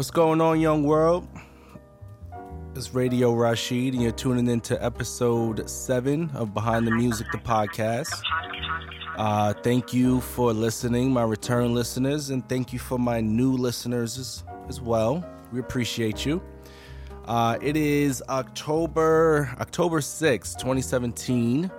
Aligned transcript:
What's 0.00 0.10
going 0.10 0.40
on, 0.40 0.62
young 0.62 0.84
world? 0.84 1.28
It's 2.74 2.94
Radio 2.94 3.34
Rashid, 3.34 3.92
and 3.92 4.02
you're 4.02 4.12
tuning 4.12 4.46
into 4.46 4.82
episode 4.82 5.68
seven 5.68 6.30
of 6.32 6.54
Behind 6.54 6.86
the 6.86 6.90
Music, 6.90 7.26
the 7.32 7.36
podcast. 7.36 8.22
Uh, 9.18 9.52
thank 9.62 9.92
you 9.92 10.22
for 10.22 10.54
listening, 10.54 11.12
my 11.12 11.24
return 11.24 11.74
listeners, 11.74 12.30
and 12.30 12.48
thank 12.48 12.72
you 12.72 12.78
for 12.78 12.98
my 12.98 13.20
new 13.20 13.52
listeners 13.52 14.16
as, 14.16 14.42
as 14.70 14.80
well. 14.80 15.22
We 15.52 15.60
appreciate 15.60 16.24
you. 16.24 16.40
Uh, 17.26 17.58
it 17.60 17.76
is 17.76 18.22
October 18.30 19.54
October 19.60 20.00
6th, 20.00 20.56
2017, 20.56 21.70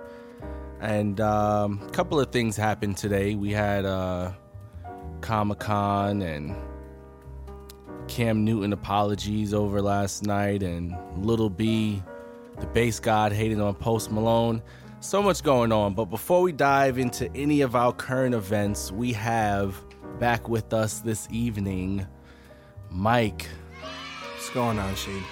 and 0.80 1.20
um, 1.20 1.82
a 1.84 1.90
couple 1.90 2.20
of 2.20 2.30
things 2.30 2.56
happened 2.56 2.96
today. 2.96 3.34
We 3.34 3.50
had 3.50 3.84
uh, 3.84 4.30
Comic 5.22 5.58
Con 5.58 6.22
and 6.22 6.54
Cam 8.12 8.44
Newton 8.44 8.74
apologies 8.74 9.54
over 9.54 9.80
last 9.80 10.22
night, 10.26 10.62
and 10.62 10.94
Lil 11.16 11.48
B, 11.48 12.02
the 12.60 12.66
Based 12.66 13.02
God, 13.02 13.32
hating 13.32 13.58
on 13.58 13.74
Post 13.74 14.12
Malone. 14.12 14.60
So 15.00 15.22
much 15.22 15.42
going 15.42 15.72
on. 15.72 15.94
But 15.94 16.04
before 16.10 16.42
we 16.42 16.52
dive 16.52 16.98
into 16.98 17.34
any 17.34 17.62
of 17.62 17.74
our 17.74 17.90
current 17.90 18.34
events, 18.34 18.92
we 18.92 19.14
have 19.14 19.82
back 20.18 20.46
with 20.46 20.74
us 20.74 20.98
this 20.98 21.26
evening 21.30 22.06
Mike. 22.90 23.48
What's 24.34 24.50
going 24.50 24.78
on, 24.78 24.92
Sheed? 24.92 25.22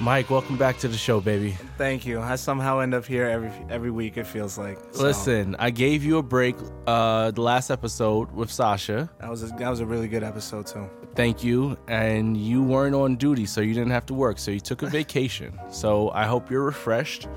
Mike, 0.00 0.30
welcome 0.30 0.56
back 0.56 0.78
to 0.78 0.88
the 0.88 0.96
show, 0.96 1.20
baby. 1.20 1.58
Thank 1.76 2.06
you. 2.06 2.20
I 2.20 2.36
somehow 2.36 2.78
end 2.78 2.94
up 2.94 3.04
here 3.04 3.26
every 3.26 3.52
every 3.68 3.90
week. 3.90 4.16
It 4.16 4.26
feels 4.26 4.56
like. 4.56 4.78
So, 4.92 5.02
Listen, 5.02 5.56
I 5.58 5.68
gave 5.68 6.02
you 6.02 6.16
a 6.16 6.22
break 6.22 6.56
uh, 6.86 7.32
the 7.32 7.42
last 7.42 7.70
episode 7.70 8.32
with 8.32 8.50
Sasha. 8.50 9.10
that 9.20 9.28
was 9.28 9.42
a, 9.42 9.48
that 9.48 9.68
was 9.68 9.80
a 9.80 9.86
really 9.86 10.08
good 10.08 10.22
episode 10.22 10.66
too. 10.66 10.88
Thank 11.20 11.44
you. 11.44 11.76
And 11.86 12.34
you 12.34 12.62
weren't 12.62 12.94
on 12.94 13.16
duty, 13.16 13.44
so 13.44 13.60
you 13.60 13.74
didn't 13.74 13.90
have 13.90 14.06
to 14.06 14.14
work. 14.14 14.38
So 14.38 14.50
you 14.50 14.58
took 14.58 14.80
a 14.80 14.86
vacation. 15.00 15.52
so 15.68 16.10
I 16.12 16.24
hope 16.24 16.50
you're 16.50 16.62
refreshed. 16.62 17.28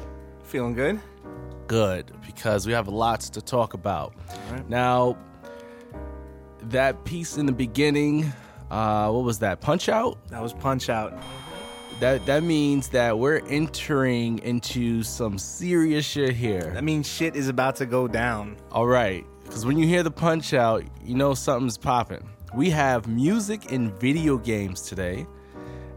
Feeling 0.43 0.73
good? 0.73 1.01
Good, 1.67 2.13
because 2.25 2.65
we 2.65 2.71
have 2.71 2.87
lots 2.87 3.29
to 3.31 3.41
talk 3.41 3.73
about. 3.73 4.13
right. 4.51 4.69
Now, 4.69 5.17
that 6.61 7.03
piece 7.03 7.35
in 7.35 7.45
the 7.45 7.51
beginning, 7.51 8.31
uh, 8.71 9.09
what 9.11 9.25
was 9.25 9.39
that? 9.39 9.59
Punch 9.59 9.89
out? 9.89 10.17
That 10.29 10.41
was 10.41 10.53
Punch 10.53 10.87
Out. 10.87 11.21
That 11.99 12.25
that 12.25 12.41
means 12.43 12.87
that 12.89 13.19
we're 13.19 13.45
entering 13.49 14.39
into 14.39 15.03
some 15.03 15.37
serious 15.37 16.05
shit 16.05 16.35
here. 16.37 16.71
That 16.73 16.85
means 16.85 17.05
shit 17.05 17.35
is 17.35 17.49
about 17.49 17.75
to 17.77 17.85
go 17.85 18.07
down. 18.07 18.55
All 18.71 18.87
right, 18.87 19.25
because 19.43 19.65
when 19.65 19.77
you 19.77 19.85
hear 19.85 20.03
the 20.03 20.11
punch 20.11 20.53
out, 20.53 20.85
you 21.03 21.15
know 21.15 21.33
something's 21.33 21.77
popping. 21.77 22.29
We 22.55 22.69
have 22.69 23.07
music 23.07 23.71
and 23.71 23.91
video 23.99 24.37
games 24.37 24.81
today, 24.81 25.25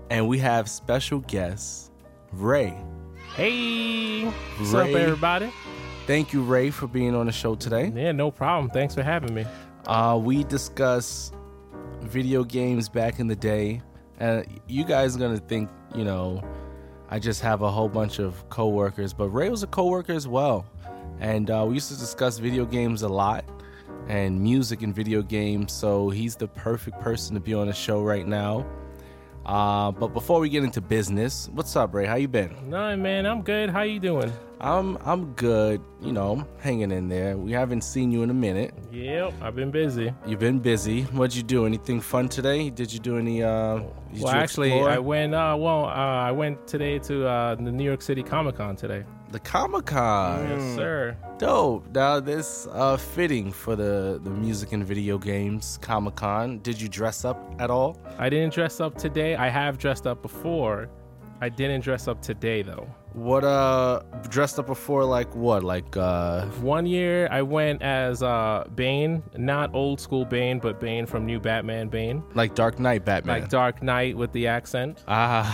and 0.09 0.27
we 0.27 0.39
have 0.39 0.71
special 0.71 1.19
guest 1.19 1.93
Ray. 2.33 2.75
Hey, 3.35 4.25
what's 4.25 4.73
up, 4.73 4.89
everybody? 4.89 5.53
Thank 6.07 6.33
you, 6.33 6.43
Ray, 6.43 6.71
for 6.71 6.87
being 6.87 7.15
on 7.15 7.27
the 7.27 7.33
show 7.33 7.57
today. 7.57 7.93
Yeah, 7.95 8.13
no 8.13 8.31
problem. 8.31 8.71
Thanks 8.71 8.95
for 8.95 9.03
having 9.03 9.35
me. 9.35 9.45
Uh, 9.87 10.19
we 10.19 10.45
discuss 10.45 11.31
video 12.01 12.43
games 12.43 12.89
back 12.89 13.21
in 13.21 13.27
the 13.27 13.37
day, 13.37 13.83
and 14.19 14.47
you 14.67 14.85
guys 14.85 15.15
are 15.15 15.19
gonna 15.19 15.37
think, 15.37 15.69
you 15.95 16.05
know, 16.05 16.43
I 17.11 17.19
just 17.19 17.43
have 17.43 17.61
a 17.61 17.71
whole 17.71 17.91
bunch 17.91 18.19
of 18.19 18.49
coworkers, 18.49 19.13
but 19.13 19.29
Ray 19.29 19.51
was 19.51 19.63
a 19.63 19.67
coworker 19.67 20.15
as 20.15 20.27
well, 20.27 20.65
and 21.21 21.51
uh, 21.51 21.67
we 21.69 21.75
used 21.75 21.91
to 21.91 21.99
discuss 21.99 22.39
video 22.39 22.65
games 22.65 23.03
a 23.03 23.09
lot 23.11 23.45
and 24.09 24.41
music 24.41 24.83
and 24.83 24.95
video 24.95 25.23
games. 25.23 25.73
So 25.73 26.11
he's 26.11 26.37
the 26.37 26.49
perfect 26.49 27.01
person 27.01 27.35
to 27.35 27.41
be 27.41 27.55
on 27.55 27.67
the 27.67 27.73
show 27.73 28.03
right 28.03 28.27
now. 28.27 28.67
Uh, 29.47 29.93
but 29.93 30.09
before 30.09 30.41
we 30.41 30.49
get 30.49 30.65
into 30.65 30.81
business, 30.81 31.49
what's 31.53 31.77
up, 31.77 31.95
Ray? 31.95 32.05
How 32.05 32.17
you 32.17 32.27
been? 32.27 32.69
No, 32.69 32.97
man, 32.97 33.27
I'm 33.27 33.43
good. 33.43 33.71
How 33.71 33.83
you 33.83 34.01
doing? 34.01 34.33
I'm 34.61 34.97
I'm 35.05 35.33
good. 35.35 35.81
You 36.01 36.13
know, 36.13 36.45
hanging 36.59 36.91
in 36.91 37.09
there. 37.09 37.37
We 37.37 37.53
haven't 37.53 37.83
seen 37.83 38.11
you 38.11 38.23
in 38.23 38.31
a 38.31 38.35
minute. 38.35 38.75
Yep, 38.91 39.35
I've 39.41 39.55
been 39.55 39.71
busy. 39.71 40.13
You've 40.27 40.41
been 40.41 40.59
busy. 40.59 41.03
What'd 41.03 41.37
you 41.37 41.45
do? 41.45 41.65
Anything 41.67 42.01
fun 42.01 42.29
today? 42.29 42.71
Did 42.71 42.93
you 42.93 42.99
do 42.99 43.19
any? 43.19 43.43
Uh, 43.43 43.83
well, 44.19 44.29
actually, 44.29 44.73
explore? 44.73 44.91
I 44.91 44.99
went. 44.99 45.35
Uh, 45.35 45.57
well, 45.59 45.85
uh, 45.85 45.91
I 45.91 46.33
went 46.33 46.67
today 46.67 46.99
to 47.01 47.27
uh, 47.29 47.55
the 47.55 47.71
New 47.71 47.85
York 47.85 48.03
City 48.03 48.23
Comic 48.25 48.57
Con 48.57 48.75
today. 48.75 49.05
The 49.31 49.41
Comic 49.41 49.87
Con. 49.87 50.49
Yes, 50.49 50.75
sir. 50.77 51.17
Dope. 51.39 51.89
Now 51.95 52.21
this 52.21 52.67
uh 52.73 52.97
fitting 52.97 53.53
for 53.53 53.77
the 53.77 54.21
the 54.23 54.31
music 54.31 54.73
and 54.73 54.85
video 54.85 55.19
games 55.19 55.79
Comic 55.83 56.17
Con. 56.17 56.61
Did 56.61 56.81
you 56.81 56.89
dress 56.89 57.25
up 57.25 57.39
at 57.59 57.71
all? 57.71 57.99
I 58.19 58.29
didn't 58.29 58.55
dress 58.55 58.81
up 58.81 58.97
today. 58.97 59.37
I 59.37 59.49
have 59.49 59.79
dressed 59.79 60.07
up 60.07 60.23
before. 60.23 60.89
I 61.41 61.49
didn't 61.51 61.83
dress 61.83 62.09
up 62.09 62.23
today 62.23 62.63
though. 62.63 62.89
What 63.13 63.45
uh 63.45 64.01
dressed 64.29 64.59
up 64.59 64.67
before? 64.67 65.05
Like 65.05 65.35
what? 65.35 65.63
Like 65.65 65.97
uh 65.97 66.47
One 66.63 66.87
year 66.87 67.29
I 67.31 67.43
went 67.43 67.83
as 67.83 68.23
uh, 68.23 68.65
Bane, 68.75 69.23
not 69.37 69.75
old 69.75 70.01
school 70.01 70.25
Bane, 70.25 70.59
but 70.59 70.81
Bane 70.81 71.07
from 71.07 71.25
New 71.27 71.41
Batman 71.41 71.89
Bane, 71.89 72.23
like 72.35 72.55
Dark 72.55 72.79
Knight 72.79 73.05
Batman. 73.05 73.41
like 73.41 73.49
Dark 73.51 73.83
Knight 73.83 74.17
with 74.17 74.33
the 74.33 74.47
accent. 74.47 75.03
Ah, 75.09 75.47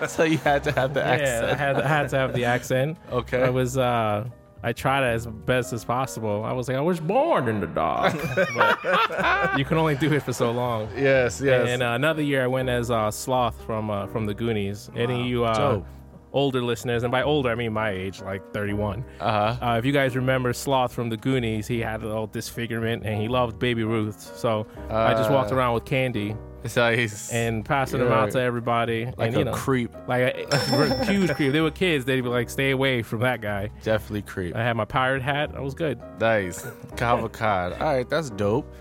so 0.08 0.24
you 0.24 0.38
had 0.38 0.64
to 0.64 0.72
have 0.72 0.94
the 0.94 1.00
Yeah, 1.00 1.06
accent. 1.12 1.44
I 1.44 1.54
had, 1.54 1.80
I 1.80 1.88
had 1.88 2.08
to 2.10 2.16
have 2.18 2.32
the 2.34 2.44
accent. 2.44 2.98
Okay. 3.12 3.42
I 3.42 3.50
was 3.50 3.76
uh 3.78 4.28
I 4.64 4.72
tried 4.72 5.02
it 5.04 5.12
as 5.14 5.26
best 5.26 5.72
as 5.74 5.84
possible. 5.84 6.42
I 6.42 6.52
was 6.52 6.68
like, 6.68 6.76
I 6.78 6.80
was 6.80 6.98
born 6.98 7.48
in 7.48 7.60
the 7.60 7.66
dark. 7.66 8.14
you 9.58 9.64
can 9.64 9.76
only 9.78 9.94
do 9.94 10.12
it 10.12 10.22
for 10.22 10.32
so 10.32 10.50
long. 10.50 10.88
yes, 10.96 11.40
yes. 11.40 11.68
And 11.68 11.82
uh, 11.82 11.88
another 11.90 12.22
year 12.22 12.42
I 12.42 12.46
went 12.46 12.68
as 12.68 12.90
uh, 12.90 13.10
Sloth 13.10 13.60
from 13.66 13.90
uh, 13.90 14.06
from 14.06 14.26
the 14.26 14.34
Goonies. 14.34 14.90
Any 14.96 15.20
of 15.20 15.26
you 15.26 15.44
uh, 15.44 15.54
Dope. 15.54 15.86
older 16.32 16.62
listeners, 16.62 17.02
and 17.02 17.12
by 17.12 17.22
older 17.22 17.50
I 17.50 17.54
mean 17.54 17.72
my 17.72 17.90
age, 17.90 18.22
like 18.22 18.42
31. 18.52 19.04
uh-huh. 19.20 19.56
Uh, 19.66 19.78
if 19.78 19.84
you 19.84 19.92
guys 19.92 20.16
remember 20.16 20.52
Sloth 20.52 20.92
from 20.92 21.08
the 21.10 21.16
Goonies, 21.16 21.66
he 21.66 21.80
had 21.80 22.02
a 22.02 22.06
little 22.06 22.26
disfigurement 22.26 23.04
and 23.04 23.20
he 23.20 23.28
loved 23.28 23.58
Baby 23.58 23.84
Ruth. 23.84 24.20
So 24.36 24.66
I 24.90 25.12
just 25.14 25.30
walked 25.30 25.52
Uh, 25.52 25.56
around 25.56 25.74
with 25.74 25.84
candy 25.84 26.34
So 26.66 26.96
he's 26.96 27.30
and 27.30 27.64
passing 27.64 27.98
them 28.00 28.10
out 28.10 28.30
to 28.32 28.40
everybody. 28.40 29.04
like 29.18 29.28
and 29.28 29.36
a 29.36 29.38
you 29.40 29.44
know, 29.44 29.52
creep. 29.52 29.94
like 30.08 30.34
a 30.50 31.04
huge 31.10 31.30
creep. 31.34 31.52
They 31.52 31.60
were 31.60 31.70
kids. 31.70 32.04
They'd 32.04 32.20
be 32.22 32.28
like, 32.28 32.48
"Stay 32.48 32.70
away 32.70 33.02
from 33.02 33.20
that 33.20 33.40
guy." 33.40 33.70
Definitely 33.82 34.22
creep. 34.22 34.56
I 34.56 34.62
had 34.62 34.74
my 34.76 34.84
pirate 34.86 35.20
hat. 35.22 35.52
I 35.54 35.60
was 35.60 35.74
good. 35.74 36.00
Nice. 36.20 36.66
Comic 36.96 37.32
Con. 37.32 37.72
All 37.74 37.78
right, 37.80 38.08
that's 38.08 38.30
dope. 38.30 38.72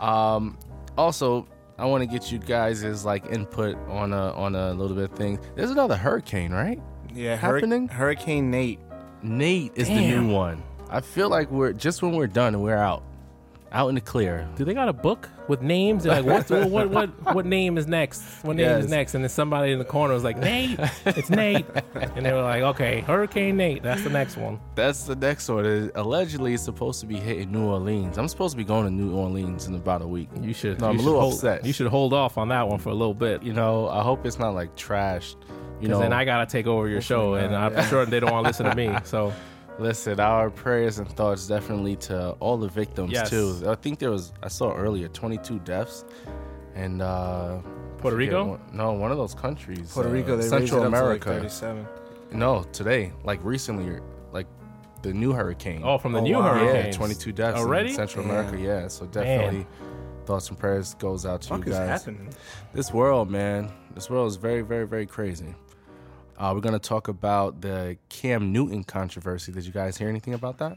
Um, 0.00 0.58
also, 0.96 1.46
I 1.78 1.84
want 1.86 2.02
to 2.02 2.06
get 2.06 2.32
you 2.32 2.38
guys' 2.38 2.82
is 2.82 3.04
like 3.04 3.24
input 3.26 3.76
on 3.88 4.12
a 4.12 4.32
on 4.32 4.54
a 4.56 4.72
little 4.72 4.96
bit 4.96 5.10
of 5.10 5.16
thing. 5.16 5.38
There's 5.54 5.70
another 5.70 5.96
hurricane, 5.96 6.52
right? 6.52 6.80
Yeah, 7.14 7.36
Hurri- 7.36 7.60
Happening? 7.60 7.88
Hurricane 7.88 8.50
Nate. 8.50 8.80
Nate 9.22 9.72
is 9.76 9.88
the 9.88 9.94
new 9.94 10.28
one. 10.28 10.62
I 10.90 11.00
feel 11.00 11.28
like 11.28 11.50
we're 11.50 11.72
just 11.72 12.02
when 12.02 12.12
we're 12.12 12.26
done 12.26 12.54
and 12.54 12.62
we're 12.62 12.76
out, 12.76 13.02
out 13.72 13.88
in 13.88 13.94
the 13.94 14.00
clear. 14.00 14.48
Do 14.56 14.64
they 14.64 14.74
got 14.74 14.88
a 14.88 14.92
book 14.92 15.28
with 15.46 15.60
names? 15.62 16.04
They're 16.04 16.20
like, 16.22 16.48
what, 16.50 16.70
what, 16.70 16.90
what, 16.90 17.34
what 17.34 17.46
name 17.46 17.76
is 17.78 17.86
next? 17.86 18.22
What 18.42 18.56
name 18.56 18.66
Yes. 18.66 18.84
is 18.84 18.90
next? 18.90 19.14
And 19.14 19.22
then 19.24 19.28
somebody 19.28 19.72
in 19.72 19.78
the 19.78 19.84
corner 19.84 20.14
was 20.14 20.24
like, 20.24 20.38
Nate, 20.38 20.78
it's 21.06 21.30
Nate. 21.30 21.66
And 21.94 22.24
they 22.24 22.32
were 22.32 22.42
like, 22.42 22.62
okay, 22.62 23.00
Hurricane 23.00 23.56
Nate, 23.56 23.82
that's 23.82 24.02
the 24.04 24.10
next 24.10 24.36
one. 24.36 24.58
That's 24.74 25.04
the 25.04 25.16
next 25.16 25.48
one. 25.48 25.66
It 25.66 25.92
allegedly 25.94 26.54
it's 26.54 26.62
supposed 26.62 27.00
to 27.00 27.06
be 27.06 27.16
hitting 27.16 27.52
New 27.52 27.66
Orleans. 27.66 28.18
I'm 28.18 28.28
supposed 28.28 28.52
to 28.52 28.56
be 28.58 28.64
going 28.64 28.84
to 28.86 28.90
New 28.90 29.14
Orleans 29.14 29.66
in 29.66 29.74
about 29.74 30.02
a 30.02 30.06
week. 30.08 30.28
You 30.40 30.54
should. 30.54 30.80
No, 30.80 30.86
you 30.86 30.92
I'm 30.94 30.98
a 31.00 31.02
little 31.02 31.20
hold, 31.20 31.34
upset. 31.34 31.64
You 31.64 31.72
should 31.72 31.88
hold 31.88 32.12
off 32.14 32.38
on 32.38 32.48
that 32.48 32.68
one 32.68 32.78
for 32.78 32.88
a 32.90 32.94
little 32.94 33.14
bit. 33.14 33.42
You 33.42 33.52
know, 33.52 33.88
I 33.88 34.02
hope 34.02 34.24
it's 34.26 34.38
not 34.38 34.54
like 34.54 34.74
trashed. 34.76 35.36
You 35.80 35.86
know, 35.88 36.00
then 36.00 36.12
I 36.12 36.24
gotta 36.24 36.46
take 36.46 36.66
over 36.66 36.88
your 36.88 37.00
show, 37.00 37.34
and 37.34 37.54
I'm 37.54 37.84
sure 37.88 38.04
they 38.04 38.18
don't 38.18 38.32
want 38.32 38.44
to 38.44 38.48
listen 38.48 38.66
to 38.66 38.74
me. 38.74 38.92
So 39.04 39.32
Listen, 39.78 40.18
our 40.18 40.50
prayers 40.50 40.98
and 40.98 41.08
thoughts 41.08 41.46
definitely 41.46 41.94
to 41.96 42.30
all 42.40 42.56
the 42.56 42.68
victims 42.68 43.12
Yes. 43.12 43.30
too. 43.30 43.62
I 43.66 43.74
think 43.76 43.98
there 44.00 44.10
was 44.10 44.32
I 44.42 44.48
saw 44.48 44.74
earlier 44.74 45.08
22 45.08 45.60
deaths, 45.60 46.04
and 46.74 47.00
uh, 47.00 47.58
Puerto 47.98 48.16
Rico? 48.16 48.44
one- 48.44 48.60
no, 48.72 48.92
one 48.92 49.12
of 49.12 49.18
those 49.18 49.34
countries, 49.34 49.92
Puerto 49.92 50.08
uh, 50.08 50.12
Rico, 50.12 50.36
they 50.36 50.42
Central 50.48 50.80
raised 50.82 50.94
up 50.94 51.00
America. 51.00 51.24
to 51.26 51.30
like 51.30 51.42
37. 51.50 51.86
no, 52.32 52.64
today, 52.72 53.12
like 53.24 53.38
recently, 53.44 54.00
like 54.32 54.46
the 55.02 55.12
new 55.14 55.32
hurricane. 55.32 55.82
Oh, 55.84 55.96
from 55.96 56.12
the 56.12 56.18
Oh, 56.18 56.24
new 56.24 56.38
wow. 56.38 56.60
yeah, 56.62 56.90
22 56.90 57.30
deaths 57.32 57.58
Already? 57.58 57.90
in 57.90 57.94
Central 57.94 58.24
Damn. 58.24 58.34
America. 58.34 58.60
Yeah, 58.60 58.88
so 58.88 59.06
definitely 59.06 59.64
thoughts 60.26 60.48
and 60.50 60.58
prayers 60.58 60.94
goes 60.94 61.24
out 61.24 61.40
to 61.42 61.52
What 61.54 61.64
you 61.66 61.72
is 61.72 61.78
guys. 61.78 61.88
happening? 61.88 62.28
This 62.74 62.92
world, 62.92 63.30
man, 63.30 63.70
this 63.94 64.10
world 64.10 64.28
is 64.28 64.36
very, 64.36 64.60
very, 64.62 64.86
very 64.86 65.06
crazy. 65.06 65.54
Uh, 66.38 66.52
we're 66.54 66.60
gonna 66.60 66.78
talk 66.78 67.08
about 67.08 67.60
the 67.60 67.96
Cam 68.08 68.52
Newton 68.52 68.84
controversy. 68.84 69.50
Did 69.52 69.66
you 69.66 69.72
guys 69.72 69.96
hear 69.98 70.08
anything 70.08 70.34
about 70.34 70.58
that? 70.58 70.76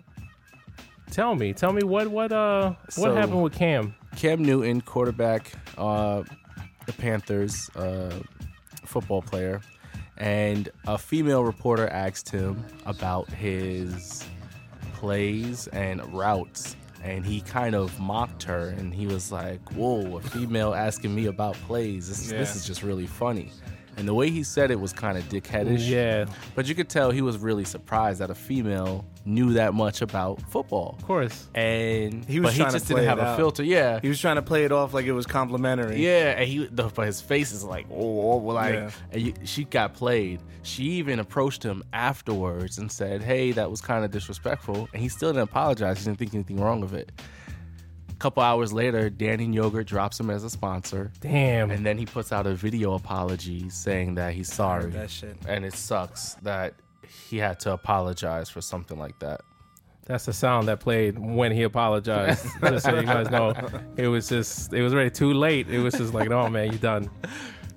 Tell 1.11 1.35
me, 1.35 1.53
tell 1.53 1.71
me 1.73 1.83
what 1.83 2.07
what 2.07 2.31
uh 2.31 2.73
So- 2.89 3.01
what 3.03 3.15
happened 3.15 3.43
with 3.43 3.53
Cam? 3.53 3.93
Cam 4.15 4.41
Newton, 4.43 4.81
quarterback, 4.81 5.51
uh, 5.77 6.23
the 6.85 6.93
Panthers, 6.93 7.69
uh, 7.75 8.19
football 8.85 9.21
player, 9.21 9.61
And 10.17 10.69
a 10.85 10.97
female 10.97 11.43
reporter 11.43 11.87
asked 11.87 12.29
him 12.29 12.63
about 12.85 13.27
his 13.31 14.23
plays 14.93 15.67
and 15.67 16.01
routes. 16.13 16.75
And 17.03 17.25
he 17.25 17.41
kind 17.41 17.73
of 17.73 17.99
mocked 17.99 18.43
her 18.43 18.67
and 18.77 18.93
he 18.93 19.07
was 19.07 19.31
like, 19.31 19.61
Whoa, 19.71 20.17
a 20.17 20.21
female 20.21 20.73
asking 20.75 21.15
me 21.15 21.25
about 21.27 21.55
plays. 21.67 22.07
This, 22.07 22.29
this 22.29 22.55
is 22.55 22.65
just 22.67 22.83
really 22.83 23.07
funny. 23.07 23.49
And 23.97 24.07
the 24.07 24.13
way 24.13 24.29
he 24.29 24.43
said 24.43 24.71
it 24.71 24.79
was 24.79 24.93
kind 24.93 25.17
of 25.17 25.23
dickheadish. 25.25 25.87
Yeah, 25.87 26.25
But 26.55 26.67
you 26.67 26.75
could 26.75 26.89
tell 26.89 27.11
he 27.11 27.21
was 27.21 27.37
really 27.37 27.65
surprised 27.65 28.19
that 28.21 28.29
a 28.29 28.35
female 28.35 29.05
knew 29.25 29.53
that 29.53 29.73
much 29.73 30.01
about 30.01 30.41
football. 30.49 30.95
of 30.97 31.05
course. 31.05 31.47
And 31.53 32.25
He 32.25 32.39
was 32.39 32.47
but 32.47 32.53
he 32.53 32.59
trying 32.59 32.71
to 32.71 32.75
just 32.77 32.87
didn't 32.87 33.03
have 33.05 33.19
a 33.19 33.35
filter. 33.35 33.63
Yeah. 33.63 33.99
He 34.01 34.07
was 34.09 34.19
trying 34.19 34.37
to 34.37 34.41
play 34.41 34.63
it 34.65 34.71
off 34.71 34.93
like 34.93 35.05
it 35.05 35.11
was 35.11 35.27
complimentary. 35.27 36.03
Yeah, 36.03 36.31
and 36.39 36.47
he, 36.47 36.65
the, 36.65 36.83
but 36.83 37.05
his 37.05 37.21
face 37.21 37.51
is 37.51 37.63
like, 37.63 37.85
oh, 37.91 38.37
well, 38.37 38.55
like, 38.55 38.73
Yeah. 38.73 38.89
and 39.11 39.21
you, 39.21 39.33
she 39.43 39.65
got 39.65 39.93
played. 39.93 40.39
She 40.63 40.83
even 40.83 41.19
approached 41.19 41.61
him 41.63 41.83
afterwards 41.91 42.77
and 42.77 42.91
said, 42.91 43.23
"Hey, 43.23 43.51
that 43.53 43.71
was 43.71 43.81
kind 43.81 44.05
of 44.05 44.11
disrespectful," 44.11 44.87
and 44.93 45.01
he 45.01 45.09
still 45.09 45.29
didn't 45.31 45.43
apologize. 45.49 45.97
He 45.97 46.05
didn't 46.05 46.19
think 46.19 46.35
anything 46.35 46.59
wrong 46.61 46.83
of 46.83 46.93
it. 46.93 47.11
Couple 48.21 48.43
hours 48.43 48.71
later, 48.71 49.09
Dannon 49.09 49.51
Yogurt 49.51 49.87
drops 49.87 50.19
him 50.19 50.29
as 50.29 50.43
a 50.43 50.49
sponsor, 50.51 51.11
Damn. 51.21 51.71
and 51.71 51.83
then 51.83 51.97
he 51.97 52.05
puts 52.05 52.31
out 52.31 52.45
a 52.45 52.53
video 52.53 52.93
apology 52.93 53.67
saying 53.71 54.13
that 54.13 54.35
he's 54.35 54.53
sorry, 54.53 54.91
That 54.91 55.09
shit. 55.09 55.35
and 55.47 55.65
it 55.65 55.73
sucks 55.73 56.35
that 56.43 56.75
he 57.27 57.37
had 57.37 57.59
to 57.61 57.73
apologize 57.73 58.47
for 58.47 58.61
something 58.61 58.99
like 58.99 59.17
that. 59.21 59.41
That's 60.05 60.25
the 60.25 60.33
sound 60.33 60.67
that 60.67 60.79
played 60.79 61.17
when 61.17 61.51
he 61.51 61.63
apologized. 61.63 62.45
just 62.61 62.85
so 62.85 62.99
you 62.99 63.07
guys 63.07 63.31
know, 63.31 63.55
it 63.97 64.07
was 64.07 64.29
just 64.29 64.71
it 64.71 64.83
was 64.83 64.93
already 64.93 65.09
too 65.09 65.33
late. 65.33 65.67
It 65.67 65.79
was 65.79 65.95
just 65.95 66.13
like, 66.13 66.29
oh 66.29 66.47
man, 66.47 66.71
you 66.71 66.77
done. 66.77 67.09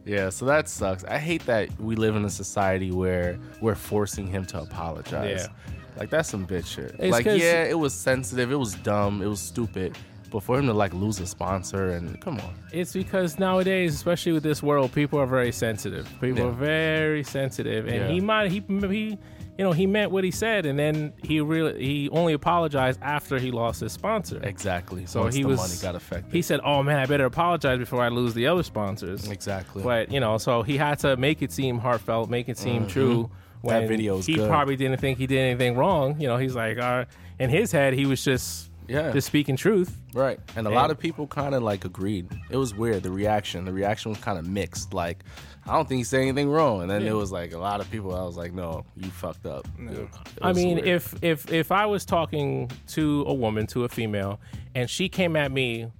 Yeah, 0.04 0.28
so 0.28 0.44
that 0.44 0.68
sucks. 0.68 1.04
I 1.04 1.16
hate 1.16 1.46
that 1.46 1.70
we 1.80 1.96
live 1.96 2.16
in 2.16 2.24
a 2.26 2.30
society 2.30 2.90
where 2.90 3.40
we're 3.62 3.74
forcing 3.74 4.26
him 4.26 4.44
to 4.48 4.60
apologize. 4.60 5.48
Yeah. 5.48 5.72
Like 5.96 6.10
that's 6.10 6.28
some 6.28 6.46
bitch 6.46 6.66
shit. 6.66 6.96
It's 6.98 7.12
like 7.12 7.24
yeah, 7.24 7.64
it 7.64 7.78
was 7.78 7.94
sensitive, 7.94 8.52
it 8.52 8.56
was 8.56 8.74
dumb, 8.74 9.22
it 9.22 9.26
was 9.26 9.40
stupid. 9.40 9.96
But 10.34 10.42
for 10.42 10.58
him 10.58 10.66
to 10.66 10.72
like 10.72 10.92
lose 10.92 11.20
a 11.20 11.26
sponsor 11.28 11.90
and 11.90 12.20
come 12.20 12.40
on. 12.40 12.54
It's 12.72 12.92
because 12.92 13.38
nowadays, 13.38 13.94
especially 13.94 14.32
with 14.32 14.42
this 14.42 14.64
world, 14.64 14.90
people 14.92 15.20
are 15.20 15.26
very 15.26 15.52
sensitive. 15.52 16.08
People 16.20 16.40
Yeah. 16.40 16.48
are 16.48 16.50
very 16.50 17.22
sensitive, 17.22 17.86
and 17.86 17.94
Yeah. 17.96 18.08
he 18.08 18.20
might 18.20 18.50
he 18.50 18.60
he. 18.68 19.16
You 19.56 19.64
know, 19.64 19.70
he 19.70 19.86
meant 19.86 20.10
what 20.10 20.24
he 20.24 20.32
said, 20.32 20.66
and 20.66 20.76
then 20.76 21.12
he 21.22 21.40
really 21.40 21.80
he 21.80 22.08
only 22.10 22.32
apologized 22.32 22.98
after 23.00 23.38
he 23.38 23.52
lost 23.52 23.80
his 23.80 23.92
sponsor. 23.92 24.40
Exactly. 24.42 25.06
So 25.06 25.20
Once 25.20 25.36
he 25.36 25.42
the 25.42 25.48
was 25.50 25.60
money 25.60 25.74
got 25.80 25.94
affected. 25.94 26.32
He 26.32 26.42
said, 26.42 26.58
"Oh 26.64 26.82
man, 26.82 26.98
I 26.98 27.06
better 27.06 27.26
apologize 27.26 27.78
before 27.78 28.02
I 28.02 28.08
lose 28.08 28.34
the 28.34 28.48
other 28.48 28.64
sponsors." 28.64 29.30
exactly. 29.30 29.84
But 29.84 30.10
you 30.10 30.18
know, 30.18 30.38
so 30.38 30.62
he 30.64 30.76
had 30.76 30.98
to 31.00 31.16
make 31.16 31.40
it 31.42 31.52
seem 31.52 31.78
heartfelt, 31.78 32.28
make 32.28 32.48
it 32.48 32.58
seem 32.58 32.88
true. 32.88 33.30
When 33.60 33.76
Mm-hmm. 33.76 33.80
That 33.82 33.88
video 33.88 34.18
is 34.18 34.26
he 34.26 34.34
good. 34.34 34.48
probably 34.50 34.74
didn't 34.76 35.00
think 35.00 35.16
he 35.18 35.26
did 35.26 35.38
anything 35.38 35.74
wrong. 35.76 36.20
You 36.20 36.26
know, 36.28 36.36
he's 36.36 36.54
like, 36.56 36.76
uh, 36.76 37.04
in 37.38 37.48
his 37.48 37.72
head, 37.72 37.94
he 37.94 38.04
was 38.04 38.22
just 38.22 38.70
Yeah. 38.88 39.12
just 39.12 39.26
speaking 39.26 39.56
truth. 39.56 39.96
Right. 40.12 40.38
And 40.56 40.66
a 40.66 40.70
And- 40.70 40.74
lot 40.74 40.90
of 40.90 40.98
people 40.98 41.26
kind 41.26 41.54
of 41.54 41.62
like 41.62 41.84
agreed. 41.84 42.28
It 42.50 42.56
was 42.56 42.74
weird. 42.74 43.02
The 43.02 43.10
reaction, 43.10 43.64
the 43.64 43.72
reaction 43.72 44.10
was 44.10 44.20
kind 44.20 44.38
of 44.38 44.46
mixed. 44.46 44.92
Like, 44.94 45.24
I 45.66 45.72
don't 45.74 45.88
think 45.88 45.98
he 45.98 46.04
said 46.04 46.20
anything 46.20 46.50
wrong. 46.50 46.82
And 46.82 46.90
then 46.90 47.02
Yeah. 47.02 47.10
it 47.12 47.14
was 47.14 47.32
like 47.32 47.52
a 47.54 47.58
lot 47.58 47.80
of 47.80 47.90
people. 47.90 48.14
I 48.14 48.22
was 48.22 48.36
like, 48.36 48.52
no, 48.52 48.84
you 48.96 49.08
fucked 49.10 49.46
up. 49.46 49.66
It 49.78 50.08
I 50.42 50.52
mean, 50.52 50.76
weird. 50.76 50.86
if 50.88 51.14
if 51.22 51.50
if 51.52 51.72
I 51.72 51.86
was 51.86 52.04
talking 52.04 52.70
to 52.88 53.24
a 53.26 53.32
woman, 53.34 53.66
to 53.68 53.84
a 53.84 53.88
female, 53.88 54.40
and 54.74 54.90
she 54.90 55.08
came 55.08 55.36
at 55.36 55.50
me 55.50 55.90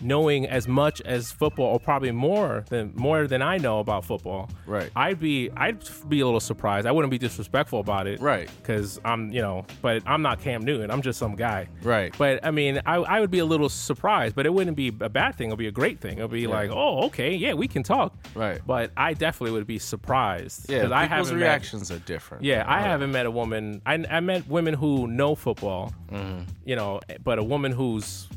knowing 0.00 0.46
as 0.46 0.66
much 0.68 1.00
as 1.02 1.30
football, 1.32 1.66
or 1.66 1.80
probably 1.80 2.10
more 2.12 2.64
than 2.68 2.92
more 2.96 3.26
than 3.26 3.42
I 3.42 3.58
know 3.58 3.80
about 3.80 4.04
football, 4.04 4.48
Right. 4.66 4.90
I'd 4.96 5.20
be 5.20 5.50
I'd 5.56 5.78
be 6.08 6.20
a 6.20 6.24
little 6.24 6.40
surprised. 6.40 6.86
I 6.86 6.92
wouldn't 6.92 7.10
be 7.10 7.18
disrespectful 7.18 7.80
about 7.80 8.06
it, 8.06 8.20
Right. 8.20 8.48
Because 8.60 9.00
I'm 9.04 9.30
you 9.32 9.42
know, 9.42 9.64
but 9.82 10.02
I'm 10.06 10.22
not 10.22 10.40
Cam 10.40 10.62
Newton. 10.64 10.90
I'm 10.90 11.02
just 11.02 11.18
some 11.18 11.36
guy, 11.36 11.68
Right. 11.82 12.14
But 12.18 12.44
I 12.44 12.50
mean, 12.50 12.80
I 12.86 12.96
I 12.96 13.20
would 13.20 13.30
be 13.30 13.40
a 13.40 13.44
little 13.44 13.68
surprised, 13.68 14.34
but 14.34 14.46
it 14.46 14.54
wouldn't 14.54 14.76
be 14.76 14.88
a 15.00 15.08
bad 15.08 15.34
thing. 15.34 15.48
It'd 15.48 15.58
be 15.58 15.66
a 15.68 15.72
great 15.72 16.00
thing. 16.00 16.18
It'd 16.18 16.30
be 16.30 16.46
like, 16.46 16.70
oh, 16.70 17.04
okay, 17.06 17.34
yeah, 17.34 17.54
we 17.54 17.68
can 17.68 17.82
talk, 17.82 18.14
Right. 18.34 18.60
But 18.66 18.90
I 18.96 19.14
definitely 19.14 19.52
would 19.52 19.66
be 19.66 19.78
surprised 19.78 20.70
yeah, 20.70 20.78
I 20.78 20.80
people's 20.82 21.08
haven't 21.08 21.38
met- 21.38 21.44
reactions 21.46 21.90
are 21.90 21.98
different. 22.00 22.44
yeah, 22.44 22.64
I 22.66 22.80
haven't 22.80 23.12
met 23.12 23.26
a 23.26 23.30
woman. 23.30 23.82
I, 23.86 23.94
I 24.10 24.20
met 24.20 24.46
women 24.48 24.74
who 24.74 25.06
know 25.06 25.34
football, 25.34 25.92
Mm-hmm. 26.10 26.42
you 26.64 26.74
know, 26.76 27.00
but 27.22 27.38
a 27.38 27.42
woman 27.44 27.70
who's 27.72 28.28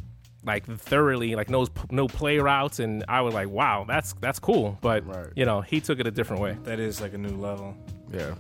like 0.46 0.66
thoroughly 0.66 1.36
like 1.36 1.50
knows 1.50 1.70
p- 1.70 1.82
no 1.92 2.08
play 2.08 2.38
routes, 2.40 2.80
and 2.80 3.04
I 3.08 3.22
was 3.22 3.34
like, 3.34 3.50
wow, 3.50 3.86
that's 3.88 4.14
that's 4.22 4.40
cool. 4.40 4.78
But 4.82 5.06
Right. 5.06 5.28
you 5.36 5.46
know, 5.46 5.62
he 5.62 5.80
took 5.82 6.00
it 6.00 6.08
a 6.08 6.12
different 6.12 6.42
way. 6.42 6.58
That 6.64 6.80
is 6.80 7.00
like 7.02 7.14
a 7.14 7.18
new 7.18 7.36
level. 7.38 7.76
Yeah. 8.12 8.36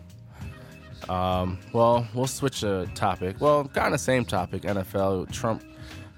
Um, 1.09 1.59
well, 1.73 2.07
we'll 2.13 2.27
switch 2.27 2.61
the 2.61 2.89
topic. 2.95 3.35
Well, 3.41 3.65
kind 3.65 3.93
of 3.93 3.99
same 3.99 4.23
topic. 4.25 4.61
NFL. 4.61 5.31
Trump, 5.33 5.63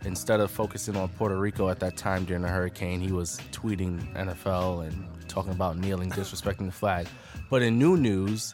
instead 0.05 0.39
of 0.39 0.51
focusing 0.51 0.95
on 0.95 1.09
Puerto 1.09 1.35
Rico 1.39 1.69
at 1.69 1.79
that 1.79 1.97
time 1.97 2.23
during 2.25 2.43
the 2.43 2.49
hurricane, 2.49 2.99
he 3.01 3.11
was 3.11 3.39
tweeting 3.51 3.99
NFL 4.13 4.87
and 4.87 5.07
talking 5.27 5.51
about 5.53 5.77
kneeling, 5.77 6.11
disrespecting 6.11 6.65
the 6.67 6.71
flag. 6.71 7.07
But 7.49 7.63
in 7.63 7.79
new 7.79 7.97
news, 7.97 8.53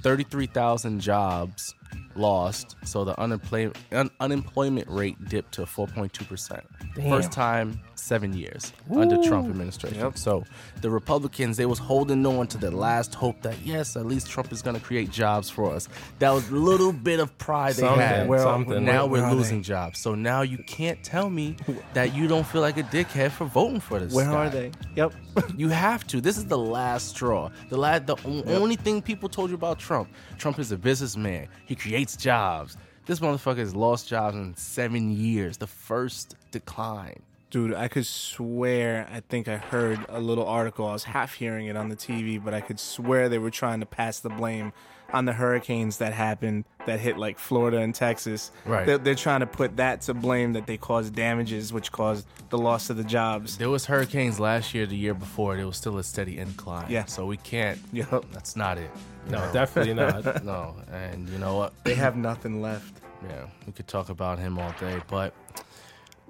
33,000 0.00 1.00
jobs 1.00 1.74
lost, 2.16 2.76
so 2.84 3.04
the 3.04 3.18
unemployment 3.20 3.76
un- 3.92 4.10
unemployment 4.20 4.88
rate 4.88 5.16
dipped 5.28 5.52
to 5.54 5.62
4.2%. 5.62 6.60
First 7.08 7.32
time 7.32 7.80
7 7.96 8.32
years 8.34 8.72
under 8.94 9.22
Trump 9.22 9.48
administration. 9.48 9.98
Yep. 9.98 10.18
So 10.18 10.44
the 10.80 10.90
Republicans, 10.90 11.56
they 11.56 11.66
was 11.66 11.78
holding 11.78 12.24
on 12.26 12.46
to 12.48 12.58
the 12.58 12.70
last 12.70 13.14
hope 13.14 13.40
that 13.42 13.56
yes, 13.64 13.96
at 13.96 14.06
least 14.06 14.28
Trump 14.30 14.52
is 14.52 14.62
going 14.62 14.76
to 14.76 14.82
create 14.82 15.10
jobs 15.10 15.48
for 15.50 15.72
us. 15.72 15.88
That 16.18 16.30
was 16.30 16.48
a 16.50 16.54
little 16.54 16.92
bit 16.92 17.20
of 17.20 17.36
pride 17.38 17.74
they 17.74 17.80
Something, 17.82 18.00
had. 18.00 18.28
Well, 18.28 18.42
something. 18.44 18.84
now 18.84 19.06
where 19.06 19.22
we're 19.22 19.32
losing 19.32 19.62
jobs. 19.62 19.98
So 20.00 20.14
now 20.14 20.42
you 20.42 20.58
can't 20.66 21.02
tell 21.02 21.30
me 21.30 21.56
that 21.94 22.14
you 22.14 22.28
don't 22.28 22.46
feel 22.46 22.60
like 22.60 22.76
a 22.76 22.82
dickhead 22.84 23.30
for 23.30 23.46
voting 23.46 23.80
for 23.80 23.98
this. 24.00 24.12
Where 24.12 24.26
guy. 24.26 24.46
are 24.46 24.50
they? 24.50 24.70
Yep. 24.96 25.12
You 25.56 25.68
have 25.68 26.06
to. 26.08 26.20
This 26.20 26.36
is 26.36 26.44
the 26.46 26.58
last 26.58 27.08
straw. 27.10 27.50
The 27.68 27.76
la- 27.76 27.98
the 27.98 28.16
o- 28.24 28.44
only 28.60 28.76
thing 28.76 29.02
people 29.02 29.28
told 29.28 29.50
you 29.50 29.56
about 29.56 29.78
Trump. 29.78 30.08
Trump 30.38 30.58
is 30.58 30.70
a 30.72 30.76
businessman. 30.76 31.48
He 31.66 31.74
creates 31.74 32.03
jobs. 32.12 32.76
This 33.06 33.20
motherfucker 33.20 33.58
has 33.58 33.74
lost 33.74 34.08
jobs 34.08 34.36
in 34.36 34.56
seven 34.56 35.10
years. 35.10 35.58
The 35.58 35.66
first 35.66 36.36
decline. 36.50 37.22
Dude, 37.50 37.74
I 37.74 37.88
could 37.88 38.06
swear, 38.06 39.06
I 39.12 39.20
think 39.20 39.46
I 39.46 39.56
heard 39.56 40.00
a 40.08 40.18
little 40.18 40.46
article. 40.46 40.86
I 40.86 40.92
was 40.92 41.04
half 41.04 41.34
hearing 41.34 41.66
it 41.66 41.76
on 41.76 41.88
the 41.88 41.96
TV, 41.96 42.42
but 42.42 42.52
I 42.52 42.60
could 42.60 42.80
swear 42.80 43.28
they 43.28 43.38
were 43.38 43.50
trying 43.50 43.80
to 43.80 43.86
pass 43.86 44.20
the 44.20 44.30
blame 44.30 44.72
on 45.14 45.24
the 45.24 45.32
hurricanes 45.32 45.98
that 45.98 46.12
happened 46.12 46.64
that 46.86 46.98
hit 47.00 47.16
like 47.16 47.38
Florida 47.38 47.78
and 47.78 47.94
Texas. 47.94 48.50
Right. 48.66 48.84
They're, 48.84 48.98
they're 48.98 49.14
trying 49.14 49.40
to 49.40 49.46
put 49.46 49.76
that 49.76 50.02
to 50.02 50.12
blame 50.14 50.52
that 50.54 50.66
they 50.66 50.76
caused 50.76 51.14
damages, 51.14 51.72
which 51.72 51.92
caused 51.92 52.26
the 52.50 52.58
loss 52.58 52.90
of 52.90 52.96
the 52.96 53.04
jobs. 53.04 53.56
There 53.56 53.70
was 53.70 53.86
hurricanes 53.86 54.40
last 54.40 54.74
year, 54.74 54.84
the 54.86 54.96
year 54.96 55.14
before. 55.14 55.56
There 55.56 55.66
was 55.66 55.76
still 55.76 55.96
a 55.98 56.04
steady 56.04 56.38
incline. 56.38 56.90
Yeah. 56.90 57.04
So 57.06 57.24
we 57.26 57.36
can't. 57.38 57.78
Yep. 57.92 58.24
That's 58.32 58.56
not 58.56 58.76
it. 58.76 58.90
No, 59.30 59.38
definitely 59.52 59.94
not. 60.04 60.44
No. 60.44 60.74
And 60.92 61.28
you 61.28 61.38
know 61.38 61.56
what? 61.56 61.72
They 61.84 61.94
have 61.94 62.16
nothing 62.16 62.60
left. 62.60 63.00
Yeah, 63.26 63.46
we 63.66 63.72
could 63.72 63.88
talk 63.88 64.10
about 64.10 64.38
him 64.38 64.58
all 64.58 64.74
day, 64.78 65.00
but 65.08 65.32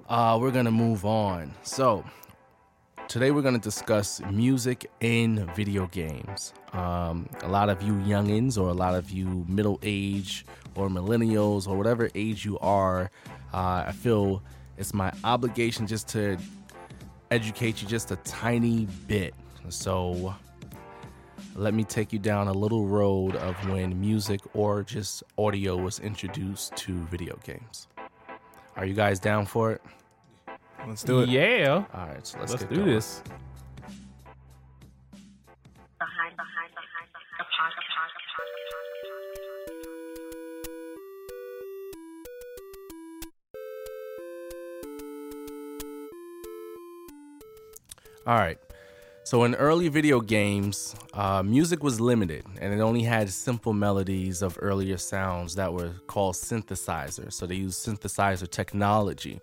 uh, 0.07 0.37
we're 0.39 0.51
gonna 0.51 0.71
move 0.71 1.03
on. 1.03 1.53
So 1.63 2.05
today 3.07 3.31
we're 3.31 3.41
gonna 3.41 3.59
discuss 3.59 4.21
music 4.31 4.89
in 4.99 5.45
video 5.55 5.87
games. 5.87 6.53
Um, 6.73 7.29
a 7.43 7.47
lot 7.47 7.69
of 7.69 7.81
you 7.81 7.93
youngins, 7.93 8.57
or 8.57 8.69
a 8.69 8.73
lot 8.73 8.95
of 8.95 9.11
you 9.11 9.45
middle 9.47 9.79
age, 9.83 10.45
or 10.75 10.89
millennials, 10.89 11.67
or 11.67 11.77
whatever 11.77 12.09
age 12.15 12.45
you 12.45 12.57
are, 12.59 13.11
uh, 13.53 13.85
I 13.87 13.91
feel 13.91 14.41
it's 14.77 14.93
my 14.93 15.11
obligation 15.23 15.87
just 15.87 16.07
to 16.09 16.37
educate 17.31 17.81
you 17.81 17.87
just 17.87 18.11
a 18.11 18.15
tiny 18.17 18.87
bit. 19.07 19.33
So 19.69 20.35
let 21.55 21.73
me 21.73 21.83
take 21.83 22.11
you 22.11 22.19
down 22.19 22.47
a 22.47 22.53
little 22.53 22.87
road 22.87 23.35
of 23.37 23.55
when 23.69 23.99
music 23.99 24.41
or 24.53 24.83
just 24.83 25.23
audio 25.37 25.77
was 25.77 25.99
introduced 25.99 26.75
to 26.77 26.93
video 27.05 27.37
games. 27.43 27.87
Are 28.75 28.85
you 28.85 28.93
guys 28.93 29.19
down 29.19 29.45
for 29.45 29.71
it? 29.71 29.81
Let's 30.87 31.03
do 31.03 31.21
it. 31.21 31.29
Yeah, 31.29 31.85
All 31.93 32.07
right, 32.07 32.25
so 32.25 32.37
let's, 32.39 32.51
let's 32.51 32.63
get 32.63 32.69
do 32.69 32.75
going. 32.77 32.87
this. 32.93 33.21
behind 35.97 36.37
behind 36.37 36.71
behind 36.75 37.07
All 48.27 48.35
right. 48.37 48.57
So 49.23 49.43
in 49.43 49.55
early 49.55 49.87
video 49.87 50.19
games, 50.19 50.95
uh, 51.13 51.41
music 51.41 51.81
was 51.81 51.99
limited, 51.99 52.45
and 52.61 52.73
it 52.73 52.79
only 52.79 53.01
had 53.01 53.27
simple 53.31 53.73
melodies 53.73 54.43
of 54.43 54.57
earlier 54.61 54.97
sounds 54.97 55.55
that 55.55 55.73
were 55.73 55.93
called 56.05 56.35
synthesizers. 56.35 57.33
So 57.33 57.47
they 57.47 57.55
used 57.55 57.83
synthesizer 57.87 58.49
technology. 58.49 59.41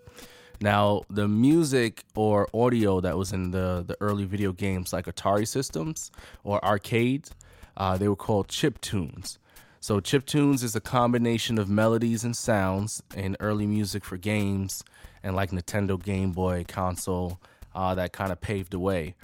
Now, 0.62 1.02
the 1.10 1.26
music 1.26 2.04
or 2.14 2.48
audio 2.54 3.00
that 3.00 3.18
was 3.18 3.32
in 3.32 3.50
the, 3.50 3.84
the 3.86 3.96
early 4.00 4.24
video 4.24 4.52
games, 4.52 4.92
like 4.92 5.06
Atari 5.06 5.46
systems 5.46 6.10
or 6.44 6.64
arcades, 6.64 7.30
Uh, 7.74 7.96
they 7.96 8.06
were 8.06 8.22
called 8.26 8.48
chip 8.48 8.74
tunes. 8.80 9.38
So 9.80 9.98
chip 10.00 10.26
tunes 10.26 10.62
is 10.62 10.76
a 10.76 10.80
combination 10.80 11.58
of 11.58 11.66
melodies 11.68 12.22
and 12.24 12.36
sounds 12.36 13.02
in 13.16 13.34
early 13.40 13.66
music 13.66 14.04
for 14.04 14.18
games 14.18 14.84
and 15.22 15.34
like 15.34 15.50
Nintendo 15.52 15.96
Game 15.96 16.32
Boy 16.32 16.64
console 16.68 17.40
uh, 17.74 17.94
that 17.94 18.12
kind 18.12 18.30
of 18.30 18.38
paved 18.40 18.72
the 18.72 18.78
way. 18.78 19.14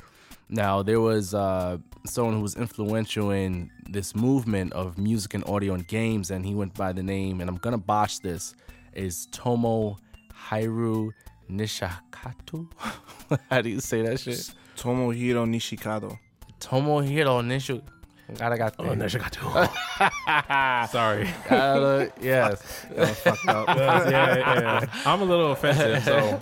Now 0.48 0.82
there 0.82 1.00
was 1.00 1.34
uh, 1.34 1.76
someone 2.06 2.36
who 2.36 2.42
was 2.42 2.56
influential 2.56 3.30
in 3.30 3.70
this 3.92 4.14
movement 4.14 4.72
of 4.72 4.96
music 4.96 5.34
and 5.34 5.44
audio 5.44 5.74
and 5.74 5.86
games, 5.86 6.30
and 6.30 6.40
he 6.46 6.54
went 6.54 6.72
by 6.74 6.94
the 6.94 7.02
name, 7.02 7.42
and 7.42 7.50
I'm 7.50 7.60
gonna 7.60 7.84
botch 7.94 8.20
this, 8.20 8.54
is 8.94 9.28
Tomo 9.30 9.98
Hiru 10.48 11.12
Nishikatu. 11.50 12.68
How 13.50 13.60
do 13.62 13.68
you 13.68 13.80
say 13.80 14.02
that 14.02 14.20
shit? 14.20 14.50
Tomohiro 14.76 15.46
Nishikado. 15.46 16.18
Tomohiro 16.60 17.42
Nishu. 17.44 17.82
God, 18.36 18.52
I 18.52 18.56
got 18.58 18.74
Oh, 18.78 18.84
that. 18.94 18.98
Neshigatu. 18.98 20.90
Sorry. 20.90 21.28
Uh, 21.48 22.06
yes. 22.20 22.62
fucked 23.22 23.48
up. 23.48 23.68
yeah, 23.76 24.36
yeah. 24.36 24.86
I'm 25.06 25.22
a 25.22 25.24
little 25.24 25.52
offensive, 25.52 26.02
so 26.04 26.40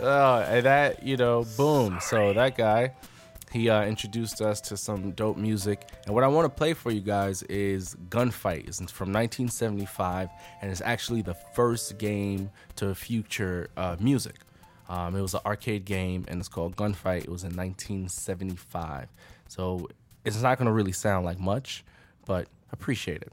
Oh, 0.00 0.40
and 0.48 0.64
that 0.66 1.02
you 1.02 1.16
know, 1.16 1.44
boom. 1.56 1.98
So 2.00 2.32
that 2.32 2.56
guy, 2.56 2.92
he 3.52 3.70
uh, 3.70 3.84
introduced 3.84 4.40
us 4.40 4.60
to 4.62 4.76
some 4.76 5.12
dope 5.12 5.36
music. 5.36 5.88
And 6.04 6.14
what 6.14 6.24
I 6.24 6.28
want 6.28 6.44
to 6.46 6.56
play 6.56 6.74
for 6.74 6.90
you 6.90 7.00
guys 7.00 7.42
is 7.44 7.96
Gunfight. 8.08 8.66
It's 8.68 8.78
from 8.78 9.12
1975, 9.12 10.28
and 10.60 10.70
it's 10.70 10.80
actually 10.80 11.22
the 11.22 11.34
first 11.34 11.98
game 11.98 12.50
to 12.76 12.94
feature 12.94 13.68
uh, 13.76 13.96
music. 14.00 14.36
Um, 14.88 15.16
it 15.16 15.20
was 15.20 15.34
an 15.34 15.40
arcade 15.46 15.84
game, 15.84 16.24
and 16.28 16.38
it's 16.38 16.48
called 16.48 16.76
Gunfight. 16.76 17.24
It 17.24 17.30
was 17.30 17.44
in 17.44 17.56
1975. 17.56 19.08
So 19.48 19.88
it's 20.24 20.40
not 20.42 20.58
going 20.58 20.66
to 20.66 20.72
really 20.72 20.92
sound 20.92 21.24
like 21.24 21.38
much, 21.38 21.84
but 22.24 22.48
appreciate 22.72 23.22
it. 23.22 23.32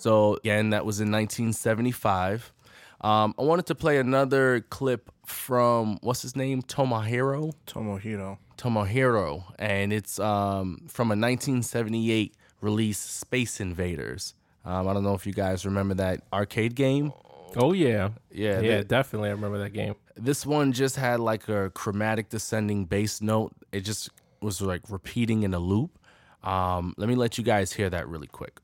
So 0.00 0.36
again, 0.36 0.70
that 0.70 0.84
was 0.86 1.00
in 1.00 1.10
1975. 1.12 2.52
Um, 3.02 3.34
I 3.38 3.42
wanted 3.42 3.66
to 3.66 3.74
play 3.74 3.98
another 3.98 4.60
clip 4.68 5.10
from 5.24 5.98
what's 6.02 6.22
his 6.22 6.36
name, 6.36 6.62
Tomohiro. 6.62 7.52
Tomohiro. 7.66 8.38
Tomohiro, 8.58 9.44
and 9.58 9.90
it's 9.92 10.18
um, 10.18 10.82
from 10.88 11.08
a 11.08 11.16
1978 11.16 12.34
release, 12.60 12.98
Space 12.98 13.58
Invaders. 13.60 14.34
Um, 14.66 14.86
I 14.86 14.92
don't 14.92 15.02
know 15.02 15.14
if 15.14 15.26
you 15.26 15.32
guys 15.32 15.64
remember 15.64 15.94
that 15.94 16.22
arcade 16.32 16.74
game. 16.74 17.12
Oh 17.56 17.72
yeah. 17.72 18.10
Yeah, 18.30 18.60
Yeah, 18.60 18.76
that- 18.78 18.88
definitely 18.88 19.30
I 19.30 19.32
remember 19.32 19.58
that 19.58 19.72
game. 19.72 19.94
This 20.16 20.44
one 20.44 20.72
just 20.72 20.96
had 20.96 21.20
like 21.20 21.48
a 21.48 21.70
chromatic 21.70 22.28
descending 22.28 22.84
bass 22.84 23.22
note. 23.22 23.52
It 23.72 23.80
just 23.80 24.10
was 24.42 24.60
like 24.60 24.82
repeating 24.90 25.42
in 25.42 25.54
a 25.54 25.58
loop. 25.58 25.98
Um, 26.44 26.94
let 26.98 27.08
me 27.08 27.14
let 27.14 27.38
you 27.38 27.44
guys 27.44 27.72
hear 27.72 27.88
that 27.90 28.06
really 28.08 28.26
quick. 28.26 28.60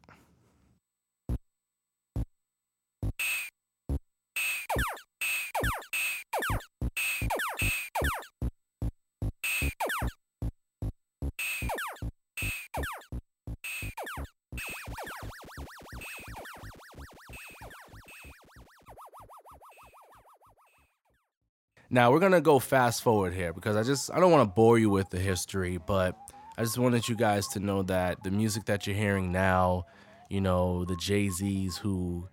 Now 21.88 22.10
we're 22.10 22.20
gonna 22.20 22.40
go 22.40 22.58
fast 22.58 23.02
forward 23.02 23.32
here 23.32 23.52
because 23.52 23.76
I 23.76 23.82
just 23.82 24.10
I 24.12 24.18
don't 24.18 24.32
want 24.32 24.48
to 24.48 24.54
bore 24.54 24.78
you 24.78 24.90
with 24.90 25.10
the 25.10 25.20
history, 25.20 25.78
but 25.78 26.16
I 26.58 26.62
just 26.62 26.78
wanted 26.78 27.08
you 27.08 27.14
guys 27.14 27.46
to 27.48 27.60
know 27.60 27.82
that 27.84 28.24
the 28.24 28.30
music 28.30 28.64
that 28.64 28.86
you're 28.86 28.96
hearing 28.96 29.30
now, 29.30 29.86
you 30.28 30.40
know, 30.40 30.84
the 30.84 30.96
Jay 30.96 31.28
Z's 31.28 31.76
who, 31.76 32.28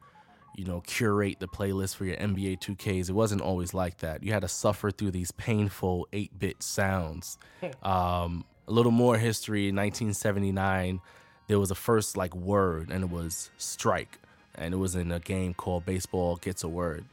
you 0.55 0.65
know, 0.65 0.81
curate 0.81 1.39
the 1.39 1.47
playlist 1.47 1.95
for 1.95 2.05
your 2.05 2.15
NBA 2.15 2.59
2Ks, 2.59 3.09
it 3.09 3.13
wasn't 3.13 3.41
always 3.41 3.73
like 3.73 3.97
that. 3.97 4.23
You 4.23 4.31
had 4.31 4.41
to 4.41 4.47
suffer 4.47 4.91
through 4.91 5.11
these 5.11 5.31
painful 5.31 6.07
8-bit 6.13 6.61
sounds. 6.63 7.37
Um, 7.83 8.45
a 8.67 8.71
little 8.71 8.91
more 8.91 9.17
history. 9.17 9.67
In 9.67 9.75
1979, 9.75 11.01
there 11.47 11.59
was 11.59 11.69
a 11.71 11.75
first 11.75 12.15
like 12.15 12.33
word, 12.33 12.89
and 12.89 13.03
it 13.03 13.09
was 13.09 13.51
strike, 13.57 14.19
and 14.55 14.73
it 14.73 14.77
was 14.77 14.95
in 14.95 15.11
a 15.11 15.19
game 15.19 15.53
called 15.53 15.85
Baseball 15.85 16.37
Gets 16.37 16.63
a 16.63 16.69
Word, 16.69 17.05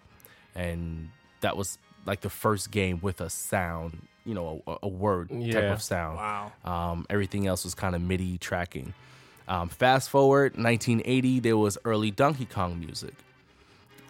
and 0.55 1.11
that 1.41 1.57
was 1.57 1.79
like 2.07 2.21
the 2.21 2.31
first 2.31 2.71
game 2.71 3.01
with 3.03 3.21
a 3.21 3.31
sound, 3.31 4.07
you 4.25 4.35
know, 4.35 4.63
a, 4.67 4.77
a 4.85 4.89
word 4.89 5.29
type 5.29 5.65
of 5.73 5.83
sound. 5.83 6.17
Wow. 6.17 6.53
Um, 6.65 7.07
everything 7.11 7.47
else 7.47 7.65
was 7.65 7.75
kind 7.75 7.95
of 7.95 8.03
MIDI 8.03 8.39
tracking. 8.39 8.95
Um, 9.49 9.69
fast 9.69 10.11
forward 10.11 10.53
1980, 10.57 11.41
there 11.41 11.57
was 11.57 11.77
early 11.85 12.11
Donkey 12.11 12.45
Kong 12.47 12.79
music. 12.79 13.15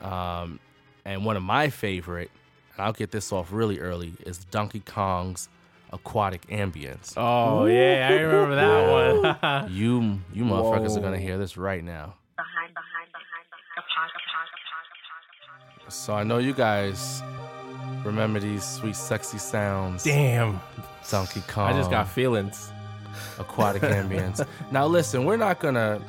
Um, 0.02 0.60
and 1.04 1.24
one 1.24 1.36
of 1.36 1.42
my 1.42 1.70
favorite, 1.70 2.30
and 2.76 2.84
I'll 2.84 2.92
get 2.92 3.10
this 3.10 3.32
off 3.32 3.52
really 3.52 3.78
early, 3.80 4.12
is 4.26 4.38
Donkey 4.44 4.80
Kong's 4.80 5.48
aquatic 5.92 6.46
ambience. 6.48 7.14
Oh 7.16 7.66
yeah, 7.66 8.08
I 8.10 8.14
remember 8.20 8.54
that 8.54 9.40
one. 9.42 9.70
You 9.72 10.20
you 10.32 10.44
motherfuckers 10.44 10.96
are 10.96 11.00
gonna 11.00 11.18
hear 11.18 11.38
this 11.38 11.56
right 11.56 11.82
now. 11.82 12.14
behind, 12.36 12.74
behind, 12.74 13.08
behind. 13.12 13.30
So 15.88 16.14
I 16.14 16.22
know 16.22 16.38
you 16.38 16.54
guys 16.54 17.22
remember 18.04 18.40
these 18.40 18.64
sweet, 18.64 18.96
sexy 18.96 19.38
sounds. 19.38 20.04
Damn. 20.04 20.60
Donkey 21.10 21.42
Kong. 21.48 21.72
I 21.72 21.76
just 21.76 21.90
got 21.90 22.08
feelings. 22.08 22.72
aquatic 23.38 23.82
ambience. 24.00 24.46
Now, 24.70 24.86
listen, 24.86 25.24
we're 25.24 25.36
not 25.36 25.58
gonna, 25.60 26.00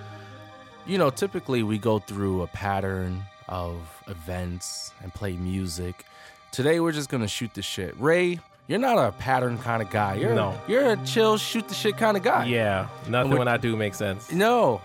you 0.86 0.98
know, 0.98 1.10
typically 1.10 1.64
we 1.64 1.78
go 1.78 2.00
through 2.00 2.44
a 2.44 2.48
pattern 2.48 3.24
of 3.50 3.76
events 4.08 4.94
and 5.02 5.14
play 5.14 5.34
music. 5.38 6.06
Today, 6.52 6.80
we're 6.80 6.92
just 6.92 7.10
gonna 7.10 7.28
shoot 7.28 7.54
the 7.54 7.62
shit. 7.62 7.96
Ray, 8.00 8.40
you're 8.68 8.80
not 8.80 8.98
a 8.98 9.12
pattern 9.14 9.58
kind 9.58 9.82
of 9.82 9.90
guy. 9.90 10.16
You're 10.16 10.36
No. 10.36 10.60
you're 10.68 10.92
a 10.92 10.98
chill, 11.06 11.38
shoot 11.38 11.68
the 11.68 11.74
shit 11.74 11.98
kind 11.98 12.16
of 12.16 12.24
guy. 12.24 12.46
Yeah, 12.46 12.88
nothing 13.08 13.38
when 13.38 13.48
I 13.48 13.58
do 13.58 13.76
makes 13.76 13.98
sense. 13.98 14.32
No, 14.32 14.82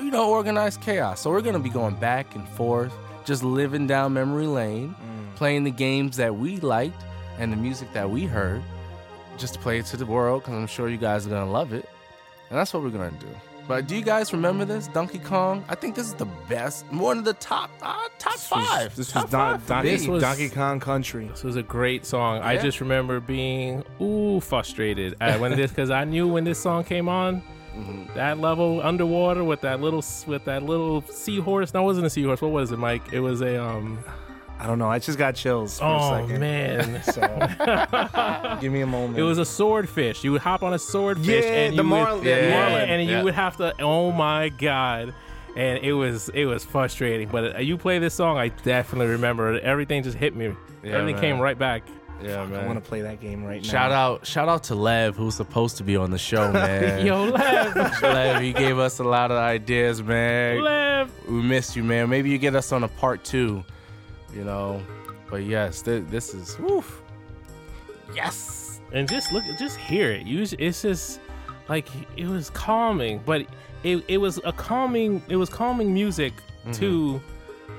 you 0.00 0.10
know, 0.10 0.30
organized 0.30 0.80
chaos. 0.80 1.20
So 1.20 1.30
we're 1.30 1.40
gonna 1.42 1.58
be 1.58 1.70
going 1.70 1.94
back 1.96 2.34
and 2.34 2.48
forth, 2.50 2.92
just 3.24 3.42
living 3.44 3.86
down 3.86 4.12
memory 4.14 4.46
lane, 4.46 4.94
playing 5.40 5.64
the 5.64 5.70
games 5.70 6.18
that 6.18 6.36
we 6.36 6.58
liked 6.58 7.02
and 7.38 7.50
the 7.50 7.56
music 7.56 7.90
that 7.94 8.08
we 8.10 8.24
heard, 8.26 8.62
just 9.38 9.54
to 9.54 9.58
play 9.60 9.78
it 9.78 9.86
to 9.86 9.96
the 9.96 10.04
world 10.04 10.42
because 10.42 10.54
I'm 10.54 10.66
sure 10.66 10.90
you 10.90 10.98
guys 10.98 11.26
are 11.26 11.30
gonna 11.30 11.50
love 11.50 11.72
it, 11.72 11.88
and 12.50 12.58
that's 12.58 12.74
what 12.74 12.82
we're 12.82 12.90
gonna 12.90 13.10
do. 13.18 13.26
But 13.66 13.86
do 13.86 13.96
you 13.96 14.02
guys 14.02 14.34
remember 14.34 14.66
this 14.66 14.88
Donkey 14.88 15.18
Kong? 15.18 15.64
I 15.68 15.76
think 15.76 15.94
this 15.94 16.06
is 16.08 16.12
the 16.14 16.26
best, 16.46 16.84
one 16.92 17.16
of 17.16 17.24
the 17.24 17.32
top 17.32 17.70
uh, 17.80 17.96
top 18.18 18.34
five. 18.36 18.94
This 18.94 19.10
top 19.12 19.22
was 19.24 19.30
Don- 19.32 19.52
five 19.54 19.62
for 19.62 19.68
Donkey. 19.70 19.90
This 19.92 20.06
was- 20.06 20.22
Donkey 20.22 20.50
Kong 20.50 20.78
Country. 20.78 21.28
This 21.28 21.42
was 21.42 21.56
a 21.56 21.62
great 21.62 22.04
song. 22.04 22.42
I 22.42 22.58
just 22.58 22.82
remember 22.82 23.18
being 23.20 23.82
ooh 23.98 24.40
frustrated 24.40 25.16
when 25.38 25.56
this 25.56 25.70
because 25.70 25.88
I 25.90 26.04
knew 26.04 26.28
when 26.28 26.44
this 26.44 26.60
song 26.60 26.84
came 26.84 27.08
on, 27.08 27.42
Mm-hmm. 27.74 28.12
that 28.14 28.38
level 28.40 28.82
underwater 28.82 29.42
with 29.44 29.60
that 29.62 29.80
little 29.80 30.04
with 30.26 30.44
that 30.44 30.64
little 30.64 31.00
seahorse. 31.02 31.72
No, 31.72 31.80
it 31.82 31.84
wasn't 31.84 32.04
a 32.06 32.10
seahorse. 32.10 32.42
What 32.42 32.50
was 32.50 32.72
it, 32.72 32.78
Mike? 32.78 33.12
It 33.12 33.20
was 33.20 33.40
a 33.40 33.62
um. 33.64 34.00
I 34.62 34.66
don't 34.66 34.78
know. 34.78 34.90
I 34.90 34.98
just 34.98 35.16
got 35.16 35.34
chills 35.36 35.78
for 35.78 35.86
a 35.86 35.88
Oh 35.98 36.20
second. 36.26 36.40
man. 36.40 37.02
So 37.04 38.58
give 38.60 38.72
me 38.72 38.82
a 38.82 38.86
moment. 38.86 39.18
It 39.18 39.22
was 39.22 39.38
a 39.38 39.44
swordfish. 39.44 40.22
You 40.22 40.32
would 40.32 40.42
hop 40.42 40.62
on 40.62 40.74
a 40.74 40.78
swordfish 40.78 41.26
Yeah, 41.44 41.50
and 41.50 41.72
the 41.78 41.82
you 41.82 41.88
marl- 41.88 42.18
would, 42.18 42.26
yeah, 42.26 42.50
marlin, 42.50 42.88
and 42.90 43.08
yeah. 43.08 43.18
you 43.18 43.24
would 43.24 43.34
have 43.34 43.56
to. 43.56 43.74
Oh 43.80 44.12
my 44.12 44.50
god! 44.50 45.14
And 45.56 45.78
it 45.82 45.92
was 45.94 46.28
it 46.30 46.44
was 46.44 46.64
frustrating. 46.64 47.28
But 47.28 47.56
uh, 47.56 47.58
you 47.60 47.78
play 47.78 47.98
this 47.98 48.14
song, 48.14 48.36
I 48.36 48.48
definitely 48.48 49.08
remember 49.12 49.58
everything. 49.60 50.02
Just 50.02 50.16
hit 50.18 50.36
me. 50.36 50.54
Yeah, 50.82 50.92
everything 50.92 51.14
man. 51.16 51.22
came 51.22 51.40
right 51.40 51.58
back. 51.58 51.82
yeah, 52.22 52.42
I 52.42 52.46
man. 52.46 52.66
want 52.66 52.82
to 52.82 52.86
play 52.86 53.00
that 53.00 53.20
game 53.20 53.42
right 53.44 53.62
now. 53.62 53.68
Shout 53.68 53.92
out, 53.92 54.26
shout 54.26 54.48
out 54.48 54.64
to 54.64 54.74
Lev, 54.74 55.16
who's 55.16 55.34
supposed 55.34 55.78
to 55.78 55.84
be 55.84 55.96
on 55.96 56.10
the 56.10 56.18
show, 56.18 56.52
man. 56.52 57.04
Yo, 57.06 57.24
Lev, 57.24 57.74
Lev, 58.02 58.42
you 58.42 58.52
gave 58.52 58.78
us 58.78 58.98
a 58.98 59.04
lot 59.04 59.30
of 59.30 59.38
ideas, 59.38 60.02
man. 60.02 60.62
Lev. 60.62 61.10
we 61.28 61.40
missed 61.42 61.76
you, 61.76 61.82
man. 61.82 62.08
Maybe 62.10 62.28
you 62.30 62.36
get 62.38 62.54
us 62.54 62.72
on 62.72 62.84
a 62.84 62.88
part 62.88 63.24
two, 63.24 63.64
you 64.34 64.44
know. 64.44 64.82
But 65.30 65.44
yes, 65.44 65.82
th- 65.82 66.04
this 66.08 66.34
is 66.34 66.58
woof. 66.58 67.02
Yes. 68.14 68.80
and 68.92 69.08
just 69.08 69.32
look 69.32 69.44
just 69.58 69.76
hear 69.78 70.10
it 70.10 70.26
you 70.26 70.44
it's 70.58 70.82
just 70.82 71.20
like 71.68 71.86
it 72.16 72.26
was 72.26 72.50
calming 72.50 73.20
but 73.24 73.46
it, 73.84 74.02
it 74.08 74.18
was 74.18 74.40
a 74.44 74.52
calming 74.52 75.22
it 75.28 75.36
was 75.36 75.48
calming 75.48 75.94
music 75.94 76.32
Mm-hmm. 76.60 76.72
to 76.72 77.20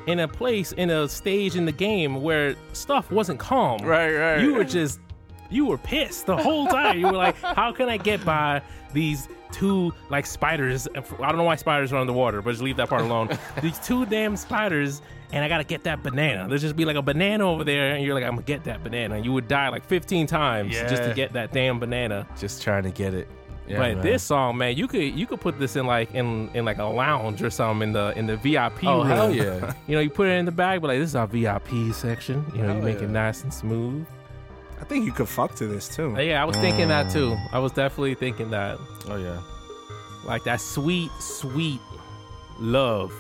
in 0.08 0.20
a 0.22 0.28
place 0.28 0.72
in 0.72 0.90
a 0.90 1.08
stage 1.08 1.56
in 1.56 1.66
the 1.66 1.72
game 1.72 2.24
where 2.24 2.56
stuff 2.74 3.12
wasn't 3.12 3.40
calm 3.40 3.80
Right, 3.84 4.12
right. 4.16 4.42
you 4.42 4.56
were 4.56 4.64
just 4.64 5.00
you 5.52 5.66
were 5.66 5.78
pissed 5.78 6.26
the 6.26 6.38
whole 6.38 6.66
time. 6.68 6.98
You 7.00 7.08
were 7.08 7.12
like, 7.14 7.36
how 7.42 7.72
can 7.72 7.90
I 7.90 7.98
get 7.98 8.24
by 8.26 8.62
these 8.94 9.28
two 9.52 9.94
like 10.10 10.26
spiders? 10.26 10.88
I 10.96 11.02
don't 11.02 11.38
know 11.38 11.44
why 11.44 11.56
spiders 11.58 11.92
are 11.94 11.98
underwater, 11.98 12.42
but 12.42 12.52
just 12.52 12.64
leave 12.64 12.78
that 12.78 12.90
part 12.90 13.02
alone. 13.02 13.30
these 13.62 13.78
two 13.80 14.06
damn 14.06 14.36
spiders, 14.38 15.02
and 15.34 15.44
I 15.44 15.50
gotta 15.50 15.64
get 15.64 15.84
that 15.84 16.02
banana. 16.04 16.48
There's 16.48 16.62
just 16.62 16.76
be 16.76 16.86
like 16.86 16.96
a 16.96 17.02
banana 17.02 17.50
over 17.50 17.64
there, 17.64 17.94
and 17.96 18.04
you're 18.06 18.16
like, 18.16 18.24
I'm 18.24 18.32
gonna 18.32 18.42
get 18.44 18.64
that 18.64 18.84
banana. 18.84 19.20
You 19.20 19.34
would 19.34 19.48
die 19.48 19.70
like 19.70 19.86
15 19.86 20.26
times 20.28 20.74
just 20.74 21.04
to 21.04 21.14
get 21.14 21.34
that 21.34 21.52
damn 21.52 21.80
banana. 21.80 22.26
Just 22.40 22.62
trying 22.64 22.84
to 22.84 22.92
get 22.92 23.14
it. 23.14 23.28
Yeah, 23.68 23.78
but 23.78 23.94
man. 23.96 24.02
this 24.02 24.24
song, 24.24 24.58
man, 24.58 24.76
you 24.76 24.88
could 24.88 25.04
you 25.18 25.26
could 25.28 25.40
put 25.40 25.58
this 25.60 25.76
in 25.76 25.86
like 25.86 26.14
in 26.14 26.50
in 26.54 26.66
like 26.66 26.80
a 26.80 26.84
lounge 26.84 27.42
or 27.42 27.50
something 27.50 27.90
in 27.90 27.94
the 27.94 28.18
in 28.18 28.26
the 28.28 28.36
VIP 28.36 28.84
Oh 28.84 28.98
room. 29.00 29.08
hell 29.08 29.32
yeah! 29.36 29.74
You 29.88 29.96
know, 29.96 30.02
you 30.02 30.10
put 30.10 30.28
it 30.28 30.32
in 30.32 30.46
the 30.46 30.52
bag, 30.52 30.82
but 30.82 30.88
like 30.90 31.00
this 31.00 31.10
is 31.10 31.16
our 31.16 31.28
VIP 31.28 31.94
section. 31.94 32.44
You 32.54 32.64
know, 32.64 32.68
Hell 32.70 32.78
you 32.78 32.82
make 32.82 32.98
yeah. 32.98 33.04
it 33.06 33.10
nice 33.12 33.44
and 33.44 33.54
smooth. 33.54 34.06
I 34.82 34.84
think 34.86 35.06
you 35.06 35.12
could 35.14 35.30
fuck 35.30 35.56
to 35.56 35.68
this 35.68 35.88
too. 35.96 36.16
Yeah, 36.20 36.42
I 36.42 36.46
was 36.46 36.58
thinking 36.58 36.88
that 36.90 37.12
too. 37.12 37.38
I 37.54 37.60
was 37.60 37.72
definitely 37.72 38.16
thinking 38.16 38.50
that. 38.50 38.78
Oh 39.08 39.16
yeah. 39.18 39.40
Like 40.26 40.44
that 40.44 40.60
sweet, 40.60 41.12
sweet 41.20 41.80
love. 42.60 43.14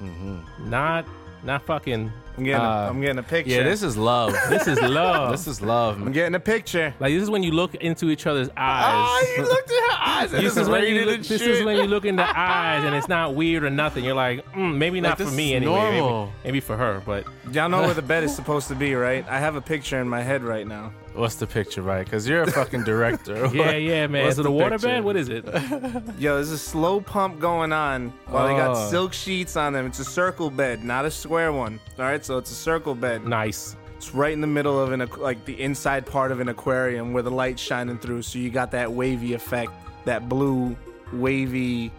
Mm-hmm. 0.00 0.70
Not 0.70 1.06
not 1.44 1.62
fucking 1.62 2.12
I'm 2.36 2.44
getting, 2.44 2.60
Uh, 2.60 2.64
a, 2.68 2.88
I'm 2.88 3.00
getting 3.00 3.18
a 3.18 3.22
picture. 3.22 3.50
Yeah, 3.52 3.62
this 3.64 3.82
is 3.82 3.96
love. 3.96 4.32
this 4.48 4.66
is 4.68 4.80
love. 4.80 5.30
this 5.32 5.46
is 5.48 5.60
love. 5.60 6.00
I'm 6.00 6.12
getting 6.12 6.34
a 6.36 6.40
picture. 6.40 6.94
like 7.00 7.12
this 7.12 7.22
is 7.22 7.30
when 7.30 7.42
you 7.42 7.50
look 7.52 7.74
into 7.76 8.10
each 8.10 8.26
other's 8.26 8.48
eyes. 8.50 8.54
Ah, 8.56 9.20
you 9.36 9.42
looked 9.42 9.70
at 9.70 9.76
her 9.76 9.96
eyes. 10.00 10.32
and 10.32 10.44
This 10.44 10.52
it's 10.56 10.62
is, 10.62 10.68
when 10.68 10.84
you 10.84 11.04
look, 11.04 11.14
and 11.16 11.24
this 11.24 11.40
shit. 11.40 11.50
is 11.50 11.64
when 11.64 11.76
you 11.76 11.84
look 11.84 12.04
in 12.04 12.16
the 12.16 12.24
eyes 12.38 12.84
and 12.84 12.94
it's 12.94 13.08
not 13.08 13.34
weird 13.34 13.64
or 13.64 13.70
nothing. 13.70 14.04
You're 14.04 14.14
like, 14.14 14.44
mm, 14.52 14.76
maybe 14.76 15.00
Like, 15.00 15.18
not 15.18 15.28
for 15.28 15.32
me 15.34 15.54
anyway. 15.54 16.00
Maybe, 16.00 16.30
maybe 16.44 16.60
for 16.60 16.76
her, 16.76 17.02
but 17.04 17.24
Y'all 17.52 17.68
know 17.68 17.82
where 17.82 17.94
the 17.94 18.02
bed 18.02 18.24
is 18.24 18.34
supposed 18.40 18.68
to 18.68 18.74
be, 18.74 18.94
right? 18.94 19.24
I 19.28 19.38
have 19.40 19.56
a 19.56 19.60
picture 19.60 20.00
in 20.00 20.08
my 20.08 20.22
head 20.22 20.42
right 20.42 20.66
now. 20.66 20.92
What's 21.18 21.34
the 21.36 21.46
picture, 21.46 21.82
right? 21.82 22.04
Because 22.04 22.28
you're 22.28 22.42
a 22.42 22.50
fucking 22.50 22.84
director. 22.84 23.46
yeah, 23.52 23.72
yeah, 23.72 24.06
man. 24.06 24.24
What's 24.24 24.34
is 24.34 24.38
it 24.40 24.46
a 24.46 24.50
water 24.50 24.70
picture? 24.76 24.86
bed? 24.86 25.04
What 25.04 25.16
is 25.16 25.28
it? 25.28 25.44
Yo, 26.18 26.34
there's 26.36 26.50
a 26.52 26.58
slow 26.58 27.00
pump 27.00 27.40
going 27.40 27.72
on 27.72 28.12
while 28.28 28.46
they 28.46 28.54
got 28.54 28.76
Oh. 28.76 28.90
silk 28.90 29.12
sheets 29.12 29.56
on 29.56 29.72
them. 29.72 29.86
It's 29.86 29.98
a 29.98 30.04
circle 30.04 30.50
bed, 30.50 30.84
not 30.84 31.04
a 31.04 31.10
square 31.10 31.52
one. 31.52 31.80
All 31.98 32.04
right, 32.04 32.24
so 32.24 32.38
it's 32.38 32.50
a 32.50 32.54
circle 32.54 32.94
bed. 32.94 33.24
nice. 33.26 33.76
It's 33.96 34.14
right 34.14 34.32
in 34.32 34.40
the 34.40 34.46
middle 34.46 34.80
of 34.80 34.92
an 34.92 35.04
like 35.18 35.44
the 35.44 35.60
inside 35.60 36.06
part 36.06 36.30
of 36.30 36.38
an 36.38 36.48
aquarium 36.48 37.12
where 37.12 37.24
the 37.24 37.32
light's 37.32 37.60
shining 37.60 37.98
through, 37.98 38.22
so 38.22 38.38
you 38.38 38.48
got 38.48 38.70
that 38.70 38.92
wavy 38.92 39.32
effect, 39.34 39.72
that 40.04 40.28
blue 40.28 40.76
wavy 41.12 41.90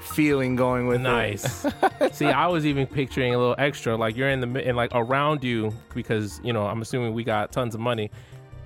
feeling 0.00 0.56
going 0.56 0.88
with 0.88 0.96
it. 1.00 1.04
Nice. 1.04 1.64
See, 2.12 2.26
I 2.26 2.48
was 2.48 2.66
even 2.66 2.88
picturing 2.88 3.34
a 3.36 3.38
little 3.38 3.54
extra, 3.56 3.96
like 3.96 4.16
you're 4.16 4.30
in 4.30 4.40
the 4.40 4.48
mi- 4.48 4.64
and 4.64 4.76
like 4.76 4.90
around 4.94 5.44
you 5.44 5.72
because 5.94 6.40
you 6.42 6.52
know 6.52 6.66
I'm 6.66 6.82
assuming 6.82 7.14
we 7.14 7.22
got 7.22 7.52
tons 7.52 7.76
of 7.76 7.80
money. 7.80 8.10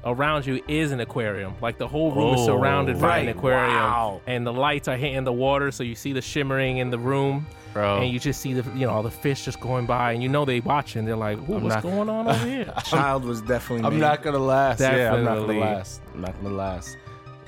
Around 0.07 0.47
you 0.47 0.63
is 0.69 0.93
an 0.93 1.01
aquarium. 1.01 1.55
Like 1.61 1.79
the 1.79 1.89
whole 1.89 2.13
room 2.13 2.35
is 2.37 2.41
Oh, 2.43 2.47
surrounded 2.47 3.01
by 3.01 3.19
an 3.19 3.29
aquarium, 3.29 3.75
Wow. 3.75 4.21
and 4.29 4.47
the 4.47 4.53
lights 4.53 4.87
are 4.89 4.97
hitting 4.97 5.25
the 5.25 5.33
water, 5.33 5.71
so 5.73 5.83
you 5.83 5.97
see 5.97 6.13
the 6.13 6.23
shimmering 6.23 6.79
in 6.79 6.91
the 6.91 6.99
room, 6.99 7.45
Bro. 7.73 8.03
and 8.03 8.11
you 8.13 8.21
just 8.21 8.41
see 8.41 8.53
the 8.55 8.63
you 8.79 8.87
know 8.87 8.93
all 8.93 9.03
the 9.03 9.11
fish 9.11 9.45
just 9.45 9.59
going 9.61 9.85
by, 9.85 10.13
and 10.13 10.23
you 10.23 10.29
know 10.29 10.45
they 10.45 10.61
watching. 10.61 11.05
They're 11.07 11.17
like, 11.17 11.39
what's 11.49 11.65
not- 11.65 11.83
going 11.83 12.09
on 12.09 12.29
over 12.29 12.47
here? 12.47 12.73
Child 12.85 13.25
was 13.25 13.43
definitely. 13.43 13.85
I'm 13.85 13.95
made. 13.95 14.01
not 14.01 14.23
gonna 14.23 14.39
last. 14.39 14.79
Yeah, 14.81 15.13
I'm 15.13 15.25
not 15.25 15.39
gonna 15.39 15.59
last. 15.59 16.01
I'm 16.15 16.21
not 16.21 16.41
gonna 16.41 16.55
last. 16.55 16.97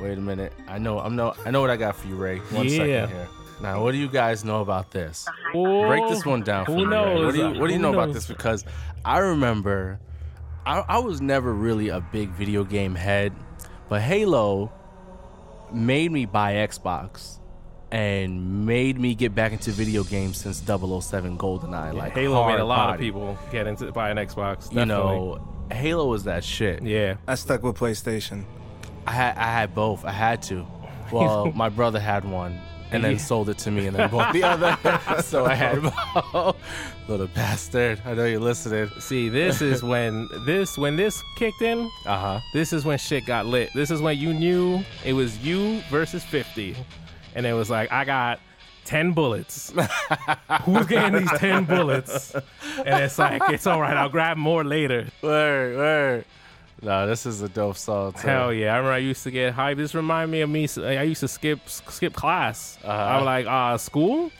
Wait 0.01 0.19
a 0.19 0.21
minute. 0.21 0.53
I 0.67 0.79
know. 0.79 0.99
I'm 0.99 1.15
no. 1.15 1.35
I 1.47 1.53
know 1.53 1.61
what 1.61 1.71
I 1.71 1.77
got 1.77 1.95
for 1.95 2.09
you, 2.09 2.17
Ray. 2.17 2.39
One 2.39 2.69
second 2.69 2.89
Yeah. 2.89 3.07
here. 3.07 3.29
Now, 3.61 3.83
what 3.83 3.91
do 3.93 3.99
you 3.99 4.09
guys 4.09 4.45
know 4.45 4.61
about 4.63 4.91
this? 4.93 5.27
Oh, 5.55 5.87
Break 5.89 6.09
this 6.09 6.25
one 6.27 6.43
down 6.43 6.65
for 6.65 6.73
who 6.73 6.79
me. 6.79 6.85
Ray. 6.85 6.91
knows? 6.91 7.25
What 7.25 7.35
do 7.35 7.39
you 7.41 7.61
What 7.61 7.67
do 7.69 7.73
you 7.75 7.79
Who 7.81 7.83
know 7.83 7.93
about 7.93 8.13
this? 8.13 8.27
Because 8.27 8.65
I 9.05 9.19
remember, 9.19 9.99
I, 10.69 10.85
I 10.87 10.99
was 10.99 11.23
never 11.23 11.55
really 11.55 11.89
a 11.89 11.99
big 11.99 12.29
video 12.29 12.63
game 12.63 12.95
head, 12.95 13.33
but 13.89 14.03
Halo 14.03 14.71
made 15.73 16.13
me 16.13 16.27
buy 16.27 16.55
Xbox 16.57 17.39
and 17.91 18.67
made 18.67 19.01
me 19.01 19.15
get 19.15 19.35
back 19.35 19.53
into 19.53 19.71
video 19.71 20.05
games 20.05 20.37
since 20.37 20.59
007 20.59 21.39
GoldenEye. 21.39 21.95
like 21.95 22.13
Halo 22.13 22.47
made 22.47 22.57
a 22.57 22.57
hard 22.57 22.67
lot 22.67 22.95
of 22.95 23.01
people 23.01 23.39
get 23.51 23.67
into 23.67 23.91
buy 23.93 24.11
an 24.11 24.19
Xbox. 24.19 24.71
You 24.71 24.85
know, 24.85 25.67
Halo 25.73 26.07
was 26.07 26.25
that 26.25 26.45
shit. 26.45 26.83
yeah. 26.83 27.17
I 27.27 27.37
stuck 27.37 27.63
with 27.63 27.77
PlayStation. 27.77 28.45
I 29.07 29.13
had 29.13 29.39
I 29.39 29.47
had 29.51 29.75
both. 29.75 30.05
I 30.05 30.13
had 30.13 30.43
to. 30.45 30.67
Well, 31.11 31.51
my 31.53 31.71
brother 31.71 31.99
had 31.99 32.27
one 32.27 32.61
and 32.91 33.05
then 33.05 33.13
Yeah. 33.13 33.19
sold 33.19 33.49
it 33.49 33.59
to 33.59 33.71
me 33.71 33.87
and 33.87 33.97
then 33.97 34.11
bought 34.11 34.33
the 34.33 34.43
other. 34.45 34.77
so 35.23 35.45
I 35.47 35.55
had 35.55 35.83
both. 35.83 36.57
Little 37.09 37.27
bastard. 37.29 38.01
I 38.05 38.15
know 38.15 38.25
you're 38.27 38.41
listening. 38.41 38.89
See, 39.01 39.29
this 39.29 39.61
is 39.63 39.83
when 39.93 40.29
this 40.45 40.77
when 40.79 40.97
this 40.97 41.23
kicked 41.37 41.63
in. 41.63 41.91
Uh-huh. 42.07 42.41
This 42.53 42.73
is 42.73 42.85
when 42.85 42.99
shit 42.99 43.25
got 43.27 43.47
lit. 43.47 43.71
This 43.75 43.91
is 43.91 44.01
when 44.03 44.19
you 44.19 44.35
knew 44.35 44.83
it 45.05 45.13
was 45.15 45.39
you 45.39 45.81
versus 45.91 46.25
50. 46.25 46.77
And 47.35 47.47
it 47.47 47.53
was 47.55 47.71
like, 47.71 47.91
I 47.93 48.05
got 48.05 48.41
10 48.85 49.13
bullets. 49.13 49.73
Who's 50.65 50.87
getting 50.87 51.21
these 51.21 51.31
10 51.39 51.65
bullets? 51.65 52.35
And 52.35 53.05
it's 53.05 53.19
like, 53.19 53.43
it's 53.51 53.67
all 53.67 53.81
right. 53.81 53.97
I'll 53.97 54.09
grab 54.09 54.37
more 54.39 54.65
later. 54.65 55.07
Word, 55.23 55.77
word. 55.77 56.25
No, 56.81 57.07
this 57.07 57.27
is 57.27 57.43
a 57.43 57.49
dope 57.49 57.77
song 57.77 58.13
too. 58.13 58.29
Hell 58.29 58.53
yeah. 58.53 58.73
I 58.73 58.77
remember 58.77 58.93
I 58.93 58.99
used 58.99 59.25
to 59.25 59.31
get 59.31 59.55
hyped. 59.55 59.77
This 59.79 59.95
remind 59.95 60.31
me 60.31 60.43
of 60.43 60.51
me. 60.51 60.69
I 60.79 61.03
used 61.03 61.21
to 61.21 61.29
skip 61.29 61.69
skip 61.69 62.13
class. 62.15 62.79
Uh-huh. 62.85 62.93
I 62.93 63.17
was 63.17 63.25
like, 63.27 63.47
uh, 63.47 63.77
school? 63.79 64.31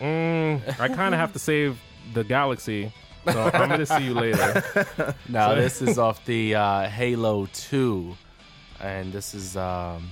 Mm, 0.00 0.80
I 0.80 0.88
kind 0.88 1.14
of 1.14 1.20
have 1.20 1.32
to 1.34 1.38
save 1.38 1.78
the 2.12 2.24
galaxy. 2.24 2.92
So 3.30 3.50
I'm 3.52 3.68
going 3.68 3.80
to 3.80 3.86
see 3.86 4.04
you 4.04 4.14
later. 4.14 5.14
Now 5.28 5.54
this 5.54 5.82
is 5.82 5.98
off 5.98 6.24
the 6.26 6.54
uh, 6.54 6.88
Halo 6.88 7.46
2. 7.52 8.16
And 8.80 9.12
this 9.12 9.34
is 9.34 9.56
um 9.56 10.10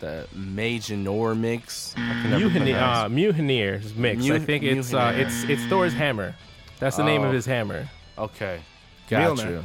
the 0.00 0.26
Major 0.34 0.96
mix. 1.34 1.94
I 1.96 1.98
can 2.22 2.30
never 2.30 2.44
Mutiny, 2.44 2.72
pronounce 2.72 2.98
uh, 2.98 3.08
Mutineer's 3.08 3.94
mix. 3.94 4.28
I 4.30 4.38
think 4.38 4.62
it's 4.62 4.92
uh, 4.94 5.12
it's 5.16 5.44
it's 5.44 5.64
Thor's 5.66 5.92
hammer. 5.94 6.34
That's 6.80 6.96
the 6.96 7.04
name 7.04 7.22
Oh. 7.22 7.26
of 7.28 7.32
his 7.32 7.46
hammer. 7.46 7.88
Okay. 8.18 8.60
Got 9.08 9.36
Mjolnir. 9.38 9.50
you. 9.50 9.64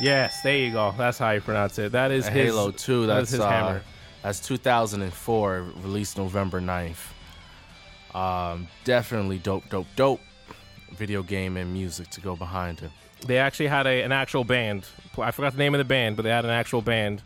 Yes, 0.00 0.40
there 0.42 0.56
you 0.56 0.72
go. 0.72 0.94
That's 0.96 1.18
how 1.18 1.30
you 1.30 1.40
pronounce 1.40 1.78
it. 1.78 1.92
That 1.92 2.10
is 2.10 2.26
And 2.26 2.36
his, 2.36 2.46
Halo 2.46 2.70
2, 2.70 3.06
that's 3.06 3.28
is 3.28 3.32
his 3.32 3.40
uh, 3.40 3.48
hammer. 3.50 3.82
That's 4.22 4.40
2004, 4.40 5.66
released 5.82 6.18
November 6.18 6.60
9th. 6.60 6.96
Um, 8.14 8.68
definitely 8.84 9.38
dope, 9.38 9.68
dope, 9.70 9.86
dope 9.96 10.20
video 10.92 11.22
game 11.22 11.56
and 11.56 11.72
music 11.72 12.10
to 12.10 12.20
go 12.20 12.36
behind 12.36 12.82
it. 12.82 12.90
They 13.26 13.38
actually 13.38 13.68
had 13.68 13.86
a, 13.86 14.02
an 14.02 14.12
actual 14.12 14.44
band. 14.44 14.86
I 15.18 15.30
forgot 15.30 15.52
the 15.52 15.58
name 15.58 15.74
of 15.74 15.78
the 15.78 15.84
band, 15.84 16.16
but 16.16 16.22
they 16.22 16.30
had 16.30 16.44
an 16.44 16.50
actual 16.50 16.82
band 16.82 17.22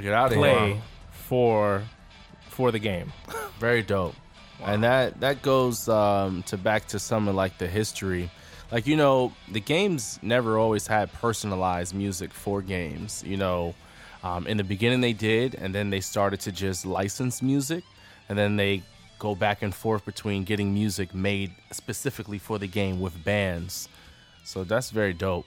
Get 0.00 0.12
out 0.12 0.30
of 0.32 0.38
play 0.38 0.74
here. 0.74 0.82
for 1.10 1.82
for 2.48 2.70
the 2.70 2.78
game. 2.78 3.12
Very 3.58 3.82
dope. 3.82 4.14
And 4.64 4.82
that 4.84 5.20
that 5.20 5.42
goes 5.42 5.88
um, 5.88 6.42
to 6.44 6.56
back 6.56 6.86
to 6.88 6.98
some 6.98 7.28
of 7.28 7.34
like 7.34 7.58
the 7.58 7.66
history. 7.66 8.30
Like 8.70 8.86
you 8.86 8.96
know, 8.96 9.32
the 9.50 9.60
games 9.60 10.18
never 10.22 10.58
always 10.58 10.86
had 10.86 11.12
personalized 11.12 11.94
music 11.94 12.32
for 12.32 12.60
games. 12.60 13.24
You 13.26 13.36
know, 13.36 13.74
um, 14.22 14.46
in 14.46 14.56
the 14.56 14.64
beginning 14.64 15.00
they 15.00 15.14
did, 15.14 15.54
and 15.54 15.74
then 15.74 15.90
they 15.90 16.00
started 16.00 16.40
to 16.40 16.52
just 16.52 16.84
license 16.84 17.40
music, 17.40 17.84
and 18.28 18.38
then 18.38 18.56
they 18.56 18.82
go 19.18 19.34
back 19.34 19.62
and 19.62 19.74
forth 19.74 20.04
between 20.04 20.44
getting 20.44 20.72
music 20.72 21.14
made 21.14 21.52
specifically 21.72 22.38
for 22.38 22.58
the 22.58 22.66
game 22.66 23.00
with 23.00 23.24
bands. 23.24 23.88
So 24.44 24.64
that's 24.64 24.90
very 24.90 25.12
dope. 25.12 25.46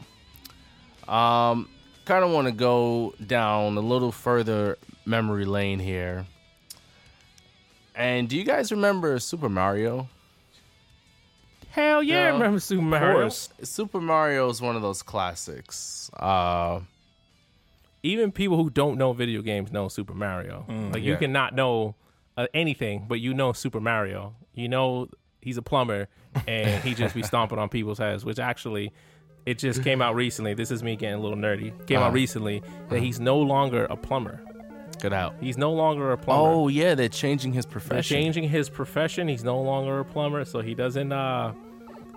Um, 1.08 1.70
kind 2.06 2.24
of 2.24 2.32
want 2.32 2.48
to 2.48 2.52
go 2.52 3.14
down 3.26 3.78
a 3.78 3.82
little 3.82 4.12
further 4.12 4.78
memory 5.06 5.46
lane 5.46 5.80
here. 5.80 6.26
And 7.96 8.28
do 8.28 8.38
you 8.38 8.44
guys 8.44 8.72
remember 8.72 9.20
Super 9.20 9.50
Mario? 9.50 10.10
Hell 11.72 12.04
yeah, 12.04 12.16
I 12.16 12.20
Yeah. 12.26 12.32
remember 12.34 12.60
Super 12.60 12.82
Mario. 12.84 13.20
Course. 13.22 13.50
Super 13.64 14.02
Mario 14.02 14.50
is 14.50 14.62
one 14.62 14.76
of 14.76 14.82
those 14.82 15.02
classics. 15.02 16.10
Uh, 16.18 16.82
Even 18.04 18.32
people 18.32 18.58
who 18.58 18.70
don't 18.70 18.98
know 18.98 19.14
video 19.14 19.42
games 19.42 19.72
know 19.72 19.88
Super 19.88 20.14
Mario. 20.14 20.66
like 20.92 21.04
you 21.04 21.12
yeah. 21.14 21.18
cannot 21.20 21.54
know 21.56 21.96
uh, 22.38 22.48
anything, 22.54 23.06
but 23.08 23.20
you 23.20 23.34
know 23.34 23.54
Super 23.54 23.80
Mario. 23.80 24.34
You 24.54 24.68
know 24.70 25.08
he's 25.42 25.58
a 25.58 25.62
plumber, 25.62 26.08
and 26.48 26.84
he 26.84 26.94
just 26.96 27.14
be 27.16 27.22
stomping 27.32 27.60
on 27.60 27.70
people's 27.70 28.00
heads. 28.00 28.26
Which 28.26 28.40
actually, 28.40 28.92
it 29.46 29.60
just 29.60 29.84
came 29.84 30.02
out 30.02 30.16
recently. 30.16 30.54
This 30.56 30.72
is 30.72 30.82
me 30.84 30.96
getting 30.96 31.20
a 31.20 31.22
little 31.22 31.38
nerdy. 31.38 31.72
Came 31.88 31.98
out 32.00 32.06
Uh-huh. 32.08 32.12
recently 32.14 32.64
that 32.90 33.00
he's 33.02 33.20
no 33.20 33.38
longer 33.38 33.86
a 33.86 33.96
plumber. 33.96 34.42
Get 35.02 35.14
out. 35.14 35.36
He's 35.40 35.58
no 35.58 35.72
longer 35.74 36.12
a 36.12 36.18
plumber. 36.18 36.50
Oh 36.50 36.68
yeah, 36.68 36.96
they're 36.96 37.10
changing 37.10 37.54
his 37.54 37.66
They're 37.66 37.72
profession. 37.74 38.16
changing 38.18 38.50
his 38.50 38.70
profession. 38.70 39.28
He's 39.28 39.44
no 39.44 39.60
longer 39.62 40.00
a 40.00 40.06
plumber, 40.06 40.46
so 40.46 40.62
he 40.62 40.74
doesn't. 40.76 41.12
uh 41.12 41.54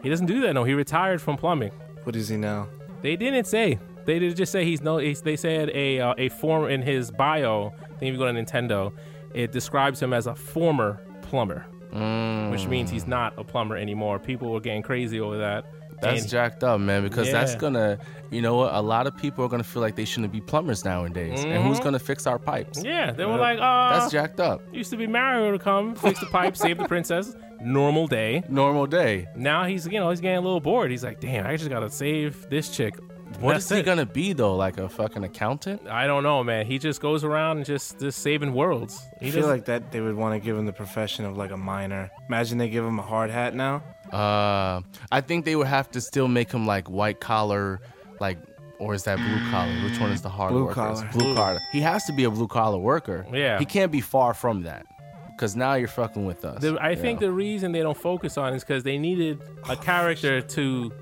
He 0.02 0.08
doesn't 0.10 0.26
do 0.26 0.40
that. 0.42 0.52
No, 0.52 0.64
he 0.64 0.74
retired 0.74 1.20
from 1.20 1.36
plumbing. 1.36 1.72
What 2.04 2.14
is 2.16 2.28
he 2.28 2.36
now? 2.36 2.68
They 3.02 3.16
didn't 3.16 3.46
say. 3.46 3.78
They 4.04 4.18
did 4.18 4.36
just 4.36 4.52
say 4.52 4.64
he's 4.64 4.82
no. 4.82 4.98
He's, 4.98 5.22
they 5.22 5.36
said 5.36 5.70
a 5.70 6.00
uh, 6.00 6.14
a 6.18 6.28
former 6.28 6.68
in 6.68 6.82
his 6.82 7.10
bio. 7.10 7.72
I 7.82 7.86
think 7.98 8.02
if 8.02 8.12
you 8.12 8.18
go 8.18 8.30
to 8.30 8.32
Nintendo, 8.32 8.92
it 9.32 9.50
describes 9.52 10.00
him 10.02 10.12
as 10.12 10.26
a 10.26 10.34
former 10.34 11.00
plumber, 11.22 11.64
Mm. 11.92 12.50
which 12.50 12.66
means 12.66 12.90
he's 12.90 13.06
not 13.06 13.32
a 13.38 13.44
plumber 13.44 13.76
anymore. 13.76 14.18
People 14.18 14.50
were 14.52 14.60
getting 14.60 14.82
crazy 14.82 15.20
over 15.20 15.38
that. 15.38 15.64
That's 16.04 16.22
And- 16.22 16.30
jacked 16.30 16.62
up, 16.64 16.80
man, 16.80 17.02
because 17.02 17.30
that's 17.32 17.54
gonna, 17.54 17.98
you 18.30 18.42
know 18.42 18.56
what? 18.56 18.74
A 18.74 18.80
lot 18.80 19.06
of 19.06 19.16
people 19.16 19.44
are 19.44 19.48
gonna 19.48 19.64
feel 19.64 19.82
like 19.82 19.96
they 19.96 20.04
shouldn't 20.04 20.32
be 20.32 20.40
plumbers 20.40 20.84
nowadays. 20.84 21.44
And 21.44 21.62
who's 21.64 21.80
gonna 21.80 21.98
fix 21.98 22.26
our 22.26 22.38
pipes? 22.38 22.78
Mm-hmm. 22.78 22.86
Yeah, 22.88 23.10
they 23.12 23.24
were 23.24 23.36
like, 23.36 23.58
uh, 23.58 23.98
That's 23.98 24.12
jacked 24.12 24.40
up. 24.40 24.62
used 24.72 24.90
to 24.90 24.96
be 24.96 25.06
Mario 25.06 25.50
to 25.52 25.58
come 25.58 25.94
fix 25.94 26.20
the 26.20 26.26
pipe, 26.26 26.56
save 26.56 26.78
the 26.78 26.88
princess. 26.88 27.34
Normal 27.60 28.06
day. 28.06 28.42
Normal 28.48 28.86
day. 28.86 29.26
Now 29.36 29.64
he's, 29.64 29.86
you 29.86 29.98
know, 29.98 30.10
he's 30.10 30.20
getting 30.20 30.36
a 30.38 30.40
little 30.42 30.60
bored. 30.60 30.90
He's 30.90 31.02
like, 31.04 31.20
damn, 31.20 31.46
I 31.46 31.56
just 31.56 31.70
gotta 31.70 31.88
save 31.90 32.46
this 32.50 32.68
chick. 32.68 32.94
What 33.40 33.54
That's 33.54 33.64
is 33.64 33.70
he 33.70 33.78
it. 33.78 33.86
gonna 33.86 34.06
be 34.06 34.32
though? 34.32 34.54
Like 34.54 34.78
a 34.78 34.88
fucking 34.88 35.24
accountant? 35.24 35.88
I 35.88 36.06
don't 36.06 36.22
know, 36.22 36.44
man. 36.44 36.66
He 36.66 36.78
just 36.78 37.00
goes 37.00 37.24
around 37.24 37.56
and 37.56 37.66
just 37.66 37.98
just 37.98 38.20
saving 38.20 38.52
worlds. 38.52 39.08
He 39.18 39.28
I 39.28 39.30
feel 39.30 39.40
doesn't- 39.40 39.50
like 39.50 39.64
that 39.64 39.90
they 39.90 40.00
would 40.00 40.14
want 40.14 40.40
to 40.40 40.44
give 40.44 40.56
him 40.56 40.66
the 40.66 40.72
profession 40.72 41.24
of 41.24 41.36
like 41.36 41.50
a 41.50 41.56
miner. 41.56 42.10
Imagine 42.28 42.58
they 42.58 42.68
give 42.68 42.84
him 42.84 42.98
a 42.98 43.02
hard 43.02 43.30
hat 43.30 43.54
now. 43.54 43.82
Uh, 44.14 44.80
I 45.10 45.20
think 45.20 45.44
they 45.44 45.56
would 45.56 45.66
have 45.66 45.90
to 45.92 46.00
still 46.00 46.28
make 46.28 46.52
him 46.52 46.66
like 46.66 46.88
white 46.88 47.20
collar, 47.20 47.80
like, 48.20 48.38
or 48.78 48.94
is 48.94 49.04
that 49.04 49.18
blue 49.18 49.50
collar? 49.50 49.72
Which 49.84 49.98
one 49.98 50.10
is 50.12 50.22
the 50.22 50.28
hard 50.28 50.52
Blue 50.52 50.64
workers? 50.66 51.00
collar. 51.00 51.08
Blue 51.12 51.34
collar. 51.34 51.60
He 51.72 51.80
has 51.80 52.04
to 52.06 52.12
be 52.12 52.24
a 52.24 52.30
blue 52.30 52.46
collar 52.48 52.78
worker. 52.78 53.26
Yeah. 53.32 53.58
He 53.58 53.64
can't 53.64 53.90
be 53.92 54.00
far 54.00 54.34
from 54.34 54.62
that, 54.62 54.86
because 55.32 55.56
now 55.56 55.74
you're 55.74 55.88
fucking 55.88 56.24
with 56.26 56.44
us. 56.44 56.60
The, 56.62 56.78
I 56.80 56.94
think 56.94 57.20
know? 57.20 57.26
the 57.28 57.32
reason 57.32 57.72
they 57.72 57.82
don't 57.82 57.96
focus 57.96 58.36
on 58.38 58.52
it 58.52 58.56
is 58.56 58.64
because 58.64 58.82
they 58.84 58.98
needed 58.98 59.40
a 59.68 59.76
character 59.76 60.40
to 60.40 60.92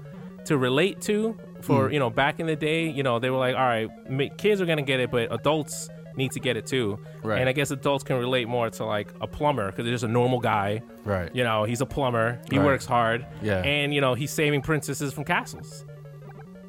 to 0.47 0.57
relate 0.59 1.01
to. 1.03 1.37
For 1.63 1.87
Hmm. 1.87 1.93
you 1.95 1.99
know, 2.01 2.11
back 2.11 2.41
in 2.41 2.47
the 2.49 2.57
day, 2.57 2.89
you 2.91 3.05
know, 3.05 3.21
they 3.21 3.31
were 3.31 3.39
like, 3.39 3.55
all 3.55 3.61
right, 3.63 4.37
kids 4.37 4.61
are 4.61 4.67
gonna 4.67 4.83
get 4.83 4.99
it, 4.99 5.11
but 5.13 5.33
adults 5.33 5.89
need 6.17 6.33
to 6.33 6.41
get 6.41 6.57
it 6.57 6.67
too. 6.67 6.99
Right. 7.23 7.41
And 7.41 7.49
I 7.49 7.53
guess 7.53 7.71
adults 7.71 8.05
can 8.05 8.17
relate 8.17 8.49
more 8.49 8.69
to 8.71 8.85
like 8.85 9.13
a 9.21 9.27
plumber 9.27 9.67
because 9.71 9.85
they're 9.85 9.95
just 9.95 10.05
a 10.05 10.09
normal 10.09 10.41
guy. 10.41 10.83
right. 11.05 11.35
You 11.35 11.45
know, 11.45 11.65
he's 11.65 11.81
a 11.81 11.87
plumber. 11.87 12.41
He 12.51 12.59
Right. 12.59 12.65
works 12.67 12.85
hard. 12.87 13.27
Yeah. 13.41 13.63
And 13.63 13.95
you 13.95 14.01
know, 14.01 14.15
he's 14.15 14.31
saving 14.31 14.63
princesses 14.63 15.13
from 15.13 15.25
castles. 15.25 15.85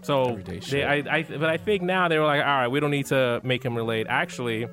So, 0.02 0.38
they. 0.70 0.84
I, 0.84 0.96
I, 1.20 1.24
but 1.24 1.50
I 1.50 1.56
think 1.56 1.82
now 1.82 2.10
they 2.10 2.20
were 2.20 2.26
like, 2.26 2.42
all 2.42 2.46
right, 2.48 2.68
we 2.68 2.82
don't 2.82 2.92
need 2.92 3.06
to 3.08 3.40
make 3.44 3.64
him 3.64 3.74
relate. 3.76 4.06
Actually, 4.10 4.68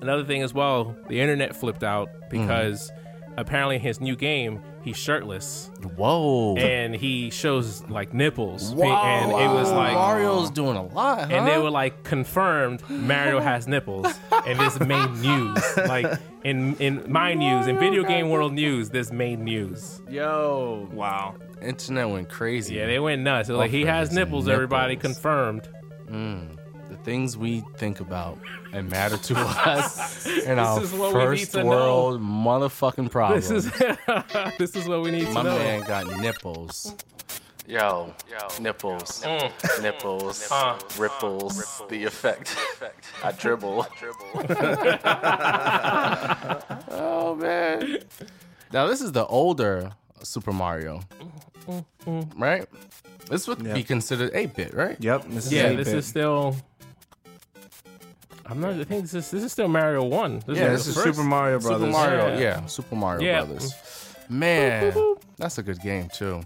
another 0.00 0.24
thing 0.24 0.42
as 0.42 0.52
well, 0.52 0.96
the 1.08 1.20
internet 1.20 1.54
flipped 1.54 1.84
out 1.84 2.08
because 2.28 2.90
apparently 3.36 3.76
in 3.76 3.82
his 3.82 4.00
new 4.00 4.16
game 4.16 4.60
he's 4.82 4.96
shirtless 4.96 5.70
Whoa. 5.96 6.56
and 6.56 6.94
he 6.94 7.30
shows 7.30 7.82
like 7.88 8.12
nipples. 8.12 8.72
Whoa. 8.74 8.84
And 8.92 9.30
it 9.30 9.54
was 9.54 9.70
like, 9.70 9.94
Mario's 9.94 10.50
doing 10.50 10.76
a 10.76 10.82
lot, 10.86 11.20
huh? 11.20 11.26
and 11.30 11.46
they 11.46 11.58
were 11.58 11.70
like 11.70 12.02
confirmed 12.04 12.82
Mario 12.88 13.40
has 13.40 13.66
nipples, 13.66 14.06
and 14.46 14.58
this 14.58 14.78
made 14.80 15.10
news. 15.22 15.58
Like 15.76 16.18
in 16.44 16.74
in 16.76 17.04
my 17.10 17.34
news, 17.34 17.66
in 17.66 17.78
video 17.78 18.02
game 18.04 18.28
world 18.28 18.52
news, 18.52 18.90
this 18.90 19.12
made 19.12 19.38
news. 19.38 20.00
yo, 20.08 20.88
Wow. 20.92 21.34
internet 21.60 22.08
went 22.08 22.28
crazy. 22.28 22.74
Yeah, 22.76 22.86
they 22.86 22.98
went 22.98 23.22
nuts. 23.22 23.48
It 23.48 23.52
was 23.52 23.58
like 23.58 23.70
he 23.70 23.84
has 23.84 24.08
Buffers 24.08 24.16
and 24.18 24.26
nipples. 24.26 24.48
Everybody 24.48 24.94
nipples. 24.96 25.14
confirmed. 25.14 25.68
Mm. 26.10 26.58
The 26.92 26.98
things 27.04 27.36
we 27.36 27.62
think 27.76 28.00
about 28.00 28.38
and 28.72 28.88
matter 28.90 29.16
to 29.16 29.34
us 29.38 30.26
in 30.26 30.58
our 30.58 30.82
is 30.82 30.92
what 30.92 31.12
we 31.14 31.20
need 31.20 31.26
first 31.26 31.52
to 31.52 31.62
know. 31.62 31.66
world 31.68 32.20
motherfucking 32.20 33.10
problem. 33.10 33.40
This 33.40 33.50
is 33.50 33.70
this 34.58 34.76
is 34.76 34.88
what 34.88 35.02
we 35.02 35.10
need 35.10 35.26
to 35.26 35.32
know. 35.34 35.42
My 35.42 35.44
know. 35.44 35.58
man 35.58 35.80
got 35.82 36.20
nipples. 36.20 36.94
Yo, 37.68 38.12
nipples, 38.60 39.22
mm. 39.22 39.82
nipples, 39.82 40.50
Uh. 40.50 40.78
ripples, 40.98 41.80
the 41.88 42.04
effect. 42.04 42.56
I 43.22 43.30
dribble. 43.32 43.86
oh 46.90 47.36
man. 47.38 47.98
Now 48.72 48.86
this 48.88 49.00
is 49.00 49.12
the 49.12 49.26
older 49.26 49.92
Super 50.22 50.52
Mario, 50.52 51.02
mm, 51.68 51.84
mm, 52.06 52.40
right? 52.40 52.66
This 53.28 53.46
would 53.46 53.62
Yeah. 53.64 53.74
be 53.74 53.84
considered 53.84 54.32
8-bit, 54.32 54.74
right? 54.74 54.96
Yep. 55.00 55.26
This 55.28 55.46
is 55.46 55.52
Yeah, 55.52 55.68
8-bit. 55.70 55.84
this 55.84 55.94
is 55.94 56.06
still. 56.06 56.56
I'm 58.52 58.60
not. 58.60 58.74
I 58.74 58.84
think 58.84 59.02
this 59.02 59.14
is 59.14 59.30
this 59.30 59.42
is 59.42 59.50
still 59.52 59.68
Mario 59.68 60.04
One. 60.04 60.40
This 60.46 60.58
Yeah, 60.58 60.66
the 60.66 60.70
this 60.76 60.86
is 60.86 60.94
first- 60.94 61.06
Super 61.16 61.24
Mario 61.26 61.58
Brothers. 61.58 61.80
Super 61.88 61.92
Mario, 61.92 62.28
Yeah. 62.34 62.38
yeah, 62.40 62.66
Super 62.66 62.94
Mario 62.94 63.22
Yeah. 63.26 63.44
Brothers. 63.44 63.74
Man, 64.28 64.94
that's 65.38 65.58
a 65.58 65.62
good 65.62 65.80
game 65.80 66.08
too. 66.12 66.42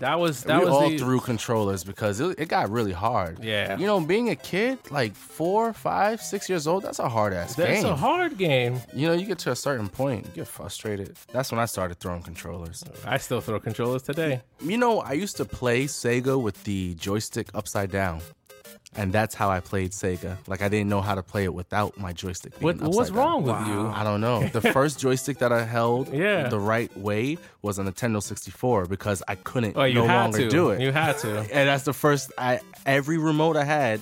That 0.00 0.18
was 0.20 0.42
that 0.44 0.58
we 0.60 0.66
was 0.66 0.74
all 0.74 0.90
the, 0.90 0.98
threw 0.98 1.20
controllers 1.20 1.82
because 1.82 2.20
it, 2.20 2.38
it 2.38 2.48
got 2.48 2.68
really 2.70 2.92
hard. 2.92 3.42
Yeah. 3.42 3.78
You 3.78 3.86
know, 3.86 3.98
being 3.98 4.28
a 4.28 4.36
kid, 4.36 4.78
like 4.90 5.14
four, 5.14 5.72
five, 5.72 6.20
six 6.20 6.50
years 6.50 6.66
old, 6.66 6.82
that's 6.82 6.98
a 6.98 7.08
hard 7.08 7.32
ass 7.32 7.54
That's 7.54 7.68
game. 7.70 7.82
That's 7.82 7.92
a 7.94 7.96
hard 7.96 8.36
game. 8.36 8.80
you 8.94 9.08
know, 9.08 9.14
you 9.14 9.24
get 9.24 9.38
to 9.40 9.52
a 9.52 9.56
certain 9.56 9.88
point, 9.88 10.26
you 10.26 10.32
get 10.34 10.48
frustrated. 10.48 11.16
That's 11.32 11.50
when 11.50 11.58
I 11.60 11.64
started 11.64 11.98
throwing 11.98 12.20
controllers. 12.22 12.84
I 13.06 13.16
still 13.16 13.40
throw 13.40 13.58
controllers 13.58 14.02
today. 14.02 14.42
You 14.60 14.76
know, 14.76 15.00
I 15.00 15.12
used 15.12 15.38
to 15.38 15.46
play 15.46 15.84
Sega 15.86 16.38
with 16.40 16.62
the 16.64 16.94
joystick 16.96 17.48
upside 17.54 17.90
down. 17.90 18.20
And 18.98 19.12
that's 19.12 19.34
how 19.34 19.50
I 19.50 19.60
played 19.60 19.90
Sega. 19.92 20.38
Like 20.46 20.62
I 20.62 20.68
didn't 20.68 20.88
know 20.88 21.00
how 21.02 21.14
to 21.14 21.22
play 21.22 21.44
it 21.44 21.52
without 21.52 21.98
my 21.98 22.12
joystick. 22.12 22.58
Being 22.58 22.78
What 22.78 22.94
what's 22.94 23.10
down. 23.10 23.18
wrong 23.18 23.42
with 23.42 23.66
you? 23.66 23.86
I 23.88 24.02
don't 24.04 24.20
know. 24.22 24.46
The 24.48 24.60
first 24.62 24.98
joystick 25.04 25.38
that 25.38 25.52
I 25.52 25.64
held 25.64 26.12
Yeah. 26.14 26.48
the 26.48 26.58
right 26.58 26.94
way 26.96 27.36
was 27.62 27.78
a 27.78 27.82
Nintendo 27.84 28.22
64 28.22 28.86
because 28.86 29.22
I 29.28 29.34
couldn't 29.34 29.76
Oh, 29.76 29.86
no 29.86 30.06
longer 30.06 30.38
to 30.38 30.48
do 30.48 30.70
it. 30.70 30.80
You 30.80 30.92
had 30.92 31.18
to. 31.18 31.38
and 31.52 31.68
that's 31.68 31.84
the 31.84 31.92
first 31.92 32.32
I 32.38 32.60
every 32.86 33.18
remote 33.18 33.56
I 33.56 33.64
had, 33.64 34.00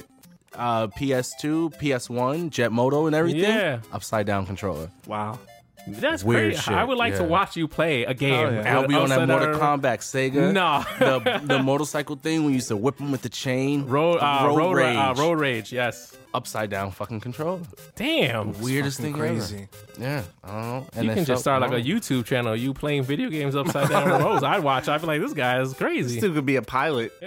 uh, 0.54 0.86
PS2, 0.88 1.76
PS1, 1.80 2.50
Jet 2.50 2.70
Moto, 2.70 3.06
and 3.06 3.14
everything. 3.16 3.42
Yeah. 3.42 3.80
upside 3.92 4.26
down 4.26 4.46
controller. 4.46 4.90
Wow. 5.08 5.38
That's 5.86 6.24
Weird 6.24 6.52
crazy. 6.52 6.60
shit, 6.62 6.74
I 6.74 6.82
would 6.84 6.96
like 6.96 7.16
to 7.16 7.24
watch 7.24 7.56
you 7.56 7.68
play 7.68 8.04
a 8.04 8.14
game. 8.14 8.32
Oh, 8.32 8.50
yeah. 8.50 8.74
I'll 8.78 8.86
be 8.88 8.94
on 8.94 9.08
that 9.10 9.20
upside 9.20 9.28
Mortal 9.28 9.60
Kombat 9.60 9.98
Sega. 10.00 10.52
No. 10.54 10.84
the 10.98 11.40
the 11.46 11.62
motorcycle 11.62 12.16
thing 12.16 12.40
when 12.44 12.50
you 12.52 12.56
used 12.56 12.68
to 12.68 12.76
whip 12.76 12.96
them 12.96 13.10
with 13.12 13.22
the 13.22 13.28
chain. 13.28 13.86
Road, 13.86 14.16
uh, 14.18 14.46
road, 14.54 14.72
rage. 14.72 14.96
Uh, 14.96 15.14
road 15.18 15.38
rage. 15.40 15.72
Yes. 15.72 16.16
Upside 16.34 16.68
down 16.70 16.90
fucking 16.90 17.20
controller. 17.20 17.60
Damn. 17.96 18.58
Weirdest 18.60 19.00
thing 19.00 19.12
crazy. 19.14 19.68
ever. 19.98 20.02
Yeah, 20.02 20.22
I 20.42 20.48
don't 20.50 20.62
know. 20.62 20.86
And 20.96 21.06
You 21.08 21.14
can 21.14 21.24
just 21.24 21.42
start 21.42 21.62
like 21.62 21.70
a. 21.72 21.80
YouTube 21.84 22.24
channel. 22.26 22.56
You 22.56 22.74
playing 22.74 23.04
video 23.04 23.30
games 23.30 23.54
upside 23.54 23.88
down 23.88 24.08
roads. 24.22 24.42
I'd 24.42 24.62
watch. 24.64 24.88
I'd 24.88 25.00
be 25.00 25.06
like, 25.06 25.20
this 25.20 25.32
guy 25.32 25.60
is 25.60 25.72
crazy. 25.74 26.18
Still 26.18 26.34
could 26.34 26.44
be 26.46 26.56
a 26.56 26.62
pilot. 26.62 27.12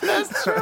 That's 0.00 0.44
true. 0.44 0.54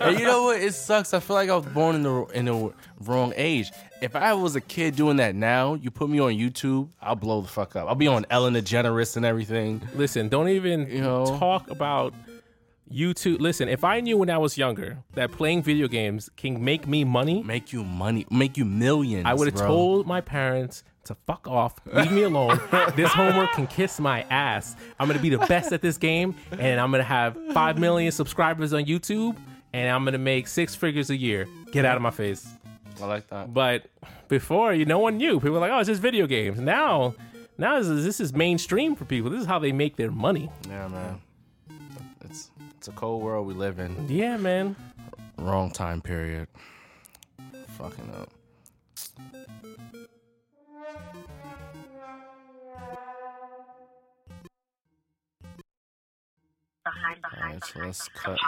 and 0.00 0.18
you 0.18 0.24
know 0.24 0.44
what? 0.44 0.60
It 0.60 0.74
sucks. 0.74 1.12
I 1.14 1.20
feel 1.20 1.36
like 1.36 1.48
I 1.50 1.56
was 1.56 1.66
born 1.66 1.96
in 1.96 2.02
the 2.02 2.24
in 2.34 2.44
the 2.46 2.72
wrong 3.00 3.32
age. 3.36 3.70
If 4.00 4.16
I 4.16 4.34
was 4.34 4.56
a 4.56 4.60
kid 4.60 4.96
doing 4.96 5.16
that 5.16 5.34
now, 5.34 5.74
you 5.74 5.90
put 5.90 6.10
me 6.10 6.18
on 6.20 6.32
YouTube, 6.32 6.88
I'll 7.00 7.14
blow 7.16 7.40
the 7.40 7.48
fuck 7.48 7.74
up. 7.76 7.88
I'll 7.88 7.94
be 7.94 8.06
on 8.06 8.26
Ellen 8.30 8.54
DeGeneres 8.54 9.16
and 9.16 9.24
everything. 9.24 9.80
Listen, 9.94 10.28
don't 10.28 10.48
even 10.48 10.88
You 10.90 11.00
know? 11.00 11.24
talk 11.38 11.70
about 11.70 12.12
YouTube. 12.92 13.40
Listen, 13.40 13.68
if 13.68 13.84
I 13.84 14.00
knew 14.00 14.16
when 14.16 14.30
I 14.30 14.38
was 14.38 14.56
younger 14.58 14.98
that 15.14 15.32
playing 15.32 15.62
video 15.62 15.88
games 15.88 16.30
can 16.36 16.62
make 16.62 16.86
me 16.86 17.04
money, 17.04 17.42
Make 17.42 17.72
you 17.72 17.84
money, 17.84 18.26
make 18.30 18.56
you 18.56 18.64
millions. 18.64 19.26
I 19.26 19.34
would 19.34 19.46
have 19.52 19.60
told 19.66 20.06
my 20.06 20.20
parents 20.20 20.84
to 21.04 21.14
fuck 21.26 21.46
off, 21.46 21.78
leave 21.92 22.12
me 22.12 22.22
alone. 22.22 22.58
this 22.96 23.12
homework 23.12 23.52
can 23.52 23.66
kiss 23.66 24.00
my 24.00 24.22
ass. 24.30 24.76
I'm 24.98 25.06
gonna 25.06 25.20
be 25.20 25.28
the 25.28 25.38
best 25.38 25.72
at 25.72 25.82
this 25.82 25.98
game, 25.98 26.34
and 26.52 26.80
I'm 26.80 26.90
gonna 26.90 27.02
have 27.02 27.36
five 27.52 27.78
million 27.78 28.10
subscribers 28.12 28.72
on 28.72 28.84
YouTube, 28.84 29.36
and 29.72 29.90
I'm 29.90 30.04
gonna 30.04 30.18
make 30.18 30.48
six 30.48 30.74
figures 30.74 31.10
a 31.10 31.16
year. 31.16 31.46
Get 31.72 31.84
out 31.84 31.96
of 31.96 32.02
my 32.02 32.10
face. 32.10 32.48
I 33.02 33.06
like 33.06 33.26
that. 33.28 33.52
But 33.52 33.86
before, 34.28 34.72
you 34.72 34.84
no 34.84 34.98
one 34.98 35.16
knew. 35.18 35.40
People 35.40 35.52
were 35.52 35.58
like, 35.58 35.72
"Oh, 35.72 35.78
it's 35.78 35.88
just 35.88 36.00
video 36.00 36.26
games." 36.26 36.58
Now, 36.58 37.14
now 37.58 37.78
this 37.78 37.88
is, 37.88 38.04
this 38.04 38.20
is 38.20 38.32
mainstream 38.32 38.94
for 38.94 39.04
people. 39.04 39.30
This 39.30 39.40
is 39.40 39.46
how 39.46 39.58
they 39.58 39.72
make 39.72 39.96
their 39.96 40.10
money. 40.10 40.50
Yeah, 40.68 40.88
man. 40.88 41.20
It's 42.84 42.90
a 42.90 43.00
cold 43.00 43.22
world 43.22 43.46
we 43.46 43.54
live 43.54 43.78
in. 43.78 44.10
Yeah, 44.10 44.36
man. 44.36 44.76
Wrong 45.38 45.70
time 45.70 46.02
period. 46.02 46.48
Fucking 47.78 48.10
up. 48.10 48.28
Behind, 56.84 57.20
behind, 57.22 57.44
Alright, 57.44 57.64
so 57.64 57.80
let's 57.80 58.08
cut. 58.08 58.38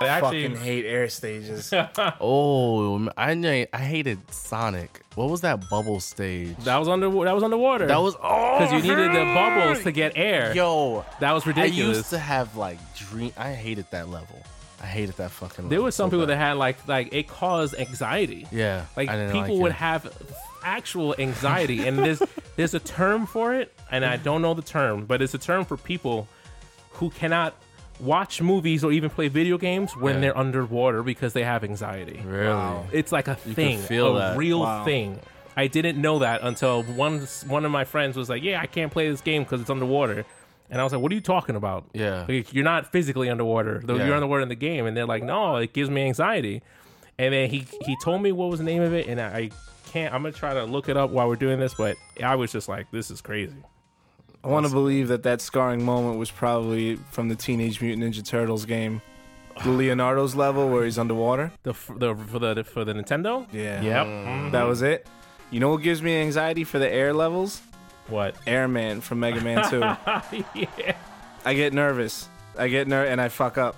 I 0.00 0.20
Fucking 0.20 0.56
hate 0.56 0.84
air 0.84 1.08
stages. 1.08 1.72
Oh, 2.20 3.08
I 3.16 3.34
knew, 3.34 3.66
I 3.72 3.78
hated 3.78 4.18
Sonic. 4.32 5.00
What 5.14 5.30
was 5.30 5.40
that 5.42 5.68
bubble 5.70 6.00
stage? 6.00 6.56
that 6.64 6.76
was 6.76 6.88
under 6.88 7.08
that 7.08 7.34
was 7.34 7.42
underwater. 7.42 7.86
That 7.86 7.98
was 8.02 8.16
oh, 8.22 8.58
because 8.58 8.72
you 8.72 8.82
needed 8.82 9.12
the 9.12 9.24
bubbles 9.34 9.82
to 9.84 9.92
get 9.92 10.12
air. 10.16 10.54
yo. 10.54 11.04
that 11.20 11.32
was 11.32 11.46
ridiculous. 11.46 11.70
I 11.70 11.74
ridiculous. 11.74 11.96
used 11.98 12.10
to 12.10 12.18
have 12.18 12.56
like 12.56 12.78
dream. 12.96 13.32
I 13.36 13.52
hated 13.52 13.86
that 13.92 14.08
level. 14.08 14.42
I 14.82 14.86
hated 14.86 15.16
that 15.16 15.30
fucking. 15.30 15.56
Level. 15.64 15.70
There 15.70 15.78
level 15.78 15.84
was 15.86 15.94
some 15.94 16.08
so 16.08 16.10
people 16.10 16.26
that 16.26 16.34
bad. 16.34 16.48
had 16.48 16.56
like 16.56 16.88
like 16.88 17.12
it 17.14 17.28
caused 17.28 17.74
anxiety. 17.76 18.46
Yeah, 18.50 18.84
Like 18.96 19.08
I 19.08 19.16
didn't 19.16 19.32
people 19.32 19.54
like 19.56 19.62
would 19.62 19.70
it. 19.72 19.76
have 19.76 20.12
actual 20.62 21.14
anxiety, 21.18 21.86
and 21.86 21.98
there's 21.98 22.20
there's 22.56 22.74
a 22.74 22.80
term 22.80 23.26
for 23.26 23.54
it, 23.54 23.72
and 23.90 24.04
I 24.04 24.16
don't 24.16 24.42
know 24.42 24.54
the 24.54 24.62
term, 24.62 25.06
but 25.06 25.22
it's 25.22 25.34
a 25.34 25.38
term 25.38 25.64
for 25.64 25.76
people 25.76 26.28
who 26.94 27.10
cannot 27.10 27.54
watch 28.00 28.42
movies 28.42 28.82
or 28.82 28.90
even 28.92 29.08
play 29.10 29.28
video 29.28 29.56
games 29.56 29.96
when 29.96 30.14
Yeah. 30.16 30.20
they're 30.20 30.38
underwater 30.38 31.02
because 31.02 31.32
they 31.32 31.44
have 31.44 31.62
anxiety. 31.62 32.20
really. 32.26 32.76
It's 32.92 33.12
like 33.12 33.28
a 33.28 33.36
can 33.36 33.54
thing, 33.54 33.78
feel 33.78 34.16
a 34.16 34.20
that. 34.20 34.36
real 34.36 34.60
Wow. 34.60 34.84
thing. 34.84 35.20
I 35.56 35.68
didn't 35.68 36.00
know 36.00 36.18
that 36.18 36.40
until 36.42 36.82
one 36.82 37.20
one 37.46 37.64
of 37.64 37.70
my 37.70 37.84
friends 37.84 38.16
was 38.16 38.28
like, 38.28 38.42
"Yeah, 38.42 38.60
I 38.60 38.66
can't 38.66 38.90
play 38.90 39.08
this 39.08 39.20
game 39.20 39.44
because 39.44 39.60
it's 39.60 39.70
underwater," 39.70 40.24
And 40.70 40.80
I 40.80 40.84
was 40.84 40.92
like, 40.94 41.02
"What 41.02 41.12
are 41.12 41.14
you 41.14 41.20
talking 41.20 41.54
about? 41.56 41.84
Yeah. 41.92 42.24
Like, 42.26 42.52
you're 42.54 42.64
not 42.64 42.90
physically 42.90 43.28
underwater. 43.30 43.80
Though 43.84 43.96
Yeah. 43.96 44.06
you're 44.06 44.14
underwater 44.16 44.42
in 44.42 44.48
the 44.48 44.54
game." 44.56 44.86
And 44.86 44.96
they're 44.96 45.06
like, 45.06 45.22
"No, 45.22 45.56
it 45.56 45.72
gives 45.74 45.90
me 45.90 46.02
anxiety." 46.06 46.62
And 47.18 47.32
then 47.34 47.50
he 47.50 47.66
he 47.82 47.96
told 48.02 48.22
me 48.22 48.32
what 48.32 48.50
was 48.50 48.58
the 48.58 48.64
name 48.64 48.82
of 48.82 48.92
it, 48.92 49.06
and 49.06 49.20
I, 49.20 49.26
I 49.38 49.50
can't. 49.92 50.12
I'm 50.12 50.22
gonna 50.22 50.32
try 50.32 50.54
to 50.54 50.64
look 50.64 50.88
it 50.88 50.96
up 50.96 51.10
while 51.10 51.28
we're 51.28 51.36
doing 51.36 51.60
this, 51.60 51.74
but 51.74 51.96
I 52.20 52.34
was 52.34 52.50
just 52.50 52.68
like, 52.68 52.90
"This 52.90 53.10
is 53.12 53.20
crazy." 53.20 53.54
I 54.44 54.48
want 54.48 54.66
to 54.66 54.72
believe 54.72 55.08
that 55.08 55.22
that 55.22 55.40
scarring 55.40 55.82
moment 55.84 56.18
was 56.18 56.30
probably 56.30 56.96
from 57.10 57.30
the 57.30 57.34
Teenage 57.34 57.80
Mutant 57.80 58.04
Ninja 58.04 58.22
Turtles 58.22 58.66
game, 58.66 59.00
the 59.62 59.70
Leonardo's 59.70 60.34
level 60.34 60.68
where 60.68 60.84
he's 60.84 60.98
underwater. 60.98 61.50
The 61.62 61.70
f- 61.70 61.90
the 61.96 62.14
for 62.14 62.38
the 62.38 62.62
for 62.62 62.84
the 62.84 62.92
Nintendo. 62.92 63.46
Yeah. 63.52 63.80
Yep. 63.80 64.06
Mm. 64.06 64.52
That 64.52 64.64
was 64.64 64.82
it. 64.82 65.06
You 65.50 65.60
know 65.60 65.70
what 65.70 65.82
gives 65.82 66.02
me 66.02 66.20
anxiety 66.20 66.64
for 66.64 66.78
the 66.78 66.90
air 66.92 67.14
levels? 67.14 67.62
What? 68.08 68.36
Airman 68.46 69.00
from 69.00 69.20
Mega 69.20 69.40
Man 69.40 69.68
2. 69.70 69.78
yeah. 70.78 70.96
I 71.44 71.54
get 71.54 71.72
nervous. 71.72 72.28
I 72.58 72.68
get 72.68 72.86
ner 72.86 73.04
and 73.04 73.20
I 73.20 73.28
fuck 73.30 73.56
up. 73.56 73.76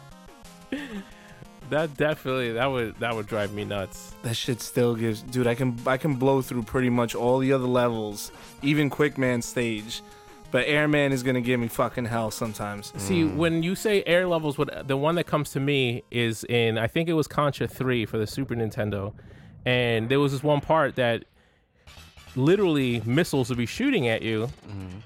That 1.70 1.96
definitely 1.96 2.52
that 2.52 2.66
would 2.66 2.96
that 3.00 3.14
would 3.14 3.26
drive 3.26 3.52
me 3.52 3.64
nuts. 3.64 4.14
That 4.22 4.35
shit 4.35 4.61
still 4.61 4.96
gives 4.96 5.22
dude, 5.22 5.46
I 5.46 5.55
can 5.55 5.79
I 5.87 5.96
can 5.96 6.14
blow 6.14 6.42
through 6.42 6.62
pretty 6.62 6.90
much 6.90 7.14
all 7.14 7.38
the 7.38 7.52
other 7.52 7.66
levels, 7.66 8.33
even 8.62 8.90
Quickman 8.90 9.42
stage. 9.42 10.02
But 10.50 10.64
Airman 10.68 11.12
is 11.12 11.22
gonna 11.22 11.40
give 11.40 11.59
me 11.61 11.68
fucking 11.68 12.04
hell 12.06 12.30
sometimes. 12.30 12.92
See, 12.96 13.24
when 13.24 13.62
you 13.62 13.74
say 13.74 14.02
air 14.06 14.26
levels, 14.26 14.56
what 14.56 14.87
the 14.88 14.96
one 14.96 15.16
that 15.16 15.24
comes 15.24 15.50
to 15.52 15.61
me 15.61 16.02
is 16.11 16.44
in 16.44 16.78
I 16.78 16.87
think 16.87 17.09
it 17.09 17.14
was 17.14 17.26
Contra 17.26 17.66
3 17.66 18.06
for 18.06 18.16
the 18.18 18.26
Super 18.26 18.54
Nintendo. 18.54 19.12
And 19.64 20.09
there 20.09 20.20
was 20.20 20.32
this 20.32 20.42
one 20.44 20.61
part 20.61 20.94
that 20.96 21.24
literally 22.37 23.00
missiles 23.04 23.48
would 23.48 23.59
be 23.59 23.66
shooting 23.66 24.09
at 24.09 24.22
you. 24.22 24.48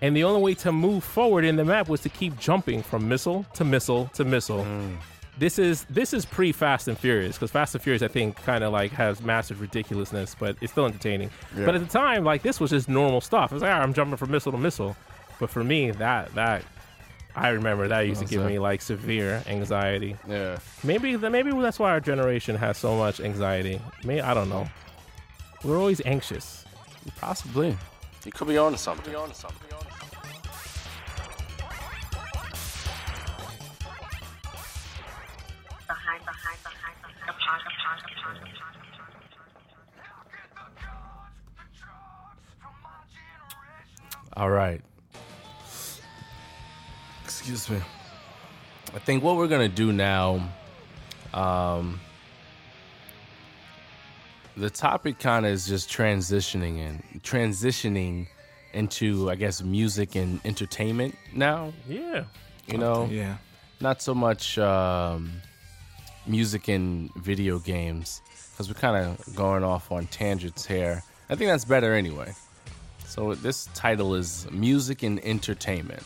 And 0.03 0.17
the 0.17 0.25
only 0.25 0.41
way 0.43 0.55
to 0.55 0.73
move 0.73 1.05
forward 1.05 1.45
in 1.45 1.57
the 1.57 1.65
map 1.65 1.89
was 1.89 2.01
to 2.03 2.09
keep 2.09 2.39
jumping 2.39 2.83
from 2.83 3.09
missile 3.09 3.47
to 3.55 3.65
missile 3.65 4.11
to 4.15 4.25
missile. 4.25 4.67
This 5.39 5.59
is 5.59 5.85
this 5.89 6.13
is 6.13 6.27
pre 6.27 6.53
Fast 6.53 6.87
and 6.89 6.99
Furious 6.99 7.37
because 7.37 7.51
Fast 7.51 7.75
and 7.75 7.83
Furious 7.83 8.03
I 8.03 8.09
think 8.09 8.37
kind 8.43 8.63
of 8.63 8.73
like 8.73 8.91
has 8.93 9.23
massive 9.23 9.61
ridiculousness, 9.61 10.37
but 10.39 10.57
it's 10.61 10.73
still 10.73 10.85
entertaining. 10.87 11.31
But 11.57 11.75
at 11.75 11.81
the 11.81 11.87
time, 11.87 12.25
like 12.25 12.43
this 12.43 12.61
was 12.61 12.71
just 12.71 12.89
normal 12.91 13.21
stuff. 13.23 13.51
It 13.51 13.55
was 13.55 13.63
like, 13.63 13.73
"Ah, 13.73 13.81
I'm 13.81 13.95
jumping 13.95 14.17
from 14.19 14.31
missile 14.31 14.53
to 14.53 14.59
missile. 14.59 14.97
But 15.41 15.51
for 15.51 15.65
me, 15.65 15.91
that 15.91 16.35
that 16.35 16.63
I 17.35 17.49
remember 17.49 17.89
that 17.89 18.01
used 18.01 18.21
to 18.21 18.27
give 18.27 18.43
so- 18.43 18.49
me 18.49 18.59
like 18.59 18.83
severe 18.83 19.43
anxiety. 19.47 20.17
Yeah. 20.29 20.59
Maybe 20.85 21.17
maybe 21.17 21.51
that's 21.53 21.79
why 21.79 21.91
our 21.91 22.01
generation 22.01 22.55
has 22.57 22.77
so 22.79 22.97
much 22.97 23.19
anxiety. 23.21 23.81
Maybe 24.05 24.21
I 24.21 24.35
don't 24.35 24.51
know. 24.51 24.69
We're 25.65 25.79
always 25.79 26.01
anxious. 26.05 26.65
Possibly. 27.17 27.77
You 28.25 28.33
could 28.33 28.49
be 28.49 28.59
on 28.59 28.73
to 28.73 28.79
something. 28.79 29.13
behind, 29.13 29.35
behind, 36.25 36.59
behind, 36.63 36.97
behind 44.37 44.90
Excuse 47.51 47.81
me. 47.81 47.85
I 48.95 49.01
think 49.01 49.25
what 49.25 49.37
we're 49.37 49.49
gonna 49.49 49.69
do 49.69 49.93
now, 49.93 50.49
um, 51.35 51.99
the 54.57 54.71
topic 54.71 55.19
kind 55.19 55.45
of 55.45 55.51
is 55.51 55.67
just 55.67 55.91
transitioning 55.91 56.79
and 56.79 57.03
transitioning 57.25 58.29
into, 58.73 59.29
I 59.29 59.35
guess, 59.35 59.65
music 59.65 60.15
and 60.15 60.41
entertainment 60.45 61.17
now. 61.35 61.73
Yeah. 61.89 62.23
You 62.69 62.79
know, 62.79 63.09
Yeah. 63.11 63.39
not 63.81 64.01
so 64.01 64.15
much 64.15 64.57
um, 64.57 65.33
music 66.29 66.69
and 66.69 67.13
video 67.17 67.59
games 67.59 68.23
because 68.53 68.69
we're 68.69 68.79
kind 68.81 68.97
of 69.05 69.35
going 69.35 69.65
off 69.65 69.91
on 69.91 70.07
tangents 70.07 70.65
here. 70.65 71.03
I 71.29 71.35
think 71.35 71.51
that's 71.51 71.65
better 71.65 71.95
anyway. 71.95 72.33
So 73.07 73.35
this 73.35 73.69
title 73.75 74.15
is 74.15 74.49
music 74.53 75.03
and 75.03 75.19
entertainment. 75.25 76.05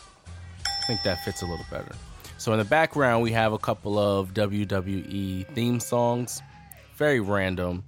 I 0.85 0.87
think 0.87 1.03
that 1.05 1.25
fits 1.25 1.41
a 1.41 1.47
little 1.47 1.65
better. 1.71 1.93
So 2.37 2.53
in 2.53 2.59
the 2.59 2.65
background 2.67 3.23
we 3.23 3.33
have 3.33 3.55
a 3.55 3.59
couple 3.59 3.99
of 3.99 4.35
WWE 4.35 5.47
theme 5.55 5.81
songs, 5.81 6.43
very 6.97 7.21
random, 7.21 7.85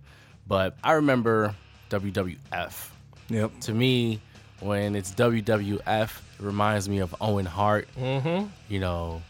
but 0.49 0.79
I 0.83 0.93
remember 0.93 1.55
WWF. 1.91 2.89
Yep. 3.29 3.61
To 3.61 3.75
me, 3.75 4.23
when 4.61 4.97
it's 4.97 5.13
WWF, 5.13 6.05
it 6.05 6.11
reminds 6.41 6.89
me 6.89 7.01
of 7.01 7.15
Owen 7.21 7.45
Hart. 7.45 7.87
Mm-hmm. 7.99 8.47
You 8.71 8.81
know, 8.81 9.21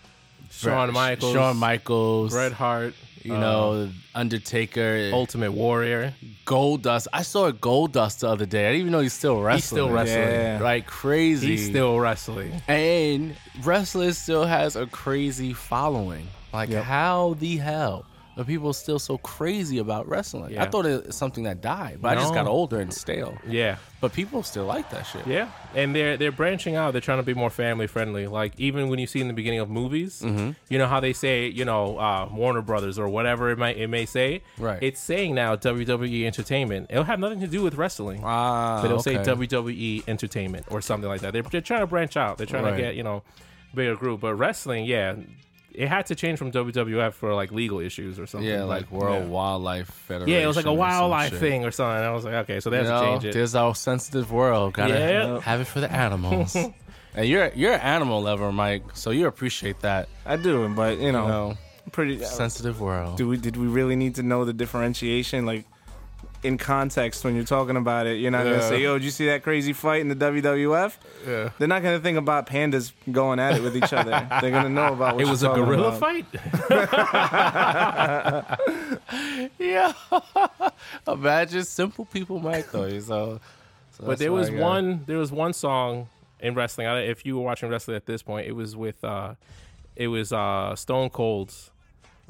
Shawn 0.53 0.93
Michaels, 0.93 1.33
Shawn 1.33 1.57
Michaels, 1.57 2.31
Bret 2.31 2.53
Hart, 2.53 2.95
you 3.27 3.35
uh, 3.35 3.41
know, 3.41 3.91
Undertaker, 4.15 5.11
Ultimate 5.13 5.53
Warrior. 5.53 6.15
Gold 6.45 6.83
Dust. 6.83 7.09
I 7.13 7.23
saw 7.23 7.47
a 7.47 7.53
Gold 7.53 7.93
Dust 7.93 8.21
the 8.21 8.29
other 8.29 8.47
day. 8.47 8.69
I 8.69 8.73
didn't 8.73 8.81
even 8.81 8.93
know 8.93 9.01
he's 9.01 9.13
still 9.13 9.41
wrestling. 9.41 9.57
He's 9.57 9.65
still 9.65 9.91
wrestling. 9.91 10.19
Yeah. 10.19 10.59
Like 10.63 10.87
crazy. 10.87 11.49
He's 11.49 11.67
still 11.67 11.99
wrestling. 11.99 12.53
and 12.69 13.37
wrestling 13.63 14.13
still 14.13 14.45
has 14.45 14.77
a 14.77 14.87
crazy 14.87 15.53
following. 15.53 16.27
Like 16.53 16.71
Yep. 16.71 16.85
how 16.85 17.37
the 17.39 17.57
hell 17.59 18.07
are 18.37 18.45
people 18.45 18.69
are 18.71 18.75
still 18.75 18.99
so 18.99 19.19
crazy 19.19 19.79
about 19.79 20.09
wrestling? 20.09 20.59
I 20.59 20.67
thought 20.67 20.85
it 20.87 21.07
was 21.07 21.17
something 21.17 21.45
that 21.45 21.61
died, 21.63 21.99
but 22.03 22.17
I 22.17 22.21
just 22.21 22.35
got 22.35 22.47
older 22.47 22.81
and 22.81 22.93
stale. 22.93 23.37
Yeah. 23.49 23.77
But 24.01 24.13
people 24.13 24.43
still 24.43 24.67
like 24.67 24.91
that 24.91 25.05
shit. 25.05 25.27
Yeah, 25.27 25.49
and 25.75 25.95
they're 25.97 26.19
they're 26.19 26.31
branching 26.31 26.77
out. 26.77 26.93
They're 26.93 27.01
trying 27.01 27.19
to 27.19 27.23
be 27.25 27.33
more 27.33 27.49
family 27.49 27.87
friendly. 27.87 28.27
Like 28.27 28.53
even 28.61 28.89
when 28.89 28.99
you 28.99 29.07
see 29.07 29.21
in 29.23 29.27
the 29.29 29.33
beginning 29.35 29.61
of 29.61 29.71
movies, 29.71 30.21
Mm-hmm. 30.23 30.51
you 30.69 30.79
know 30.79 30.87
how 30.87 31.01
they 31.01 31.15
say, 31.15 31.47
you 31.49 31.65
know, 31.65 31.99
uh, 31.99 32.29
Warner 32.31 32.61
Brothers 32.63 32.99
or 32.99 33.09
whatever 33.09 33.51
it 33.51 33.59
might 33.59 33.79
it 33.79 33.89
may 33.89 34.05
say. 34.05 34.43
Right. 34.59 34.81
It's 34.83 35.01
saying 35.01 35.35
now 35.35 35.57
WWE 35.57 36.27
Entertainment. 36.27 36.89
It'll 36.91 37.05
have 37.05 37.19
nothing 37.19 37.41
to 37.41 37.47
do 37.47 37.63
with 37.63 37.75
wrestling. 37.77 38.21
Ah, 38.23 38.81
but 38.83 38.91
it'll 38.91 39.03
say. 39.03 39.17
WWE 39.17 40.07
Entertainment 40.07 40.67
or 40.71 40.81
something 40.83 41.09
like 41.09 41.23
that. 41.23 41.33
They're, 41.33 41.43
they're 41.43 41.61
trying 41.63 41.81
to 41.81 41.87
branch 41.87 42.17
out. 42.19 42.37
They're 42.37 42.47
trying 42.47 42.65
Right. 42.65 42.77
to 42.77 42.83
get 42.83 42.97
you 42.97 43.03
know 43.03 43.23
bigger 43.75 43.97
group. 43.97 44.21
But 44.21 44.35
wrestling, 44.35 44.85
yeah, 44.85 45.17
it 45.77 45.89
had 45.89 46.07
to 46.07 46.15
change 46.15 46.39
from 46.39 46.51
WWF 46.53 47.13
for 47.13 47.35
like 47.35 47.53
legal 47.53 47.79
issues 47.81 48.19
or 48.19 48.27
something. 48.27 48.49
Yeah, 48.49 48.65
like 48.65 48.91
World 48.91 49.25
yeah. 49.25 49.29
Wildlife 49.29 49.89
Federation. 49.89 50.33
Yeah, 50.33 50.43
it 50.45 50.47
was 50.47 50.57
like 50.57 50.67
a 50.67 50.73
wildlife 50.73 51.31
shit. 51.31 51.41
thing 51.41 51.65
or 51.65 51.71
something. 51.71 52.05
I 52.05 52.11
was 52.11 52.25
like, 52.25 52.35
okay, 52.45 52.61
so 52.61 52.71
they 52.71 52.79
You 52.81 52.85
have 52.87 53.01
to 53.01 53.07
know, 53.07 53.13
change 53.13 53.25
it. 53.27 53.35
there's 53.35 53.55
our 53.55 53.75
sensitive 53.75 54.33
world. 54.33 54.73
Gotta 54.75 54.95
Yeah. 54.95 55.41
have 55.41 55.61
it 55.61 55.67
for 55.67 55.81
the 55.81 55.93
animals. 55.93 56.57
and 57.15 57.29
you're 57.29 57.51
you're 57.55 57.75
an 57.75 57.81
animal 57.81 58.23
lover, 58.23 58.51
Mike, 58.53 58.83
so 58.95 59.11
you 59.11 59.27
appreciate 59.27 59.81
that. 59.81 60.09
I 60.25 60.37
do, 60.37 60.69
but 60.71 60.99
you 60.99 61.13
know, 61.13 61.23
You 61.23 61.29
know, 61.29 61.59
pretty. 61.93 62.23
Uh, 62.25 62.27
sensitive 62.27 62.81
world. 62.81 63.17
do 63.19 63.29
we 63.29 63.37
did 63.37 63.57
we 63.57 63.67
really 63.67 63.97
need 63.97 64.15
to 64.17 64.23
know 64.23 64.45
the 64.45 64.53
differentiation 64.53 65.47
like 65.47 65.65
in 66.43 66.59
context 66.59 67.25
when 67.25 67.35
you're 67.35 67.45
talking 67.45 67.77
about 67.77 68.07
it 68.07 68.19
you're 68.21 68.31
not 68.31 68.45
Yeah. 68.45 68.53
gonna 68.53 68.69
say 68.69 68.83
yo 68.83 68.95
did 68.99 69.05
you 69.05 69.11
see 69.11 69.27
that 69.27 69.43
crazy 69.43 69.73
fight 69.73 70.01
in 70.01 70.09
the 70.09 70.15
WWF 70.15 70.97
Yeah. 71.27 71.51
they're 71.59 71.69
not 71.69 71.83
gonna 71.83 71.99
think 72.01 72.19
about 72.19 72.47
pandas 72.47 72.93
going 73.11 73.39
at 73.41 73.57
it 73.57 73.63
with 73.63 73.77
each 73.77 73.93
other 73.93 74.27
they're 74.41 74.51
gonna 74.51 74.69
know 74.69 74.93
about 74.93 75.17
what 75.17 75.25
it 75.25 75.29
was 75.29 75.43
a 75.43 75.49
gorilla 75.49 75.97
about. 75.97 76.01
fight. 76.01 76.27
Yeah. 79.59 79.93
Imagine 81.09 81.65
simple 81.65 82.05
people, 82.05 82.41
Mike, 82.41 82.71
though. 82.71 82.99
So, 83.01 83.41
so 83.93 84.05
But 84.05 84.19
there 84.19 84.33
was 84.33 84.51
why 84.51 84.57
I 84.57 84.59
got- 84.59 84.65
one 84.65 85.05
there 85.07 85.19
was 85.19 85.33
one 85.33 85.53
song 85.53 86.09
in 86.41 86.55
wrestling. 86.55 86.87
I, 86.87 87.01
if 87.03 87.25
you 87.25 87.37
were 87.37 87.43
watching 87.43 87.69
wrestling 87.69 87.97
at 87.97 88.07
this 88.07 88.23
point, 88.23 88.47
it 88.47 88.53
was 88.53 88.77
with 88.77 89.03
uh 89.05 89.35
it 89.95 90.09
was 90.09 90.33
uh 90.33 90.75
Stone 90.77 91.11
Cold's 91.11 91.71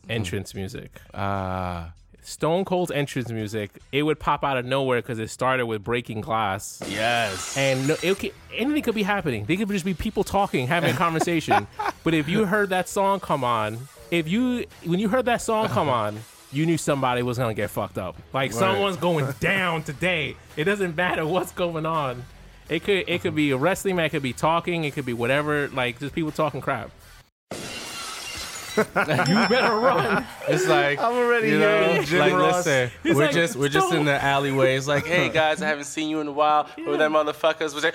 entrance 0.09 0.55
music. 0.55 1.01
Ah, 1.15 1.93
Stone 2.27 2.65
Cold's 2.65 2.91
entrance 2.91 3.31
music, 3.31 3.71
it 3.93 4.03
would 4.03 4.19
pop 4.19 4.43
out 4.43 4.57
of 4.57 4.65
nowhere 4.65 5.01
because 5.01 5.21
it 5.21 5.31
started 5.31 5.67
with 5.67 5.85
breaking 5.85 6.21
glass. 6.23 6.83
yes. 6.89 7.57
And 7.57 7.87
no, 7.87 7.97
it 8.03 8.19
could, 8.19 8.33
anything 8.53 8.83
could 8.83 8.97
be 8.97 9.05
happening. 9.05 9.45
They 9.45 9.57
could 9.57 9.69
just 9.69 9.85
be 9.85 9.95
people 9.95 10.25
talking, 10.25 10.67
having 10.67 10.91
a 10.93 10.97
conversation. 11.05 11.69
but 12.03 12.15
if 12.15 12.29
you 12.29 12.45
heard 12.45 12.71
that 12.71 12.89
song 12.89 13.21
come 13.21 13.45
on, 13.45 13.79
if 14.11 14.29
you 14.29 14.65
when 14.85 14.99
you 14.99 15.09
heard 15.09 15.27
that 15.27 15.41
song 15.41 15.69
come 15.69 15.89
on, 15.89 16.19
you 16.51 16.67
knew 16.67 16.77
somebody 16.77 17.23
was 17.23 17.39
gonna 17.39 17.55
get 17.55 17.71
fucked 17.71 17.97
up. 17.97 18.17
Like 18.33 18.53
someone's 18.53 18.97
going 18.97 19.33
down 19.41 19.85
today. 19.85 20.37
It 20.57 20.65
doesn't 20.65 20.97
matter 20.97 21.25
what's 21.25 21.53
going 21.53 21.87
on. 21.87 22.25
It 22.69 22.83
could 22.83 23.05
it 23.09 23.21
could 23.21 23.37
be 23.37 23.53
a 23.53 23.57
wrestling 23.57 23.95
match, 23.95 24.07
it 24.07 24.11
could 24.11 24.23
be 24.25 24.33
talking, 24.33 24.83
it 24.83 24.95
could 24.95 25.07
be 25.07 25.13
whatever. 25.13 25.69
Like 25.69 26.01
just 26.01 26.13
people 26.13 26.33
talking 26.33 26.61
crap. 26.61 26.91
you 28.77 29.49
better 29.49 29.75
run. 29.77 30.25
It's 30.49 30.67
like 30.67 30.99
I'm 30.99 31.13
already 31.15 31.49
you 31.51 31.59
know, 31.59 31.85
hearing 31.89 32.05
Jim 32.05 32.19
like 32.21 32.33
Ross. 32.33 32.67
listen, 32.67 32.91
He's 33.03 33.15
we're 33.15 33.27
like, 33.27 33.35
just 33.35 33.57
we're 33.57 33.69
just 33.69 33.93
in 33.93 34.05
the 34.05 34.23
alleyway. 34.23 34.77
It's 34.77 34.87
like, 34.87 35.07
hey 35.07 35.29
guys, 35.31 35.63
I 35.63 35.69
haven't 35.69 35.85
seen 35.85 36.09
you 36.09 36.21
in 36.21 36.29
a 36.29 36.33
while. 36.33 36.65
Who 36.77 36.97
them 36.97 37.13
motherfuckers 37.15 37.75
was 37.75 37.85
like, 37.85 37.95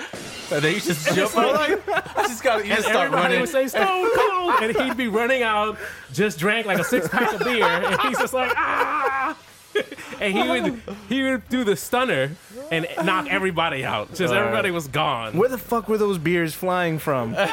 and 0.51 0.61
then 0.63 0.73
you 0.73 0.79
just 0.81 1.13
jump 1.15 1.37
out 1.37 1.53
like, 1.53 1.87
I 2.17 2.23
just 2.27 2.43
got 2.43 2.57
to 2.59 2.63
you 2.67 2.75
just 2.75 2.87
start 2.87 3.05
everybody 3.05 3.23
running. 3.23 3.39
would 3.41 3.49
say 3.49 3.67
Stone 3.67 4.09
Cold, 4.15 4.53
and 4.61 4.75
he'd 4.77 4.97
be 4.97 5.07
running 5.07 5.43
out, 5.43 5.77
just 6.13 6.39
drank 6.39 6.65
like 6.65 6.79
a 6.79 6.83
six 6.83 7.07
pack 7.07 7.33
of 7.33 7.39
beer, 7.41 7.63
and 7.63 8.01
he's 8.01 8.17
just 8.17 8.33
like 8.33 8.51
ah, 8.55 9.37
and 10.19 10.33
he 10.33 10.49
would 10.49 10.81
he 11.09 11.23
would 11.23 11.47
do 11.49 11.63
the 11.63 11.75
stunner 11.75 12.31
and 12.71 12.87
knock 13.03 13.27
everybody 13.29 13.83
out. 13.85 14.13
Just 14.13 14.33
everybody 14.33 14.71
was 14.71 14.87
gone. 14.87 15.37
Where 15.37 15.49
the 15.49 15.57
fuck 15.57 15.87
were 15.87 15.97
those 15.97 16.17
beers 16.17 16.53
flying 16.53 16.99
from? 16.99 17.35